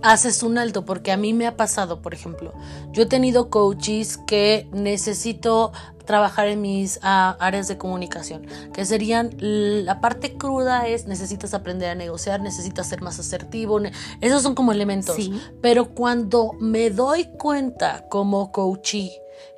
haces 0.02 0.44
un 0.44 0.58
alto, 0.58 0.86
porque 0.86 1.12
a 1.12 1.18
mí 1.18 1.34
me 1.34 1.48
ha 1.48 1.58
pasado, 1.58 2.02
por 2.02 2.14
ejemplo, 2.14 2.54
yo 2.92 3.04
he 3.04 3.06
tenido 3.06 3.50
coaches 3.50 4.18
que 4.28 4.68
necesito 4.72 5.72
trabajar 6.06 6.48
en 6.48 6.62
mis 6.62 7.00
ah, 7.02 7.36
áreas 7.40 7.68
de 7.68 7.78
comunicación, 7.78 8.46
que 8.74 8.86
serían 8.86 9.32
la 9.40 10.02
parte 10.02 10.38
cruda 10.38 10.88
es 10.88 11.08
necesitas 11.08 11.54
aprender 11.54 11.90
a 11.90 11.96
negociar, 11.96 12.42
necesitas 12.42 12.88
ser 12.88 13.02
más 13.02 13.20
asertivo, 13.20 13.80
esos 14.22 14.44
son 14.44 14.56
como 14.56 14.72
elementos, 14.72 15.18
pero 15.62 15.94
cuando 15.96 16.52
me 16.60 16.92
doy 16.92 17.26
cuenta 17.38 18.06
como 18.10 18.52
coachee 18.52 19.12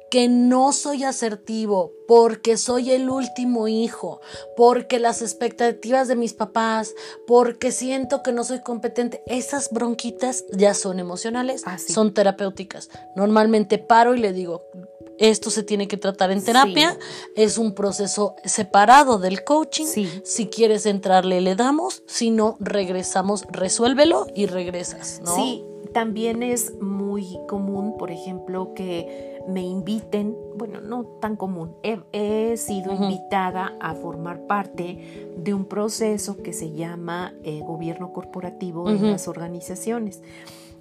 que 0.09 0.27
no 0.29 0.71
soy 0.71 1.03
asertivo 1.03 1.93
porque 2.07 2.57
soy 2.57 2.91
el 2.91 3.09
último 3.09 3.67
hijo, 3.67 4.21
porque 4.55 4.99
las 4.99 5.21
expectativas 5.21 6.07
de 6.07 6.15
mis 6.15 6.33
papás, 6.33 6.93
porque 7.25 7.71
siento 7.71 8.23
que 8.23 8.31
no 8.31 8.43
soy 8.43 8.61
competente, 8.61 9.21
esas 9.27 9.69
bronquitas 9.71 10.45
ya 10.51 10.73
son 10.73 10.99
emocionales, 10.99 11.63
ah, 11.65 11.77
son 11.77 12.13
terapéuticas. 12.13 12.89
Normalmente 13.15 13.77
paro 13.77 14.15
y 14.15 14.19
le 14.19 14.31
digo, 14.31 14.63
esto 15.17 15.49
se 15.49 15.63
tiene 15.63 15.87
que 15.87 15.97
tratar 15.97 16.31
en 16.31 16.43
terapia, 16.43 16.97
es 17.35 17.57
un 17.57 17.73
proceso 17.73 18.35
separado 18.45 19.17
del 19.17 19.43
coaching. 19.43 19.85
Si 20.23 20.47
quieres 20.47 20.85
entrarle, 20.85 21.41
le 21.41 21.55
damos, 21.55 22.03
si 22.05 22.29
no, 22.29 22.55
regresamos, 22.59 23.45
resuélvelo 23.49 24.27
y 24.35 24.45
regresas, 24.45 25.21
¿no? 25.23 25.35
Sí, 25.35 25.65
también 25.93 26.43
es 26.43 26.73
muy 26.79 27.39
común, 27.47 27.97
por 27.97 28.11
ejemplo, 28.11 28.73
que 28.75 29.36
me 29.47 29.61
inviten, 29.61 30.35
bueno, 30.55 30.81
no 30.81 31.05
tan 31.05 31.35
común, 31.35 31.75
he, 31.83 32.55
sido 32.57 32.93
invitada 32.93 33.77
a 33.79 33.93
formar 33.93 34.47
parte 34.47 35.33
de 35.37 35.53
un 35.53 35.65
proceso 35.65 36.37
que 36.37 36.53
se 36.53 36.71
llama 36.71 37.33
eh, 37.43 37.61
gobierno 37.65 38.11
corporativo 38.13 38.89
en 38.89 39.09
las 39.09 39.27
organizaciones. 39.27 40.21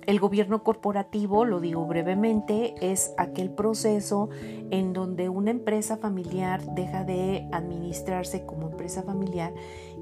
El 0.07 0.21
gobierno 0.21 0.63
corporativo, 0.63 1.45
lo 1.45 1.61
digo 1.61 1.85
brevemente, 1.85 2.75
es 2.81 3.13
aquel 3.17 3.51
proceso 3.51 4.29
en 4.71 4.93
donde 4.93 5.29
una 5.29 5.51
empresa 5.51 5.97
familiar 5.97 6.65
deja 6.75 7.03
de 7.03 7.49
administrarse 7.51 8.47
como 8.47 8.69
empresa 8.69 9.03
familiar 9.03 9.53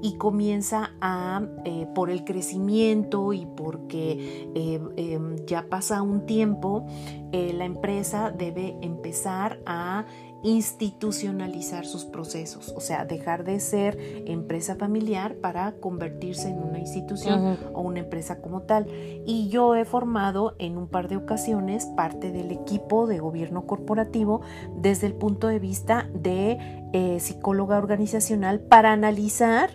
y 0.05 0.17
comienza 0.17 0.91
a, 1.01 1.41
eh, 1.65 1.87
por 1.95 2.11
el 2.11 2.25
crecimiento 2.25 3.33
y 3.33 3.47
porque 3.47 4.51
eh, 4.53 4.79
em, 4.97 5.35
ya 5.47 5.67
pasa 5.67 6.03
un 6.03 6.27
tiempo, 6.27 6.85
eh, 7.31 7.53
la 7.53 7.65
empresa 7.65 8.29
debe 8.29 8.77
empezar 8.83 9.59
a 9.65 10.05
institucionalizar 10.43 11.87
sus 11.87 12.05
procesos, 12.05 12.71
o 12.77 12.79
sea, 12.79 13.05
dejar 13.05 13.45
de 13.45 13.59
ser 13.59 13.97
empresa 14.27 14.75
familiar 14.75 15.37
para 15.37 15.71
convertirse 15.79 16.49
en 16.49 16.59
una 16.59 16.77
institución 16.77 17.57
o 17.73 17.81
una 17.81 18.01
empresa 18.01 18.39
como 18.41 18.61
tal. 18.61 18.85
Y 19.25 19.49
yo 19.49 19.73
he 19.73 19.85
formado 19.85 20.55
en 20.59 20.77
un 20.77 20.87
par 20.87 21.07
de 21.07 21.17
ocasiones 21.17 21.87
parte 21.97 22.31
del 22.31 22.51
equipo 22.51 23.07
de 23.07 23.17
gobierno 23.17 23.65
corporativo 23.65 24.41
desde 24.77 25.07
el 25.07 25.15
punto 25.15 25.47
de 25.47 25.57
vista 25.57 26.11
de 26.13 26.59
eh, 26.93 27.19
psicóloga 27.19 27.79
organizacional 27.79 28.59
para 28.59 28.91
analizar 28.91 29.71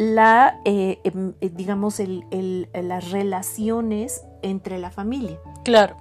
la, 0.00 0.58
eh, 0.64 0.98
em, 1.04 1.34
eh, 1.42 1.50
digamos, 1.50 2.00
las 2.00 3.10
relaciones 3.10 4.24
entre 4.40 4.78
la 4.78 4.90
familia. 4.90 5.38
Claro. 5.62 5.94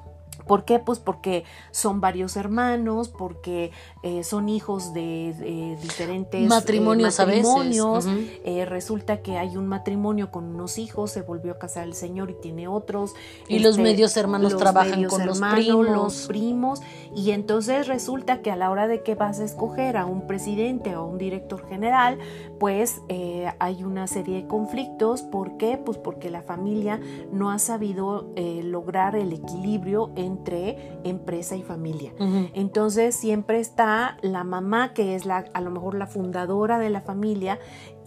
¿Por 0.50 0.66
qué? 0.66 0.80
Pues 0.80 0.98
porque 0.98 1.44
son 1.70 2.02
varios 2.02 2.36
hermanos, 2.36 3.10
porque 3.10 3.70
eh, 4.02 4.24
son 4.24 4.50
hijos 4.50 4.96
de, 4.96 5.78
diferentes 5.80 6.50
matrimonios. 6.50 7.20
matrimonios. 7.20 8.08
A 8.08 8.16
veces. 8.16 8.40
Eh, 8.44 8.66
resulta 8.66 9.22
que 9.22 9.38
hay 9.38 9.58
un 9.58 9.68
matrimonio 9.68 10.32
con 10.32 10.46
unos 10.46 10.80
hijos, 10.80 11.12
se 11.12 11.22
volvió 11.22 11.52
a 11.52 11.60
casar 11.60 11.84
el 11.84 11.94
señor 11.94 12.32
y 12.32 12.34
tiene 12.34 12.68
otros. 12.68 13.14
Y 13.48 13.60
los 13.60 13.74
este, 13.74 13.84
medios 13.84 14.18
hermanos 14.18 14.58
trabajan 14.58 15.04
con 15.04 15.24
los 15.24 15.40
primos. 15.40 15.88
Los 15.88 16.26
primos. 16.26 16.82
Y 17.16 17.30
entonces 17.30 17.86
resulta 17.86 18.42
que 18.42 18.50
a 18.50 18.56
la 18.56 18.72
hora 18.72 18.88
de 18.88 19.04
que 19.04 19.14
vas 19.14 19.40
a 19.40 19.44
escoger 19.44 19.98
a 19.98 20.08
un 20.08 20.26
presidente 20.26 20.96
o 20.96 21.06
un 21.06 21.20
director 21.20 21.70
general, 21.70 22.18
pues 22.60 23.02
eh, 23.08 23.54
hay 23.60 23.84
una 23.84 24.08
serie 24.08 24.38
de 24.38 24.48
conflictos. 24.48 25.22
¿Por 25.22 25.58
qué? 25.58 25.78
Pues 25.78 26.00
porque 26.00 26.32
la 26.32 26.42
familia 26.42 27.00
no 27.32 27.52
ha 27.52 27.60
sabido 27.60 28.34
lograr 28.64 29.16
el 29.16 29.32
equilibrio 29.32 30.12
entre 30.16 30.39
entre 30.40 30.78
empresa 31.04 31.56
y 31.56 31.64
familia. 31.64 32.14
Entonces 32.54 33.16
siempre 33.16 33.60
está 33.60 34.18
la 34.22 34.44
mamá, 34.44 34.94
que 34.94 35.16
es 35.16 35.26
la, 35.26 35.46
a 35.54 35.62
lo 35.62 35.70
mejor 35.70 35.96
la 35.96 36.08
fundadora 36.08 36.80
de 36.80 36.90
la 36.90 37.02
familia, 37.02 37.60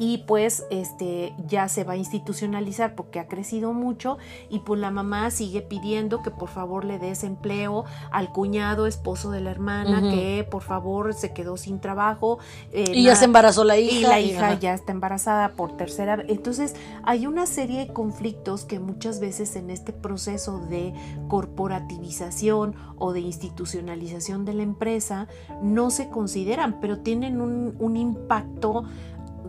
y 0.02 0.18
pues 0.18 0.66
este 0.70 1.32
ya 1.46 1.68
se 1.68 1.84
va 1.84 1.92
a 1.92 1.96
institucionalizar 1.96 2.96
porque 2.96 3.20
ha 3.20 3.28
crecido 3.28 3.72
mucho 3.72 4.18
y 4.50 4.58
pues 4.58 4.80
la 4.80 4.90
mamá 4.90 5.30
sigue 5.30 5.62
pidiendo 5.62 6.24
que 6.24 6.32
por 6.32 6.48
favor 6.48 6.84
le 6.84 6.98
des 6.98 7.22
empleo 7.22 7.84
al 8.10 8.32
cuñado 8.32 8.88
esposo 8.88 9.30
de 9.30 9.40
la 9.40 9.52
hermana 9.52 10.00
que 10.10 10.44
por 10.50 10.62
favor 10.62 11.14
se 11.14 11.32
quedó 11.32 11.56
sin 11.56 11.78
trabajo 11.78 12.40
eh, 12.72 12.90
y 12.92 13.04
ya 13.04 13.14
se 13.14 13.26
embarazó 13.26 13.62
la 13.62 13.78
hija 13.78 13.96
y 13.96 14.02
la 14.02 14.20
hija 14.20 14.58
ya 14.58 14.74
está 14.74 14.90
embarazada 14.90 15.50
por 15.50 15.76
tercera 15.76 16.16
vez 16.16 16.26
entonces 16.30 16.74
hay 17.04 17.28
una 17.28 17.46
serie 17.46 17.86
de 17.86 17.92
conflictos 17.92 18.64
que 18.64 18.80
muchas 18.80 19.20
veces 19.20 19.54
en 19.54 19.70
este 19.70 19.92
proceso 19.92 20.58
de 20.58 20.92
corporativización 21.28 22.74
o 22.98 23.12
de 23.12 23.20
institucionalización 23.20 24.46
de 24.46 24.54
la 24.54 24.64
empresa 24.64 25.28
no 25.62 25.90
se 25.90 26.08
consideran 26.08 26.80
pero 26.80 26.98
tienen 26.98 27.40
un, 27.40 27.76
un 27.78 27.96
impacto 27.96 28.82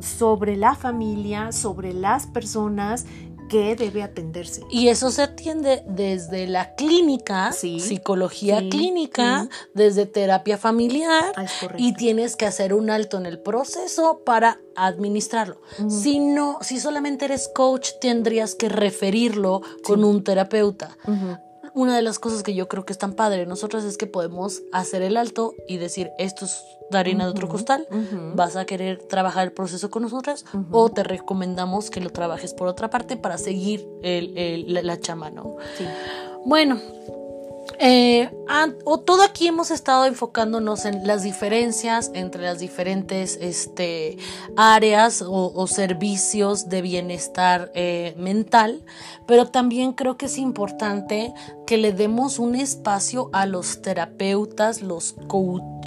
sobre 0.03 0.57
la 0.57 0.75
familia, 0.75 1.51
sobre 1.51 1.93
las 1.93 2.27
personas 2.27 3.05
que 3.49 3.75
debe 3.75 4.01
atenderse. 4.01 4.63
Y 4.71 4.87
eso 4.87 5.11
se 5.11 5.21
atiende 5.21 5.83
desde 5.85 6.47
la 6.47 6.75
clínica, 6.75 7.51
psicología 7.51 8.57
clínica, 8.69 9.47
desde 9.73 10.05
terapia 10.05 10.57
familiar 10.57 11.33
ah, 11.35 11.45
y 11.77 11.93
tienes 11.93 12.35
que 12.35 12.45
hacer 12.45 12.73
un 12.73 12.89
alto 12.89 13.17
en 13.17 13.25
el 13.25 13.39
proceso 13.39 14.21
para 14.25 14.59
administrarlo. 14.75 15.61
Si 15.87 16.19
no, 16.19 16.57
si 16.61 16.79
solamente 16.79 17.25
eres 17.25 17.47
coach, 17.53 17.89
tendrías 18.01 18.55
que 18.55 18.69
referirlo 18.69 19.61
con 19.83 20.03
un 20.03 20.23
terapeuta 20.23 20.97
una 21.73 21.95
de 21.95 22.01
las 22.01 22.19
cosas 22.19 22.43
que 22.43 22.53
yo 22.53 22.67
creo 22.67 22.85
que 22.85 22.93
es 22.93 22.99
tan 22.99 23.13
padre 23.13 23.45
nosotros 23.45 23.83
es 23.83 23.97
que 23.97 24.07
podemos 24.07 24.61
hacer 24.71 25.01
el 25.01 25.17
alto 25.17 25.55
y 25.67 25.77
decir, 25.77 26.11
esto 26.17 26.45
es 26.45 26.63
de 26.91 26.97
harina 26.97 27.25
de 27.25 27.31
otro 27.31 27.47
costal, 27.47 27.87
vas 28.35 28.55
a 28.55 28.65
querer 28.65 28.99
trabajar 28.99 29.45
el 29.45 29.51
proceso 29.51 29.89
con 29.89 30.03
nosotras 30.03 30.45
o 30.71 30.89
te 30.89 31.03
recomendamos 31.03 31.89
que 31.89 32.01
lo 32.01 32.11
trabajes 32.11 32.53
por 32.53 32.67
otra 32.67 32.89
parte 32.89 33.17
para 33.17 33.37
seguir 33.37 33.87
el, 34.03 34.65
la, 34.67 34.99
chama, 34.99 35.31
¿no? 35.31 35.57
Bueno, 36.45 36.79
eh, 37.85 38.31
o 38.85 38.99
todo 39.01 39.23
aquí 39.23 39.47
hemos 39.47 39.69
estado 39.69 40.05
enfocándonos 40.05 40.85
en 40.85 41.05
las 41.05 41.23
diferencias 41.23 42.11
entre 42.13 42.43
las 42.43 42.59
diferentes 42.59 43.37
este, 43.41 44.17
áreas 44.55 45.21
o, 45.25 45.67
servicios 45.67 46.69
de 46.69 46.81
bienestar 46.81 47.71
eh, 47.75 48.15
mental, 48.17 48.85
pero 49.27 49.47
también 49.47 49.91
creo 49.91 50.15
que 50.15 50.27
es 50.27 50.37
importante 50.37 51.33
que 51.65 51.77
le 51.77 51.91
demos 51.91 52.39
un 52.39 52.55
espacio 52.55 53.29
a 53.33 53.45
los 53.45 53.81
terapeutas, 53.81 54.81
los, 54.81 55.15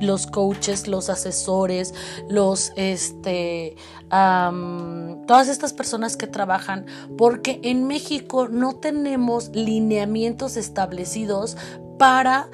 los 0.01 0.27
coaches, 0.27 0.89
los 0.89 1.09
asesores, 1.09 1.95
los 2.29 2.73
este, 2.77 3.77
todas 4.11 5.49
estas 5.49 5.73
personas 5.73 6.17
que 6.17 6.27
trabajan, 6.27 6.87
porque 7.17 7.61
en 7.63 7.87
México 7.87 8.49
no 8.49 8.77
tenemos 8.77 9.49
lineamientos 9.51 10.57
establecidos 10.57 11.57
para 11.99 12.49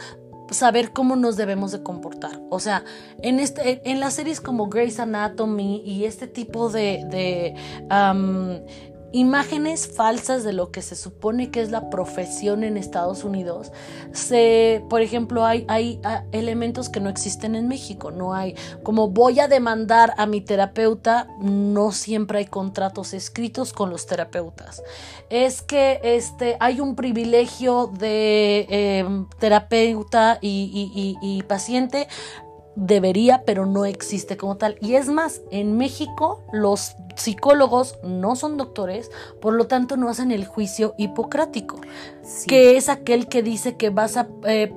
saber 0.51 0.93
cómo 0.93 1.17
nos 1.17 1.37
debemos 1.37 1.73
de 1.73 1.83
comportar. 1.83 2.41
O 2.51 2.61
sea, 2.61 2.85
en, 3.23 3.41
este, 3.41 3.81
en 3.91 4.01
las 4.01 4.15
series 4.15 4.41
como 4.41 4.69
Grey's 4.69 5.01
Anatomy 5.01 5.83
y 5.85 6.05
este 6.05 6.27
tipo 6.27 6.69
de, 6.69 7.05
de 7.11 7.55
imágenes 9.13 9.87
falsas 9.87 10.43
de 10.45 10.53
lo 10.53 10.71
que 10.71 10.83
se 10.83 10.97
supone 10.97 11.51
que 11.51 11.61
es 11.61 11.71
la 11.71 11.91
profesión 11.91 12.65
en 12.65 12.77
Estados 12.77 13.25
Unidos. 13.25 13.73
Se, 14.13 14.85
por 14.89 15.03
ejemplo, 15.03 15.45
hay, 15.45 15.65
hay 15.69 16.01
elementos 16.33 16.89
que 16.89 17.01
no 17.01 17.09
existen 17.09 17.55
en 17.55 17.69
México. 17.69 18.11
No 18.11 18.35
hay, 18.35 18.55
como 18.83 19.09
voy 19.09 19.41
a 19.41 19.49
demandar 19.49 20.15
a 20.17 20.27
mi 20.27 20.41
terapeuta, 20.41 21.29
no 21.41 21.93
siempre 21.93 22.39
hay 22.39 22.47
contratos 22.47 23.13
escritos 23.15 23.73
con 23.73 23.91
los 23.91 24.07
terapeutas. 24.07 24.83
Es 25.31 25.63
que 25.63 26.01
este, 26.03 26.57
hay 26.61 26.81
un 26.81 26.97
privilegio 26.97 27.87
de 27.87 28.67
em, 28.69 29.27
terapeuta 29.39 30.39
y 30.41 31.43
paciente 31.47 32.09
debería, 32.75 33.43
pero 33.45 33.67
no 33.67 33.85
existe 33.85 34.37
como 34.37 34.57
tal. 34.57 34.77
Y 34.81 34.95
es 34.95 35.09
más, 35.09 35.43
en 35.51 35.77
México 35.77 36.43
los 36.53 36.97
psicólogos 37.17 37.99
no 38.03 38.37
son 38.37 38.57
doctores, 38.57 39.11
por 39.41 39.55
lo 39.55 39.67
tanto 39.67 39.97
no 39.97 40.09
hacen 40.09 40.33
el 40.33 40.47
juicio 40.47 40.95
hipocrático, 40.97 41.81
que 42.47 42.77
es 42.77 42.89
aquel 42.89 43.29
que 43.29 43.43
dice 43.43 43.77
que 43.77 43.91
vas 43.91 44.17
a... 44.17 44.29
Eh, 44.45 44.73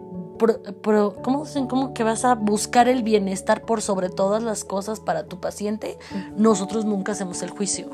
¿cómo 1.24 1.46
dicen? 1.46 1.66
¿Cómo 1.68 1.94
que 1.94 2.04
vas 2.04 2.26
a 2.26 2.36
buscar 2.36 2.90
el 2.90 3.04
bienestar 3.04 3.62
por 3.62 3.82
sobre 3.82 4.10
todas 4.10 4.44
las 4.44 4.66
cosas 4.66 5.00
para 5.00 5.28
tu 5.28 5.40
paciente? 5.40 5.98
Nosotros 6.36 6.84
nunca 6.84 7.14
hacemos 7.14 7.42
el 7.42 7.52
juicio. 7.52 7.90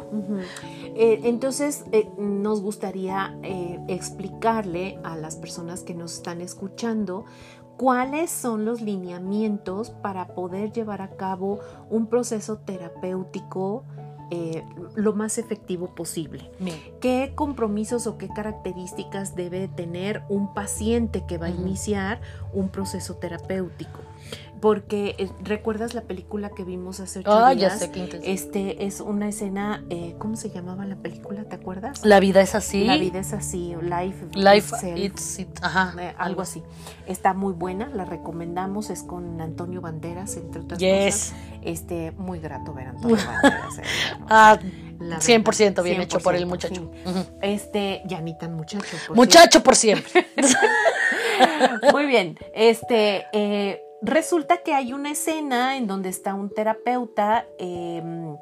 Eh, 0.96 1.22
entonces, 1.26 1.84
eh, 1.92 2.10
nos 2.18 2.64
gustaría 2.64 3.38
explicarle 3.88 4.98
a 5.04 5.16
las 5.16 5.36
personas 5.36 5.84
que 5.84 5.94
nos 5.94 6.14
están 6.16 6.42
escuchando 6.42 7.26
cuáles 7.82 8.30
son 8.30 8.64
los 8.64 8.80
lineamientos 8.80 9.90
para 9.90 10.36
poder 10.36 10.72
llevar 10.72 11.02
a 11.02 11.10
cabo 11.18 11.60
un 11.90 12.06
proceso 12.06 12.60
terapéutico 12.60 13.86
eh, 14.30 14.64
lo 14.94 15.14
más 15.14 15.40
efectivo 15.40 15.96
posible. 15.96 16.52
¿Qué 17.00 17.34
compromisos 17.34 18.06
o 18.06 18.20
qué 18.20 18.28
características 18.30 19.36
debe 19.36 19.68
tener 19.68 20.22
un 20.30 20.54
paciente 20.54 21.26
que 21.26 21.40
va 21.40 21.48
a 21.48 21.50
iniciar 21.50 22.22
un 22.54 22.70
proceso 22.70 23.16
terapéutico? 23.16 24.00
Porque 24.62 25.16
eh, 25.18 25.30
recuerdas 25.42 25.96
la 25.96 26.04
película 26.04 26.52
que 26.52 26.64
vimos 26.64 27.00
hace 27.00 27.20
ocho 27.20 27.32
ah, 27.32 27.54
días. 27.54 27.74
Ya 27.74 27.78
sé, 27.80 27.92
qué 27.92 28.22
este 28.24 28.86
es 28.86 29.02
una 29.02 29.28
escena, 29.28 29.84
eh, 29.90 30.16
¿cómo 30.20 30.38
se 30.38 30.52
llamaba 30.52 30.86
la 30.86 30.96
película? 30.96 31.44
¿Te 31.46 31.56
acuerdas? 31.56 32.06
La 32.06 32.20
vida 32.20 32.42
es 32.42 32.54
así. 32.54 32.86
La 32.86 32.98
vida 32.98 33.20
es 33.20 33.34
así, 33.34 33.76
Life, 33.82 34.28
Life 34.34 35.00
it's 35.00 35.40
it, 35.40 35.50
ajá, 35.62 35.96
eh, 36.00 36.14
algo 36.18 36.44
así. 36.44 36.62
Está 37.08 37.34
muy 37.34 37.54
buena, 37.54 37.90
la 37.90 38.06
recomendamos, 38.06 38.92
es 38.92 39.02
con 39.02 39.42
Antonio 39.42 39.82
Banderas, 39.82 40.38
entre 40.38 40.62
otras 40.62 40.80
cosas. 40.80 41.34
Este, 41.64 42.12
muy 42.12 42.40
grato 42.40 42.74
ver 42.74 42.88
a 42.88 42.90
Antonio 42.92 43.18
Banderas. 43.18 43.82
ah, 44.30 44.60
100% 45.00 45.82
bien 45.82 46.02
hecho 46.02 46.20
por 46.20 46.36
el 46.36 46.46
muchacho. 46.46 46.92
Este, 47.42 48.04
ya 48.06 48.22
ni 48.22 48.38
tan 48.38 48.54
muchacho. 48.54 48.96
muchacho 49.16 49.64
por 49.64 49.76
siempre. 49.76 50.28
muy 51.92 52.06
bien. 52.06 52.38
Este, 52.54 53.26
resulta 54.02 54.58
que 54.58 54.74
hay 54.74 54.94
una 54.94 55.12
escena 55.12 55.78
en 55.78 55.88
donde 55.88 56.10
está 56.10 56.34
un 56.34 56.50
terapeuta 56.50 57.46
em, 57.58 58.36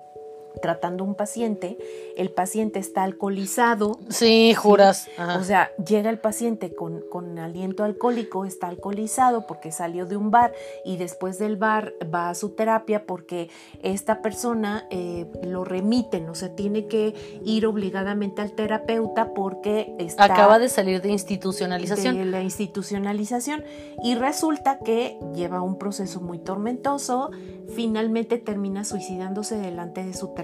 tratando 0.62 1.04
un 1.04 1.16
paciente, 1.16 1.78
el 2.18 2.32
paciente 2.32 2.80
está 2.80 3.04
alcoholizado. 3.04 4.00
Sí, 4.10 4.54
juras. 4.54 5.08
O 5.39 5.43
sea, 5.43 5.72
llega 5.78 6.10
el 6.10 6.20
paciente 6.20 6.74
con, 6.74 7.02
con, 7.10 7.39
aliento 7.39 7.84
alcohólico, 7.84 8.45
está 8.45 8.68
alcoholizado 8.68 9.45
porque 9.47 9.72
salió 9.72 10.06
de 10.06 10.18
un 10.18 10.32
bar 10.32 10.54
y 10.84 10.97
después 10.97 11.39
del 11.39 11.58
bar 11.58 11.93
va 12.14 12.30
a 12.30 12.36
su 12.36 12.50
terapia 12.50 13.06
porque 13.06 13.50
esta 13.82 14.22
persona 14.22 14.88
eh, 14.89 15.28
lo 15.43 15.64
remiten, 15.64 16.28
o 16.30 16.36
sea, 16.36 16.56
tiene 16.56 16.88
que 16.88 17.14
ir 17.43 17.66
obligadamente 17.66 18.41
al 18.41 18.52
terapeuta 18.54 19.34
porque 19.34 19.93
está... 20.00 20.26
Acaba 20.26 20.60
de 20.60 20.70
salir 20.70 21.02
de 21.02 21.10
institucionalización. 21.10 22.18
De 22.18 22.26
la 22.26 22.41
institucionalización 22.41 23.64
y 24.04 24.16
resulta 24.16 24.80
que 24.80 25.18
lleva 25.34 25.62
un 25.62 25.78
proceso 25.78 26.22
muy 26.22 26.39
tormentoso, 26.39 27.32
finalmente 27.76 28.38
termina 28.38 28.84
suicidándose 28.84 29.58
delante 29.58 30.04
de 30.04 30.14
su 30.14 30.28
terapeuta. 30.30 30.39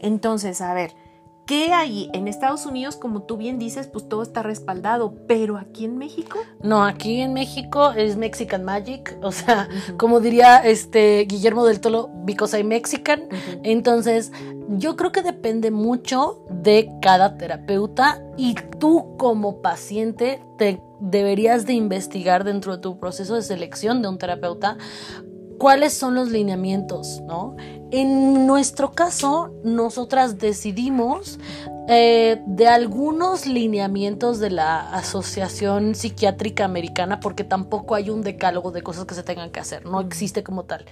Entonces, 0.00 0.60
a 0.60 0.74
ver, 0.74 0.92
¿qué 1.46 1.72
hay? 1.72 2.10
En 2.12 2.28
Estados 2.28 2.66
Unidos, 2.66 2.96
como 2.96 3.22
tú 3.22 3.36
bien 3.36 3.58
dices, 3.58 3.86
pues 3.86 4.08
todo 4.08 4.22
está 4.22 4.42
respaldado, 4.42 5.14
pero 5.26 5.56
aquí 5.58 5.84
en 5.84 5.98
México. 5.98 6.38
No, 6.62 6.84
aquí 6.84 7.20
en 7.20 7.32
México 7.32 7.92
es 7.92 8.16
Mexican 8.16 8.64
Magic, 8.64 9.18
o 9.22 9.32
sea, 9.32 9.68
como 9.98 10.20
diría 10.20 10.58
este 10.58 11.26
Guillermo 11.28 11.64
del 11.64 11.80
Tolo, 11.80 12.10
because 12.24 12.56
I'm 12.56 12.68
Mexican. 12.68 13.28
Entonces, 13.62 14.32
yo 14.68 14.96
creo 14.96 15.12
que 15.12 15.22
depende 15.22 15.70
mucho 15.70 16.44
de 16.50 16.90
cada 17.02 17.36
terapeuta 17.36 18.22
y 18.36 18.54
tú 18.78 19.16
como 19.18 19.60
paciente 19.60 20.42
te 20.56 20.82
deberías 21.00 21.66
de 21.66 21.72
investigar 21.72 22.44
dentro 22.44 22.76
de 22.76 22.82
tu 22.82 22.98
proceso 22.98 23.34
de 23.34 23.42
selección 23.42 24.02
de 24.02 24.08
un 24.08 24.18
terapeuta 24.18 24.78
cuáles 25.58 25.92
son 25.92 26.14
los 26.14 26.30
lineamientos, 26.30 27.20
¿no? 27.26 27.56
En 27.92 28.46
nuestro 28.46 28.92
caso, 28.92 29.52
nosotras 29.64 30.38
decidimos 30.38 31.38
eh, 31.88 32.40
de 32.46 32.66
algunos 32.66 33.44
lineamientos 33.44 34.38
de 34.38 34.48
la 34.48 34.94
Asociación 34.94 35.94
Psiquiátrica 35.94 36.64
Americana, 36.64 37.20
porque 37.20 37.44
tampoco 37.44 37.94
hay 37.94 38.08
un 38.08 38.22
decálogo 38.22 38.70
de 38.70 38.80
cosas 38.80 39.04
que 39.04 39.14
se 39.14 39.22
tengan 39.22 39.50
que 39.50 39.60
hacer, 39.60 39.84
no 39.84 40.00
existe 40.00 40.42
como 40.42 40.64
tal. 40.64 40.86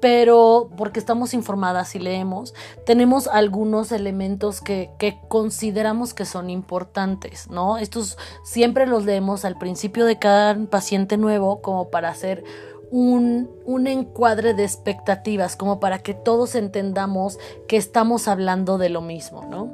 Pero 0.00 0.70
porque 0.78 1.00
estamos 1.00 1.34
informadas 1.34 1.94
y 1.94 1.98
leemos, 1.98 2.54
tenemos 2.86 3.26
algunos 3.26 3.92
elementos 3.92 4.62
que, 4.62 4.90
que 4.98 5.18
consideramos 5.28 6.14
que 6.14 6.24
son 6.24 6.48
importantes, 6.48 7.50
¿no? 7.50 7.76
Estos 7.76 8.16
siempre 8.42 8.86
los 8.86 9.04
leemos 9.04 9.44
al 9.44 9.58
principio 9.58 10.06
de 10.06 10.18
cada 10.18 10.56
paciente 10.66 11.18
nuevo 11.18 11.60
como 11.60 11.90
para 11.90 12.08
hacer 12.08 12.42
un, 12.90 13.86
encuadre 13.86 14.54
de 14.54 14.64
expectativas, 14.64 15.56
como 15.56 15.80
para 15.80 15.98
que 16.00 16.14
todos 16.14 16.54
entendamos 16.54 17.38
que 17.66 17.76
estamos 17.76 18.28
hablando 18.28 18.78
de 18.78 18.88
lo 18.88 19.00
mismo, 19.00 19.44
¿no? 19.44 19.70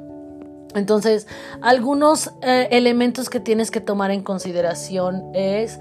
Entonces, 0.75 1.27
algunos 1.61 2.31
eh, 2.41 2.67
elementos 2.71 3.29
que 3.29 3.39
tienes 3.39 3.71
que 3.71 3.79
tomar 3.79 4.11
en 4.11 4.23
consideración 4.23 5.23
es, 5.33 5.79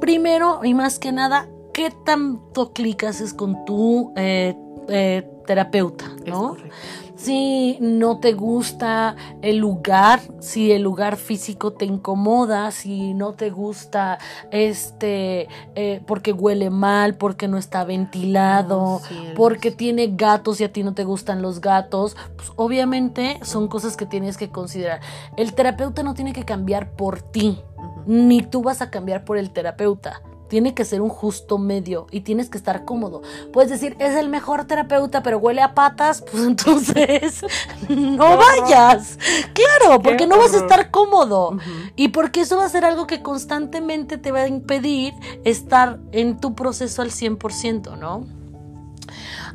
primero 0.00 0.60
y 0.64 0.74
más 0.74 0.98
que 0.98 1.12
nada, 1.12 1.48
qué 1.72 1.92
tanto 2.04 2.72
clic 2.72 3.04
haces 3.04 3.32
con 3.32 3.64
tu 3.64 4.12
eh, 4.16 4.56
eh, 4.88 5.28
terapeuta, 5.46 6.06
¿no? 6.26 6.56
Si 7.24 7.78
no 7.80 8.18
te 8.18 8.34
gusta 8.34 9.16
el 9.40 9.56
lugar, 9.56 10.20
si 10.40 10.72
el 10.72 10.82
lugar 10.82 11.16
físico 11.16 11.72
te 11.72 11.86
incomoda, 11.86 12.70
si 12.70 13.14
no 13.14 13.32
te 13.32 13.48
gusta 13.48 14.18
este, 14.50 15.48
eh, 15.74 16.02
porque 16.06 16.32
huele 16.32 16.68
mal, 16.68 17.14
porque 17.14 17.48
no 17.48 17.56
está 17.56 17.84
ventilado, 17.84 19.00
porque 19.34 19.70
tiene 19.70 20.08
gatos 20.08 20.60
y 20.60 20.64
a 20.64 20.72
ti 20.72 20.82
no 20.82 20.92
te 20.92 21.04
gustan 21.04 21.40
los 21.40 21.62
gatos, 21.62 22.14
pues 22.36 22.52
obviamente 22.56 23.40
son 23.42 23.68
cosas 23.68 23.96
que 23.96 24.04
tienes 24.04 24.36
que 24.36 24.50
considerar. 24.50 25.00
El 25.38 25.54
terapeuta 25.54 26.02
no 26.02 26.12
tiene 26.12 26.34
que 26.34 26.44
cambiar 26.44 26.90
por 26.90 27.22
ti, 27.22 27.58
ni 28.06 28.42
tú 28.42 28.62
vas 28.62 28.82
a 28.82 28.90
cambiar 28.90 29.24
por 29.24 29.38
el 29.38 29.50
terapeuta 29.50 30.20
tiene 30.48 30.74
que 30.74 30.84
ser 30.84 31.00
un 31.00 31.08
justo 31.08 31.58
medio 31.58 32.06
y 32.10 32.20
tienes 32.20 32.50
que 32.50 32.58
estar 32.58 32.84
cómodo. 32.84 33.22
Puedes 33.52 33.70
decir, 33.70 33.96
es 33.98 34.14
el 34.14 34.28
mejor 34.28 34.64
terapeuta, 34.66 35.22
pero 35.22 35.38
huele 35.38 35.62
a 35.62 35.74
patas, 35.74 36.22
pues 36.30 36.44
entonces 36.44 37.44
no 37.88 38.36
vayas. 38.36 39.18
Claro, 39.52 40.02
porque 40.02 40.26
no 40.26 40.38
vas 40.38 40.54
a 40.54 40.58
estar 40.58 40.90
cómodo. 40.90 41.58
Y 41.96 42.08
porque 42.08 42.42
eso 42.42 42.56
va 42.56 42.64
a 42.64 42.68
ser 42.68 42.84
algo 42.84 43.06
que 43.06 43.22
constantemente 43.22 44.18
te 44.18 44.32
va 44.32 44.40
a 44.40 44.48
impedir 44.48 45.14
estar 45.44 45.98
en 46.12 46.40
tu 46.40 46.54
proceso 46.54 47.02
al 47.02 47.10
100%, 47.10 47.98
¿no? 47.98 48.43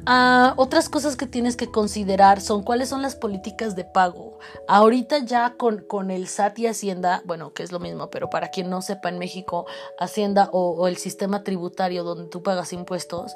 Ah, 0.06 0.54
otras 0.58 0.90
cosas 0.90 1.16
que 1.16 1.28
tienes 1.28 1.56
que 1.56 1.72
considerar 1.72 2.42
son 2.42 2.64
cuáles 2.64 2.90
son 2.90 3.02
las 3.02 3.16
políticas 3.16 3.76
de 3.76 3.84
pago. 3.84 4.40
Ahorita 4.68 5.20
ya 5.20 5.56
con, 5.58 5.80
con 5.80 6.12
el 6.12 6.28
SAT 6.28 6.60
y 6.60 6.68
Hacienda, 6.68 7.22
bueno, 7.26 7.54
que 7.54 7.64
es 7.64 7.72
lo 7.72 7.80
mismo, 7.80 8.10
pero 8.10 8.30
para 8.30 8.50
quien 8.50 8.70
no 8.70 8.82
sepa 8.82 9.10
en 9.10 9.20
México, 9.20 9.66
Hacienda 10.00 10.50
o, 10.52 10.88
el 10.88 10.98
sistema 10.98 11.44
tributario 11.44 12.04
donde 12.04 12.30
tú 12.30 12.44
pagas 12.44 12.74
impuestos, 12.74 13.36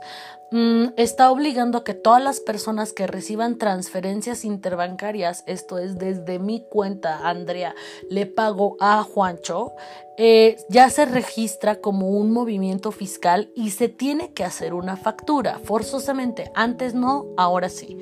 mm, 0.51 0.89
está 0.97 1.31
obligando 1.31 1.79
a 1.79 1.83
que 1.83 1.93
todas 1.93 2.23
las 2.23 2.39
personas 2.39 2.93
que 2.93 3.07
reciban 3.07 3.57
transferencias 3.57 4.45
interbancarias, 4.45 5.43
esto 5.47 5.77
es 5.77 5.97
desde 5.97 6.39
mi 6.39 6.61
cuenta, 6.61 7.27
Andrea, 7.27 7.75
le 8.09 8.25
pago 8.25 8.77
a 8.79 9.03
Juancho, 9.03 9.73
eh, 10.17 10.57
ya 10.69 10.89
se 10.89 11.05
registra 11.05 11.77
como 11.77 12.09
un 12.09 12.31
movimiento 12.31 12.91
fiscal 12.91 13.51
y 13.55 13.71
se 13.71 13.89
tiene 13.89 14.31
que 14.33 14.43
hacer 14.43 14.73
una 14.73 14.95
factura, 14.95 15.59
forzosamente. 15.63 16.51
Antes 16.53 16.93
no, 16.93 17.25
ahora 17.35 17.69
sí. 17.69 17.97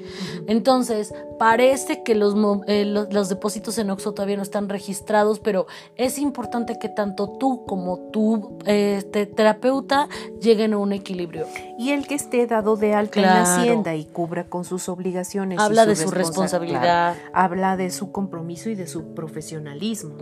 Entonces, 0.47 1.13
parece 1.39 2.03
que 2.03 2.15
los, 2.15 2.35
eh, 2.67 2.85
los, 2.85 3.29
depósitos 3.29 3.77
en 3.77 3.89
Oxo 3.91 4.13
todavía 4.13 4.35
no 4.35 4.43
están 4.43 4.67
registrados, 4.67 5.39
pero 5.39 5.67
es 5.95 6.17
importante 6.17 6.77
que 6.77 6.89
tanto 6.89 7.37
tú 7.39 7.65
como 7.65 8.11
tu 8.11 8.57
este, 8.65 9.25
terapeuta 9.25 10.09
lleguen 10.41 10.73
a 10.73 10.79
un 10.79 10.91
equilibrio. 10.91 11.45
Y 11.79 11.91
el 11.91 12.07
que 12.07 12.15
esté 12.15 12.45
dado 12.45 12.75
de 12.75 12.93
alta 12.93 13.19
en 13.19 13.25
la 13.25 13.41
hacienda 13.41 13.95
y 13.95 14.05
cubra 14.05 14.43
con 14.49 14.65
sus 14.65 14.89
obligaciones. 14.89 15.59
Habla 15.59 15.85
de 15.85 15.95
su 15.95 16.11
responsabilidad. 16.11 17.15
habla 17.33 17.77
de 17.77 17.89
su 17.89 18.11
compromiso 18.11 18.69
y 18.69 18.75
de 18.75 18.87
su 18.87 19.13
profesionalismo. 19.13 20.17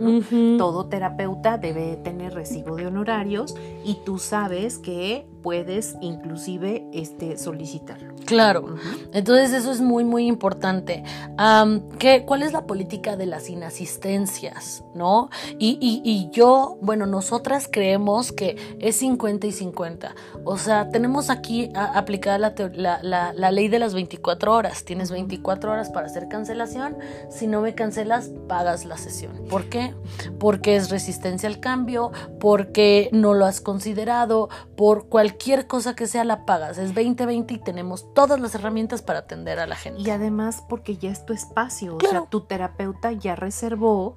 Todo 0.56 0.86
terapeuta 0.86 1.58
debe 1.58 1.79
tener 2.02 2.34
recibo 2.34 2.76
de 2.76 2.86
honorarios 2.86 3.56
y 3.84 3.98
tú 4.04 4.18
sabes 4.18 4.78
que 4.78 5.26
puedes 5.42 5.96
inclusive 6.00 6.86
este, 6.92 7.36
solicitarlo. 7.36 8.14
Claro, 8.26 8.76
entonces 9.12 9.52
eso 9.52 9.72
es 9.72 9.80
muy, 9.80 10.04
muy 10.04 10.26
importante. 10.26 11.02
¿qué, 11.98 12.24
¿Cuál 12.26 12.42
es 12.42 12.52
la 12.52 12.66
política 12.66 13.16
de 13.16 13.26
las 13.26 13.48
inasistencias? 13.48 14.84
¿No? 14.94 15.30
Y, 15.58 15.78
y, 15.80 16.30
yo, 16.30 16.78
bueno, 16.80 17.06
nosotras 17.06 17.68
creemos 17.70 18.32
que 18.32 18.56
es 18.78 18.96
50 18.96 19.46
y 19.46 19.52
50. 19.52 20.14
O 20.44 20.58
sea, 20.58 20.90
tenemos 20.90 21.30
aquí 21.30 21.72
aplicada 21.74 22.38
la, 22.38 22.54
la, 23.02 23.32
la, 23.32 23.50
ley 23.50 23.68
de 23.68 23.78
las 23.78 23.94
24 23.94 24.52
horas. 24.52 24.84
Tienes 24.84 25.10
24 25.10 25.72
horas 25.72 25.90
para 25.90 26.06
hacer 26.06 26.28
cancelación. 26.28 26.96
Si 27.30 27.46
no 27.46 27.60
me 27.62 27.74
cancelas, 27.74 28.30
pagas 28.48 28.84
la 28.84 28.96
sesión. 28.96 29.32
¿Por 29.48 29.68
qué? 29.68 29.94
Porque 30.38 30.76
es 30.76 30.90
resistencia 30.90 31.48
al 31.48 31.60
cambio, 31.60 32.12
porque 32.38 33.08
no 33.12 33.34
lo 33.34 33.46
has 33.46 33.60
considerado, 33.60 34.48
por 34.76 35.08
cualquier 35.08 35.29
cualquier 35.30 35.68
cosa 35.68 35.94
que 35.94 36.08
sea 36.08 36.24
la 36.24 36.44
pagas. 36.44 36.76
Es 36.76 36.92
2020 36.92 37.54
y 37.54 37.58
tenemos 37.58 38.12
todas 38.14 38.40
las 38.40 38.54
herramientas 38.56 39.00
para 39.00 39.20
atender 39.20 39.60
a 39.60 39.66
la 39.66 39.76
gente. 39.76 40.00
Y 40.00 40.10
además 40.10 40.64
porque 40.68 40.96
ya 40.96 41.10
es 41.10 41.24
tu 41.24 41.32
espacio, 41.32 41.96
o 41.96 42.00
sea, 42.00 42.24
tu 42.28 42.40
terapeuta 42.42 43.12
ya 43.12 43.36
reservó 43.36 44.16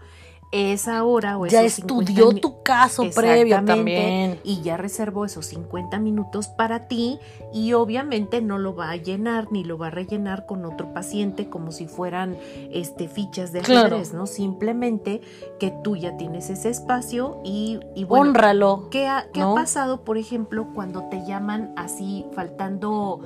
esa 0.54 1.04
hora 1.04 1.40
o 1.40 1.48
ya 1.48 1.64
estudió 1.64 2.32
tu 2.34 2.62
caso 2.62 3.10
previo 3.16 3.64
también 3.66 4.40
y 4.44 4.62
ya 4.62 4.78
reservó 4.78 5.26
esos 5.26 5.48
50 5.48 6.00
minutos 6.00 6.48
para 6.48 6.88
ti 6.88 7.18
y 7.52 7.74
obviamente 7.74 8.40
no 8.40 8.60
lo 8.60 8.76
va 8.76 8.92
a 8.92 8.96
llenar 8.96 9.52
ni 9.52 9.64
lo 9.64 9.80
va 9.80 9.88
a 9.88 9.90
rellenar 9.90 10.46
con 10.46 10.64
otro 10.66 10.94
paciente 10.94 11.50
como 11.50 11.72
si 11.72 11.88
fueran 11.88 12.38
este 12.72 13.08
fichas 13.08 13.52
de 13.52 13.62
ajedrez, 13.62 14.14
¿no? 14.14 14.28
Simplemente 14.28 15.22
que 15.60 15.74
tú 15.84 15.96
ya 15.96 16.18
tienes 16.18 16.52
ese 16.52 16.70
espacio 16.70 17.42
y, 17.44 17.80
y 17.96 18.04
bueno, 18.04 18.30
honralo. 18.30 18.90
¿Qué, 18.92 19.08
ha, 19.08 19.28
qué 19.34 19.42
ha 19.42 19.56
pasado, 19.56 20.02
por 20.02 20.20
ejemplo, 20.20 20.68
cuando 20.76 21.10
te 21.10 21.26
llaman 21.26 21.74
así 21.78 22.26
faltando 22.36 23.22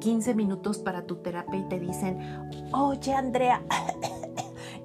15 0.00 0.30
eh, 0.30 0.34
minutos 0.34 0.78
para 0.78 1.06
tu 1.06 1.16
terapia 1.16 1.60
y 1.60 1.68
te 1.68 1.80
dicen, 1.80 2.50
"Oye, 2.72 3.14
Andrea, 3.14 3.62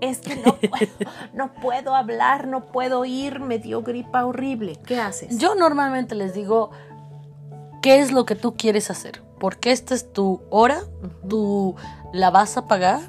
es 0.01 0.19
que 0.19 0.35
no 0.35 0.55
puedo, 0.55 1.11
no 1.33 1.53
puedo 1.53 1.95
hablar, 1.95 2.47
no 2.47 2.65
puedo 2.65 3.05
ir, 3.05 3.39
me 3.39 3.59
dio 3.59 3.81
gripa 3.81 4.25
horrible. 4.25 4.79
¿Qué 4.85 4.99
haces? 4.99 5.37
Yo 5.37 5.55
normalmente 5.55 6.15
les 6.15 6.33
digo, 6.33 6.71
¿qué 7.81 7.99
es 7.99 8.11
lo 8.11 8.25
que 8.25 8.35
tú 8.35 8.55
quieres 8.55 8.89
hacer? 8.91 9.23
Porque 9.39 9.71
esta 9.71 9.93
es 9.93 10.11
tu 10.11 10.41
hora, 10.49 10.81
tú 11.27 11.75
la 12.13 12.29
vas 12.29 12.57
a 12.57 12.67
pagar. 12.67 12.99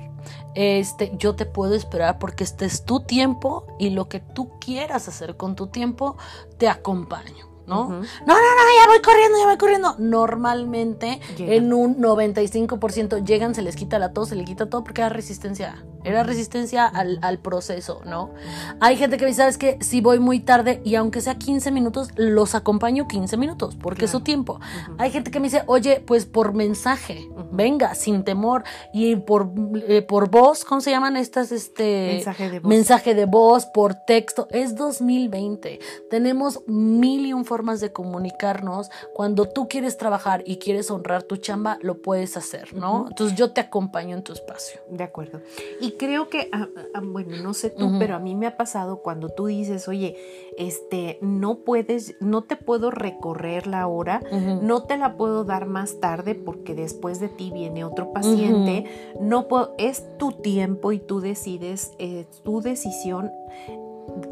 Este, 0.54 1.12
yo 1.18 1.36
te 1.36 1.46
puedo 1.46 1.74
esperar 1.74 2.18
porque 2.18 2.42
este 2.42 2.64
es 2.64 2.84
tu 2.84 3.00
tiempo 3.00 3.66
y 3.78 3.90
lo 3.90 4.08
que 4.08 4.20
tú 4.20 4.58
quieras 4.58 5.06
hacer 5.06 5.36
con 5.36 5.54
tu 5.54 5.68
tiempo, 5.68 6.16
te 6.58 6.68
acompaño. 6.68 7.48
¿no? 7.68 7.86
No, 7.86 7.98
no, 7.98 8.00
no, 8.00 8.80
ya 8.80 8.86
voy 8.88 9.02
corriendo, 9.02 9.38
ya 9.38 9.46
voy 9.46 9.58
corriendo. 9.58 9.94
Normalmente, 9.98 11.20
en 11.38 11.72
un 11.72 12.00
95% 12.00 13.24
llegan, 13.24 13.54
se 13.54 13.62
les 13.62 13.76
quita 13.76 13.98
la 13.98 14.12
tos, 14.12 14.30
se 14.30 14.36
les 14.36 14.46
quita 14.46 14.70
todo 14.70 14.82
porque 14.82 15.02
era 15.02 15.10
resistencia. 15.10 15.84
Era 16.04 16.22
resistencia 16.22 16.86
al, 16.86 17.18
al, 17.22 17.38
proceso, 17.38 18.02
¿no? 18.04 18.32
Hay 18.80 18.96
gente 18.96 19.16
que 19.16 19.26
dice, 19.26 19.38
¿sabes 19.38 19.58
qué? 19.58 19.78
Si 19.80 20.00
voy 20.00 20.18
muy 20.18 20.40
tarde 20.40 20.80
y 20.84 20.94
aunque 20.94 21.20
sea 21.20 21.36
15 21.36 21.70
minutos, 21.70 22.10
los 22.16 22.54
acompaño 22.54 23.08
15 23.08 23.36
minutos 23.36 23.76
porque 23.80 24.06
es 24.06 24.10
su 24.10 24.20
tiempo. 24.20 24.60
Hay 24.98 25.10
gente 25.10 25.30
que 25.30 25.40
me 25.40 25.46
dice, 25.46 25.62
oye, 25.66 26.02
pues 26.06 26.26
por 26.26 26.52
mensaje, 26.52 27.28
venga, 27.52 27.94
sin 27.94 28.24
temor. 28.24 28.64
Y 28.92 29.16
por, 29.16 29.50
eh, 29.86 30.02
por 30.02 30.30
voz, 30.30 30.64
¿cómo 30.64 30.80
se 30.80 30.90
llaman 30.90 31.16
estas? 31.16 31.52
Este, 31.52 32.12
mensaje 32.14 32.50
de 32.50 32.60
voz. 32.60 32.68
Mensaje 32.68 33.14
de 33.14 33.24
voz, 33.26 33.66
por 33.66 33.94
texto. 33.94 34.48
Es 34.50 34.76
2020. 34.76 35.80
Tenemos 36.10 36.60
mil 36.66 37.26
y 37.26 37.32
un 37.32 37.44
formas 37.44 37.80
de 37.80 37.92
comunicarnos. 37.92 38.90
Cuando 39.14 39.48
tú 39.48 39.68
quieres 39.68 39.96
trabajar 39.96 40.42
y 40.46 40.58
quieres 40.58 40.90
honrar 40.90 41.22
tu 41.22 41.36
chamba, 41.36 41.78
lo 41.82 42.02
puedes 42.02 42.36
hacer, 42.36 42.74
¿no? 42.74 43.06
Entonces 43.08 43.36
yo 43.36 43.52
te 43.52 43.60
acompaño 43.60 44.16
en 44.16 44.22
tu 44.22 44.32
espacio. 44.32 44.80
De 44.90 45.04
acuerdo. 45.04 45.40
Y 45.80 45.87
creo 45.92 46.28
que, 46.28 46.48
ah, 46.52 46.68
ah, 46.94 47.00
bueno, 47.02 47.36
no 47.42 47.54
sé 47.54 47.70
tú, 47.70 47.98
pero 47.98 48.16
a 48.16 48.18
mí 48.18 48.34
me 48.34 48.46
ha 48.46 48.56
pasado 48.56 49.02
cuando 49.02 49.28
tú 49.28 49.46
dices, 49.46 49.88
oye, 49.88 50.16
este, 50.56 51.18
no 51.22 51.60
puedes, 51.60 52.16
no 52.20 52.42
te 52.42 52.56
puedo 52.56 52.90
recorrer 52.90 53.66
la 53.66 53.86
hora, 53.86 54.20
no 54.62 54.82
te 54.84 54.96
la 54.96 55.16
puedo 55.16 55.44
dar 55.44 55.66
más 55.66 56.00
tarde 56.00 56.34
porque 56.34 56.74
después 56.74 57.20
de 57.20 57.28
ti 57.28 57.50
viene 57.52 57.84
otro 57.84 58.12
paciente, 58.12 58.84
no 59.20 59.48
puedo, 59.48 59.74
es 59.78 60.04
tu 60.18 60.32
tiempo 60.32 60.92
y 60.92 60.98
tú 60.98 61.20
decides, 61.20 61.92
eh, 61.98 62.26
tu 62.44 62.60
decisión 62.60 63.30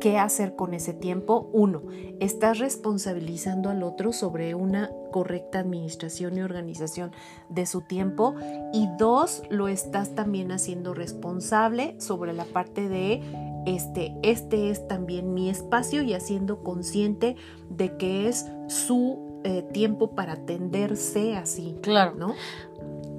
qué 0.01 0.19
hacer 0.19 0.57
con 0.57 0.75
ese 0.75 0.93
tiempo. 0.93 1.51
Uno, 1.53 1.83
estás 2.21 2.59
responsabilizando 2.59 3.71
al 3.71 3.83
otro 3.83 4.13
sobre 4.13 4.55
una 4.55 4.91
correcta 5.13 5.61
administración 5.61 6.37
y 6.37 6.43
organización 6.43 7.13
de 7.49 7.67
su 7.67 7.81
tiempo. 7.83 8.35
Y 8.73 8.89
dos, 8.99 9.43
lo 9.51 9.69
estás 9.69 10.15
también 10.15 10.53
haciendo 10.53 10.95
responsable 10.95 11.97
sobre 12.01 12.33
la 12.33 12.45
parte 12.45 12.89
de 12.89 13.23
este, 13.67 14.15
este 14.23 14.71
es 14.71 14.87
también 14.87 15.35
mi 15.35 15.51
espacio 15.51 16.03
y 16.03 16.15
haciendo 16.15 16.63
consciente 16.63 17.37
de 17.69 17.97
que 17.97 18.29
es 18.29 18.47
su 18.69 19.41
eh, 19.45 19.63
tiempo 19.73 20.15
para 20.15 20.35
atenderse 20.35 21.37
así. 21.37 21.77
Claro. 21.83 22.15
¿no? 22.17 22.35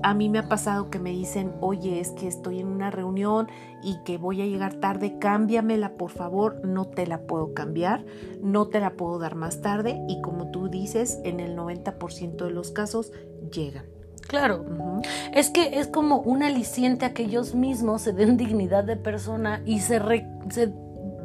A 0.04 0.14
mí 0.14 0.30
me 0.30 0.40
ha 0.40 0.48
pasado 0.48 0.90
que 0.90 1.00
me 1.00 1.12
dicen, 1.12 1.54
oye, 1.62 2.00
es 2.00 2.12
que 2.12 2.28
estoy 2.28 2.60
en 2.60 2.68
una 2.68 2.92
reunión 2.92 3.48
y 3.84 3.98
que 4.04 4.18
voy 4.18 4.42
a 4.42 4.46
llegar 4.46 4.76
tarde, 4.76 5.18
cámbiamela 5.20 5.94
por 5.98 6.12
favor, 6.12 6.62
no 6.66 6.86
te 6.86 7.08
la 7.08 7.22
puedo 7.22 7.54
cambiar, 7.54 8.06
no 8.42 8.68
te 8.68 8.80
la 8.80 8.92
puedo 8.92 9.20
dar 9.20 9.36
más 9.36 9.62
tarde 9.62 10.02
y 10.08 10.22
como 10.22 10.52
tú 10.52 10.70
dices, 10.70 11.20
en 11.24 11.40
el 11.40 11.56
90% 11.56 12.46
de 12.46 12.52
los 12.52 12.72
casos 12.72 13.12
llegan. 13.52 13.86
Claro, 14.28 14.66
es 15.34 15.50
que 15.50 15.80
es 15.80 15.88
como 15.88 16.20
un 16.20 16.44
aliciente 16.44 17.06
a 17.06 17.14
que 17.14 17.24
ellos 17.24 17.56
mismos 17.56 18.02
se 18.02 18.12
den 18.12 18.36
dignidad 18.36 18.84
de 18.84 18.98
persona 18.98 19.62
y 19.66 19.80
se, 19.80 20.02
se 20.50 20.74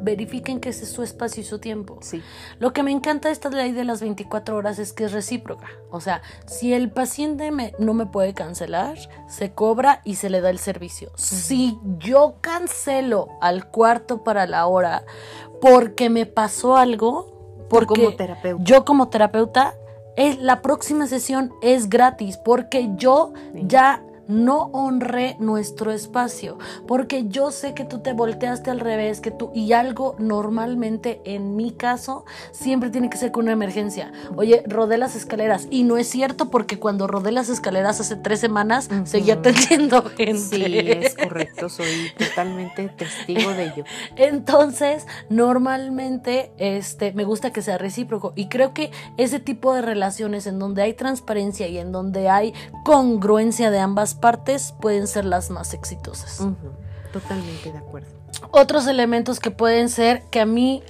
verifiquen 0.03 0.59
que 0.59 0.69
ese 0.69 0.83
es 0.83 0.91
su 0.91 1.03
espacio 1.03 1.41
y 1.41 1.45
su 1.45 1.59
tiempo. 1.59 1.97
Sí. 2.01 2.21
Lo 2.59 2.73
que 2.73 2.83
me 2.83 2.91
encanta 2.91 3.29
de 3.29 3.33
esta 3.33 3.49
ley 3.49 3.71
de 3.71 3.83
las 3.83 4.01
24 4.01 4.55
horas 4.55 4.79
es 4.79 4.93
que 4.93 5.05
es 5.05 5.11
recíproca. 5.11 5.67
O 5.89 6.01
sea, 6.01 6.21
si 6.45 6.73
el 6.73 6.91
paciente 6.91 7.51
me, 7.51 7.73
no 7.79 7.93
me 7.93 8.05
puede 8.05 8.33
cancelar, 8.33 8.97
se 9.27 9.53
cobra 9.53 10.01
y 10.03 10.15
se 10.15 10.29
le 10.29 10.41
da 10.41 10.49
el 10.49 10.59
servicio. 10.59 11.11
Si 11.15 11.79
yo 11.97 12.35
cancelo 12.41 13.29
al 13.41 13.69
cuarto 13.69 14.23
para 14.23 14.45
la 14.45 14.67
hora 14.67 15.03
porque 15.61 16.09
me 16.09 16.25
pasó 16.25 16.75
algo, 16.75 17.65
porque 17.69 17.87
como 17.87 18.15
terapeuta. 18.15 18.63
yo 18.63 18.85
como 18.85 19.09
terapeuta, 19.09 19.75
es, 20.15 20.37
la 20.37 20.61
próxima 20.61 21.07
sesión 21.07 21.53
es 21.61 21.89
gratis 21.89 22.37
porque 22.37 22.89
yo 22.95 23.33
ya 23.53 24.03
no 24.27 24.69
honré 24.73 25.35
nuestro 25.39 25.91
espacio, 25.91 26.57
porque 26.87 27.27
yo 27.27 27.51
sé 27.51 27.73
que 27.73 27.85
tú 27.85 27.99
te 27.99 28.13
volteaste 28.13 28.71
al 28.71 28.79
revés, 28.79 29.19
que 29.19 29.31
tú, 29.31 29.51
y 29.53 29.73
algo 29.73 30.15
normalmente 30.19 31.21
en 31.25 31.55
mi 31.55 31.71
caso 31.71 32.25
siempre 32.51 32.89
tiene 32.89 33.09
que 33.09 33.17
ser 33.17 33.31
con 33.31 33.43
una 33.43 33.53
emergencia. 33.53 34.11
Oye, 34.35 34.63
rodé 34.67 34.97
las 34.97 35.15
escaleras, 35.15 35.67
y 35.69 35.83
no 35.83 35.97
es 35.97 36.07
cierto 36.07 36.49
porque 36.49 36.79
cuando 36.79 37.07
rodé 37.07 37.31
las 37.31 37.49
escaleras 37.49 37.99
hace 37.99 38.15
tres 38.15 38.39
semanas 38.39 38.89
seguía 39.03 39.35
atendiendo 39.35 40.03
gente. 40.03 40.37
Sí, 40.37 40.63
es 40.65 41.15
correcto, 41.15 41.69
soy 41.69 42.11
totalmente 42.17 42.89
testigo 42.89 43.51
de 43.51 43.65
ello. 43.65 43.83
Entonces, 44.15 45.05
normalmente 45.29 46.51
este, 46.57 47.11
me 47.13 47.23
gusta 47.25 47.51
que 47.51 47.61
sea 47.61 47.77
recíproco, 47.77 48.33
y 48.35 48.47
creo 48.47 48.73
que 48.73 48.91
ese 49.17 49.39
tipo 49.39 49.73
de 49.73 49.81
relaciones 49.81 50.47
en 50.47 50.59
donde 50.59 50.81
hay 50.81 50.93
transparencia 50.93 51.67
y 51.67 51.77
en 51.77 51.91
donde 51.91 52.29
hay 52.29 52.53
congruencia 52.85 53.71
de 53.71 53.79
ambas 53.79 54.12
partes 54.15 54.73
pueden 54.79 55.07
ser 55.07 55.25
las 55.25 55.49
más 55.49 55.73
exitosas. 55.73 56.45
Totalmente 57.11 57.71
de 57.71 57.77
acuerdo. 57.77 58.09
Otros 58.51 58.87
elementos 58.87 59.39
que 59.39 59.51
pueden 59.51 59.89
ser, 59.89 60.23
que 60.31 60.39
a 60.39 60.45
mí 60.45 60.83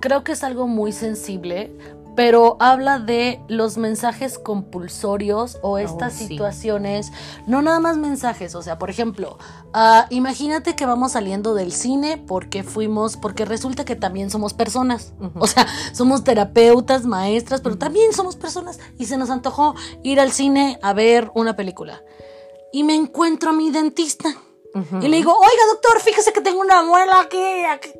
creo 0.00 0.24
que 0.24 0.32
es 0.32 0.42
algo 0.42 0.66
muy 0.66 0.92
sensible, 0.92 1.72
pero 2.16 2.56
habla 2.60 2.98
de 2.98 3.40
los 3.46 3.76
mensajes 3.76 4.38
compulsorios 4.38 5.58
o 5.62 5.78
estas 5.78 6.14
situaciones, 6.14 7.12
no 7.46 7.60
nada 7.60 7.78
más 7.78 7.98
mensajes, 7.98 8.54
o 8.54 8.62
sea, 8.62 8.78
por 8.78 8.88
ejemplo, 8.88 9.38
uh, 9.74 10.06
imagínate 10.08 10.74
que 10.74 10.86
vamos 10.86 11.12
saliendo 11.12 11.54
del 11.54 11.72
cine 11.72 12.16
porque 12.16 12.62
fuimos, 12.62 13.18
porque 13.18 13.44
resulta 13.44 13.84
que 13.84 13.96
también 13.96 14.30
somos 14.30 14.54
personas, 14.54 15.12
o 15.38 15.46
sea, 15.46 15.66
somos 15.92 16.24
terapeutas, 16.24 17.04
maestras, 17.04 17.60
pero 17.60 17.76
también 17.76 18.12
somos 18.14 18.34
personas 18.34 18.80
y 18.98 19.04
se 19.04 19.18
nos 19.18 19.28
antojó 19.28 19.74
ir 20.02 20.18
al 20.18 20.32
cine 20.32 20.78
a 20.82 20.94
ver 20.94 21.30
una 21.34 21.54
película 21.54 22.02
y 22.72 22.84
me 22.84 22.94
encuentro 22.94 23.50
a 23.50 23.52
mi 23.52 23.70
dentista. 23.70 24.36
Y 25.00 25.08
le 25.08 25.16
digo, 25.16 25.32
oiga 25.32 25.66
doctor, 25.72 26.00
fíjese 26.00 26.34
que 26.34 26.42
tengo 26.42 26.60
una 26.60 26.82
muela 26.82 27.20
aquí, 27.20 27.42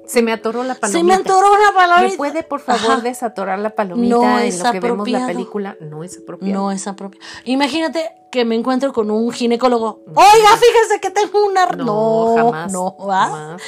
Se 0.06 0.20
me 0.20 0.32
atoró 0.32 0.62
la 0.62 0.74
palomita. 0.74 0.98
Se 0.98 1.04
me 1.04 1.14
atoró 1.14 1.52
una 1.54 1.72
palomita. 1.72 2.10
¿Me 2.10 2.16
puede 2.16 2.42
por 2.42 2.60
favor 2.60 3.00
desatorar 3.00 3.58
la 3.58 3.70
palomita 3.74 4.14
no 4.14 4.38
en 4.38 4.58
lo 4.58 4.72
que 4.72 4.80
vemos 4.80 5.08
la 5.08 5.26
película? 5.26 5.76
No 5.80 6.04
es 6.04 6.18
apropiado. 6.18 6.52
No 6.52 6.70
es 6.70 6.86
apropiado. 6.86 7.26
Imagínate 7.44 8.10
que 8.30 8.44
me 8.44 8.56
encuentro 8.56 8.92
con 8.92 9.10
un 9.10 9.32
ginecólogo. 9.32 10.02
Oiga, 10.08 10.56
fíjese 10.58 11.00
que 11.00 11.10
tengo 11.10 11.46
una... 11.46 11.64
No, 11.64 12.34
jamás. 12.36 12.72
No, 12.72 12.94
jamás, 12.98 13.62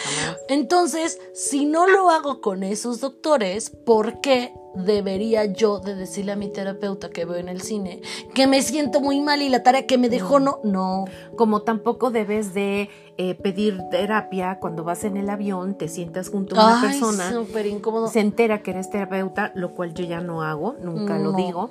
Entonces, 0.49 1.18
si 1.32 1.64
no 1.64 1.86
lo 1.86 2.11
hago 2.11 2.42
con 2.42 2.62
esos 2.62 3.01
doctores, 3.01 3.70
¿por 3.70 4.20
qué 4.20 4.53
debería 4.84 5.44
yo 5.46 5.80
de 5.80 5.94
decirle 5.94 6.32
a 6.32 6.36
mi 6.36 6.48
terapeuta 6.48 7.10
que 7.10 7.24
veo 7.24 7.36
en 7.36 7.48
el 7.48 7.60
cine 7.60 8.00
que 8.34 8.46
me 8.46 8.62
siento 8.62 9.00
muy 9.00 9.20
mal 9.20 9.42
y 9.42 9.48
la 9.48 9.62
tarea 9.62 9.86
que 9.86 9.98
me 9.98 10.08
dejó 10.08 10.40
no, 10.40 10.60
no. 10.62 11.04
Como 11.36 11.62
tampoco 11.62 12.10
debes 12.10 12.54
de 12.54 12.88
eh, 13.16 13.34
pedir 13.34 13.80
terapia 13.90 14.58
cuando 14.60 14.84
vas 14.84 15.04
en 15.04 15.16
el 15.16 15.28
avión, 15.30 15.76
te 15.76 15.88
sientas 15.88 16.30
junto 16.30 16.58
a 16.58 16.66
una 16.66 16.80
persona, 16.80 17.32
incómodo. 17.66 18.08
se 18.08 18.20
entera 18.20 18.62
que 18.62 18.70
eres 18.70 18.90
terapeuta, 18.90 19.52
lo 19.54 19.74
cual 19.74 19.94
yo 19.94 20.04
ya 20.04 20.20
no 20.20 20.42
hago, 20.42 20.76
nunca 20.82 21.18
lo 21.18 21.32
digo. 21.32 21.70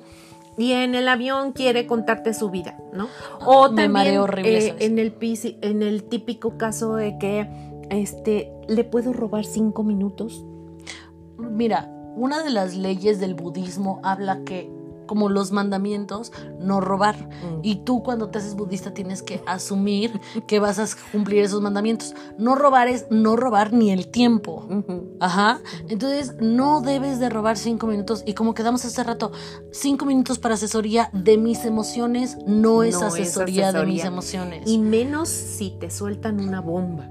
Y 0.56 0.72
en 0.72 0.96
el 0.96 1.06
avión 1.06 1.52
quiere 1.52 1.86
contarte 1.86 2.34
su 2.34 2.50
vida, 2.50 2.76
¿no? 2.92 3.08
O 3.46 3.70
me 3.70 3.82
también 3.82 4.18
horrible 4.18 4.66
eh, 4.66 4.76
en 4.80 4.98
el 4.98 5.14
en 5.62 5.82
el 5.82 6.02
típico 6.02 6.58
caso 6.58 6.96
de 6.96 7.16
que 7.16 7.48
este 7.90 8.52
le 8.66 8.84
puedo 8.84 9.12
robar 9.12 9.44
cinco 9.44 9.84
minutos. 9.84 10.44
Mira, 11.38 11.88
una 12.18 12.42
de 12.42 12.50
las 12.50 12.74
leyes 12.74 13.20
del 13.20 13.34
budismo 13.34 14.00
habla 14.02 14.42
que 14.44 14.70
como 15.08 15.28
los 15.28 15.50
mandamientos, 15.50 16.30
no 16.60 16.80
robar. 16.80 17.16
Mm. 17.16 17.60
Y 17.64 17.76
tú 17.76 18.04
cuando 18.04 18.28
te 18.28 18.38
haces 18.38 18.54
budista 18.54 18.94
tienes 18.94 19.24
que 19.24 19.42
asumir 19.46 20.20
que 20.46 20.60
vas 20.60 20.78
a 20.78 20.86
cumplir 21.10 21.42
esos 21.42 21.60
mandamientos. 21.60 22.14
No 22.36 22.54
robar 22.54 22.86
es 22.86 23.06
no 23.10 23.34
robar 23.34 23.72
ni 23.72 23.90
el 23.90 24.08
tiempo. 24.08 24.68
Ajá. 25.18 25.60
Entonces 25.88 26.36
no 26.40 26.80
debes 26.80 27.18
de 27.18 27.28
robar 27.28 27.56
cinco 27.56 27.88
minutos. 27.88 28.22
Y 28.24 28.34
como 28.34 28.54
quedamos 28.54 28.84
hace 28.84 29.02
rato, 29.02 29.32
cinco 29.72 30.04
minutos 30.04 30.38
para 30.38 30.54
asesoría 30.54 31.10
de 31.12 31.38
mis 31.38 31.64
emociones 31.64 32.36
no, 32.46 32.84
es, 32.84 33.02
asesoría 33.02 33.72
de 33.72 33.84
mis 33.86 34.04
emociones. 34.04 34.68
Y 34.68 34.78
menos 34.78 35.28
si 35.30 35.70
te 35.70 35.90
sueltan 35.90 36.38
una 36.38 36.60
bomba. 36.60 37.08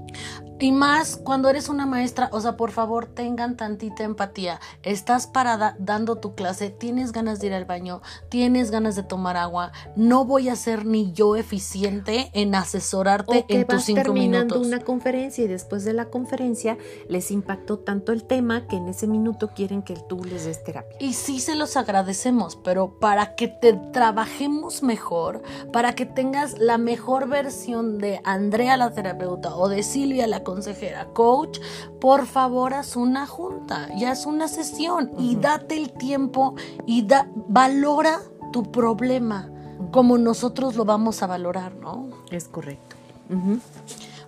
Y 0.60 0.72
más 0.72 1.16
cuando 1.16 1.48
eres 1.48 1.68
una 1.68 1.86
maestra, 1.86 2.28
o 2.32 2.40
sea, 2.40 2.56
por 2.56 2.72
favor, 2.72 3.06
tengan 3.06 3.56
tantita 3.56 4.02
empatía. 4.02 4.60
Estás 4.82 5.28
parada 5.28 5.76
dando 5.78 6.16
tu 6.16 6.34
clase, 6.34 6.70
tienes 6.70 7.12
ganas 7.12 7.38
de 7.38 7.48
ir 7.48 7.54
al 7.54 7.64
baño, 7.64 8.02
tienes 8.28 8.72
ganas 8.72 8.96
de 8.96 9.04
tomar 9.04 9.36
agua. 9.36 9.70
No 9.94 10.24
voy 10.24 10.48
a 10.48 10.56
ser 10.56 10.84
ni 10.84 11.12
yo 11.12 11.36
eficiente 11.36 12.30
en 12.32 12.56
asesorarte 12.56 13.44
en 13.48 13.66
tus 13.66 13.84
cinco 13.84 14.02
terminando 14.02 14.60
una 14.60 14.80
conferencia 14.80 15.44
y 15.44 15.48
después 15.48 15.84
de 15.84 15.92
la 15.92 16.06
conferencia 16.06 16.76
les 17.08 17.30
impactó 17.30 17.78
tanto 17.78 18.12
el 18.12 18.24
tema 18.24 18.66
que 18.66 18.76
en 18.76 18.88
ese 18.88 19.06
minuto 19.06 19.50
quieren 19.54 19.82
que 19.82 19.94
tú 20.08 20.24
les 20.24 20.44
des 20.44 20.64
terapia. 20.64 20.96
Y 21.00 21.12
sí 21.12 21.38
se 21.38 21.54
los 21.54 21.76
agradecemos, 21.76 22.56
pero 22.56 22.98
para 22.98 23.36
que 23.36 23.46
te 23.46 23.74
trabajemos 23.92 24.82
mejor, 24.82 25.42
para 25.72 25.94
que 25.94 26.06
tengas 26.06 26.58
la 26.58 26.78
mejor 26.78 27.28
versión 27.28 27.98
de 27.98 28.20
Andrea 28.24 28.76
la 28.76 28.92
terapeuta 28.92 29.54
o 29.54 29.68
de 29.68 29.82
Silvia 29.82 30.26
la 30.26 30.42
consejera, 30.48 31.08
coach, 31.12 31.58
por 32.00 32.26
favor 32.26 32.72
haz 32.72 32.96
una 32.96 33.26
junta 33.26 33.90
y 33.94 34.06
haz 34.06 34.24
una 34.24 34.48
sesión 34.48 35.10
y 35.18 35.36
date 35.36 35.76
el 35.76 35.90
tiempo 35.90 36.54
y 36.86 37.02
da, 37.02 37.28
valora 37.48 38.20
tu 38.50 38.72
problema 38.72 39.50
como 39.90 40.16
nosotros 40.16 40.74
lo 40.74 40.86
vamos 40.86 41.22
a 41.22 41.26
valorar, 41.26 41.74
¿no? 41.74 42.08
Es 42.30 42.48
correcto. 42.48 42.96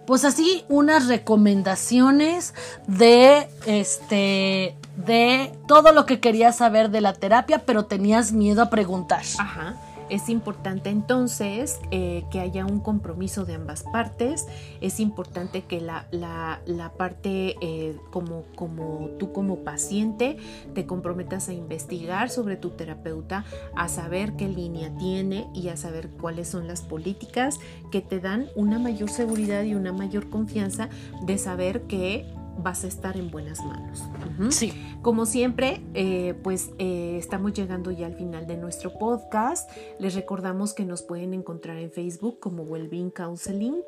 Pues 0.07 0.27
así 0.27 0.63
unas 0.69 1.07
recomendaciones 1.07 2.53
de 2.87 3.49
este 3.65 4.77
de 4.97 5.59
todo 5.67 5.93
lo 5.93 6.05
que 6.05 6.21
querías 6.21 6.59
saber 6.59 6.91
de 6.91 7.01
la 7.01 7.15
terapia, 7.15 7.65
pero 7.65 7.87
tenías 7.87 8.33
miedo 8.33 8.61
a 8.61 8.69
preguntar. 8.69 9.23
Ajá. 9.39 9.75
Es 10.11 10.29
importante 10.29 10.91
entonces 10.91 11.81
eh, 11.93 12.25
que 12.31 12.41
haya 12.41 12.67
un 12.67 12.81
compromiso 12.81 13.45
de 13.45 13.55
ambas 13.55 13.85
partes. 13.85 14.47
Es 14.81 14.99
importante 14.99 15.63
que 15.63 15.81
la, 15.81 16.09
la, 16.11 16.93
parte 16.97 17.55
eh, 17.61 17.97
como, 18.11 18.45
como 18.57 19.11
tú 19.19 19.33
como 19.33 19.61
paciente 19.61 20.37
te 20.75 20.85
comprometas 20.85 21.49
a 21.49 21.53
investigar 21.53 22.29
sobre 22.29 22.57
tu 22.57 22.71
terapeuta, 22.71 23.45
a 23.77 23.89
saber 23.89 24.35
qué 24.35 24.49
línea 24.49 24.97
tiene 24.99 25.47
y 25.55 25.69
a 25.69 25.77
saber 25.77 26.11
cuáles 26.11 26.49
son 26.49 26.67
las 26.67 26.83
políticas 26.83 27.61
que 27.93 28.01
te 28.01 28.19
dan 28.19 28.49
una 28.57 28.81
mayor 28.81 29.11
seguridad 29.11 29.63
y 29.63 29.77
una 29.77 29.93
mayor 29.93 30.29
confianza 30.29 30.89
de 31.23 31.39
saber 31.39 31.83
que 31.83 32.27
vas 32.63 32.85
a 32.85 32.89
estar 32.89 33.17
en 33.17 33.31
buenas 33.31 33.65
manos. 33.65 34.03
Sí. 34.51 34.73
Como 35.03 35.27
siempre, 35.27 35.83
eh, 35.95 36.35
pues 36.43 36.71
eh, 36.79 37.17
estamos 37.19 37.53
llegando 37.53 37.91
ya 37.91 38.07
al 38.07 38.15
final 38.15 38.47
de 38.47 38.57
nuestro 38.57 38.93
podcast. 38.99 39.71
Les 39.99 40.15
recordamos 40.15 40.75
que 40.75 40.85
nos 40.85 41.03
pueden 41.03 41.35
encontrar 41.35 41.79
en 41.79 41.91
Facebook 41.91 42.39
como 42.41 42.63
Wellbeing 42.63 43.11
Counseling 43.11 43.83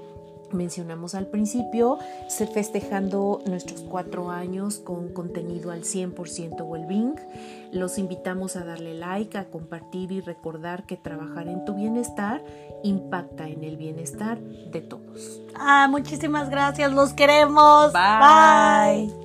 mencionamos 0.53 1.14
al 1.14 1.26
principio, 1.26 1.99
festejando 2.28 3.41
nuestros 3.47 3.82
cuatro 3.82 4.30
años 4.30 4.78
con 4.78 5.09
contenido 5.11 5.70
al 5.70 5.82
100% 5.82 6.66
Wellbeing. 6.66 7.16
Los 7.72 7.99
invitamos 7.99 8.57
a 8.57 8.64
darle 8.64 8.95
like, 8.95 9.37
a 9.37 9.47
compartir 9.47 10.12
y 10.12 10.20
recordar 10.20 10.87
que 10.87 10.97
trabajar 10.97 11.49
en 11.49 11.64
tu 11.64 11.74
bienestar 11.74 12.43
impacta 12.85 13.49
en 13.49 13.64
el 13.64 13.76
bienestar 13.76 14.39
de 14.41 14.80
todos. 14.80 15.43
Ah, 15.57 15.89
muchísimas 15.91 16.51
gracias, 16.51 16.93
los 16.93 17.12
queremos. 17.12 17.93
Bye. 17.93 19.24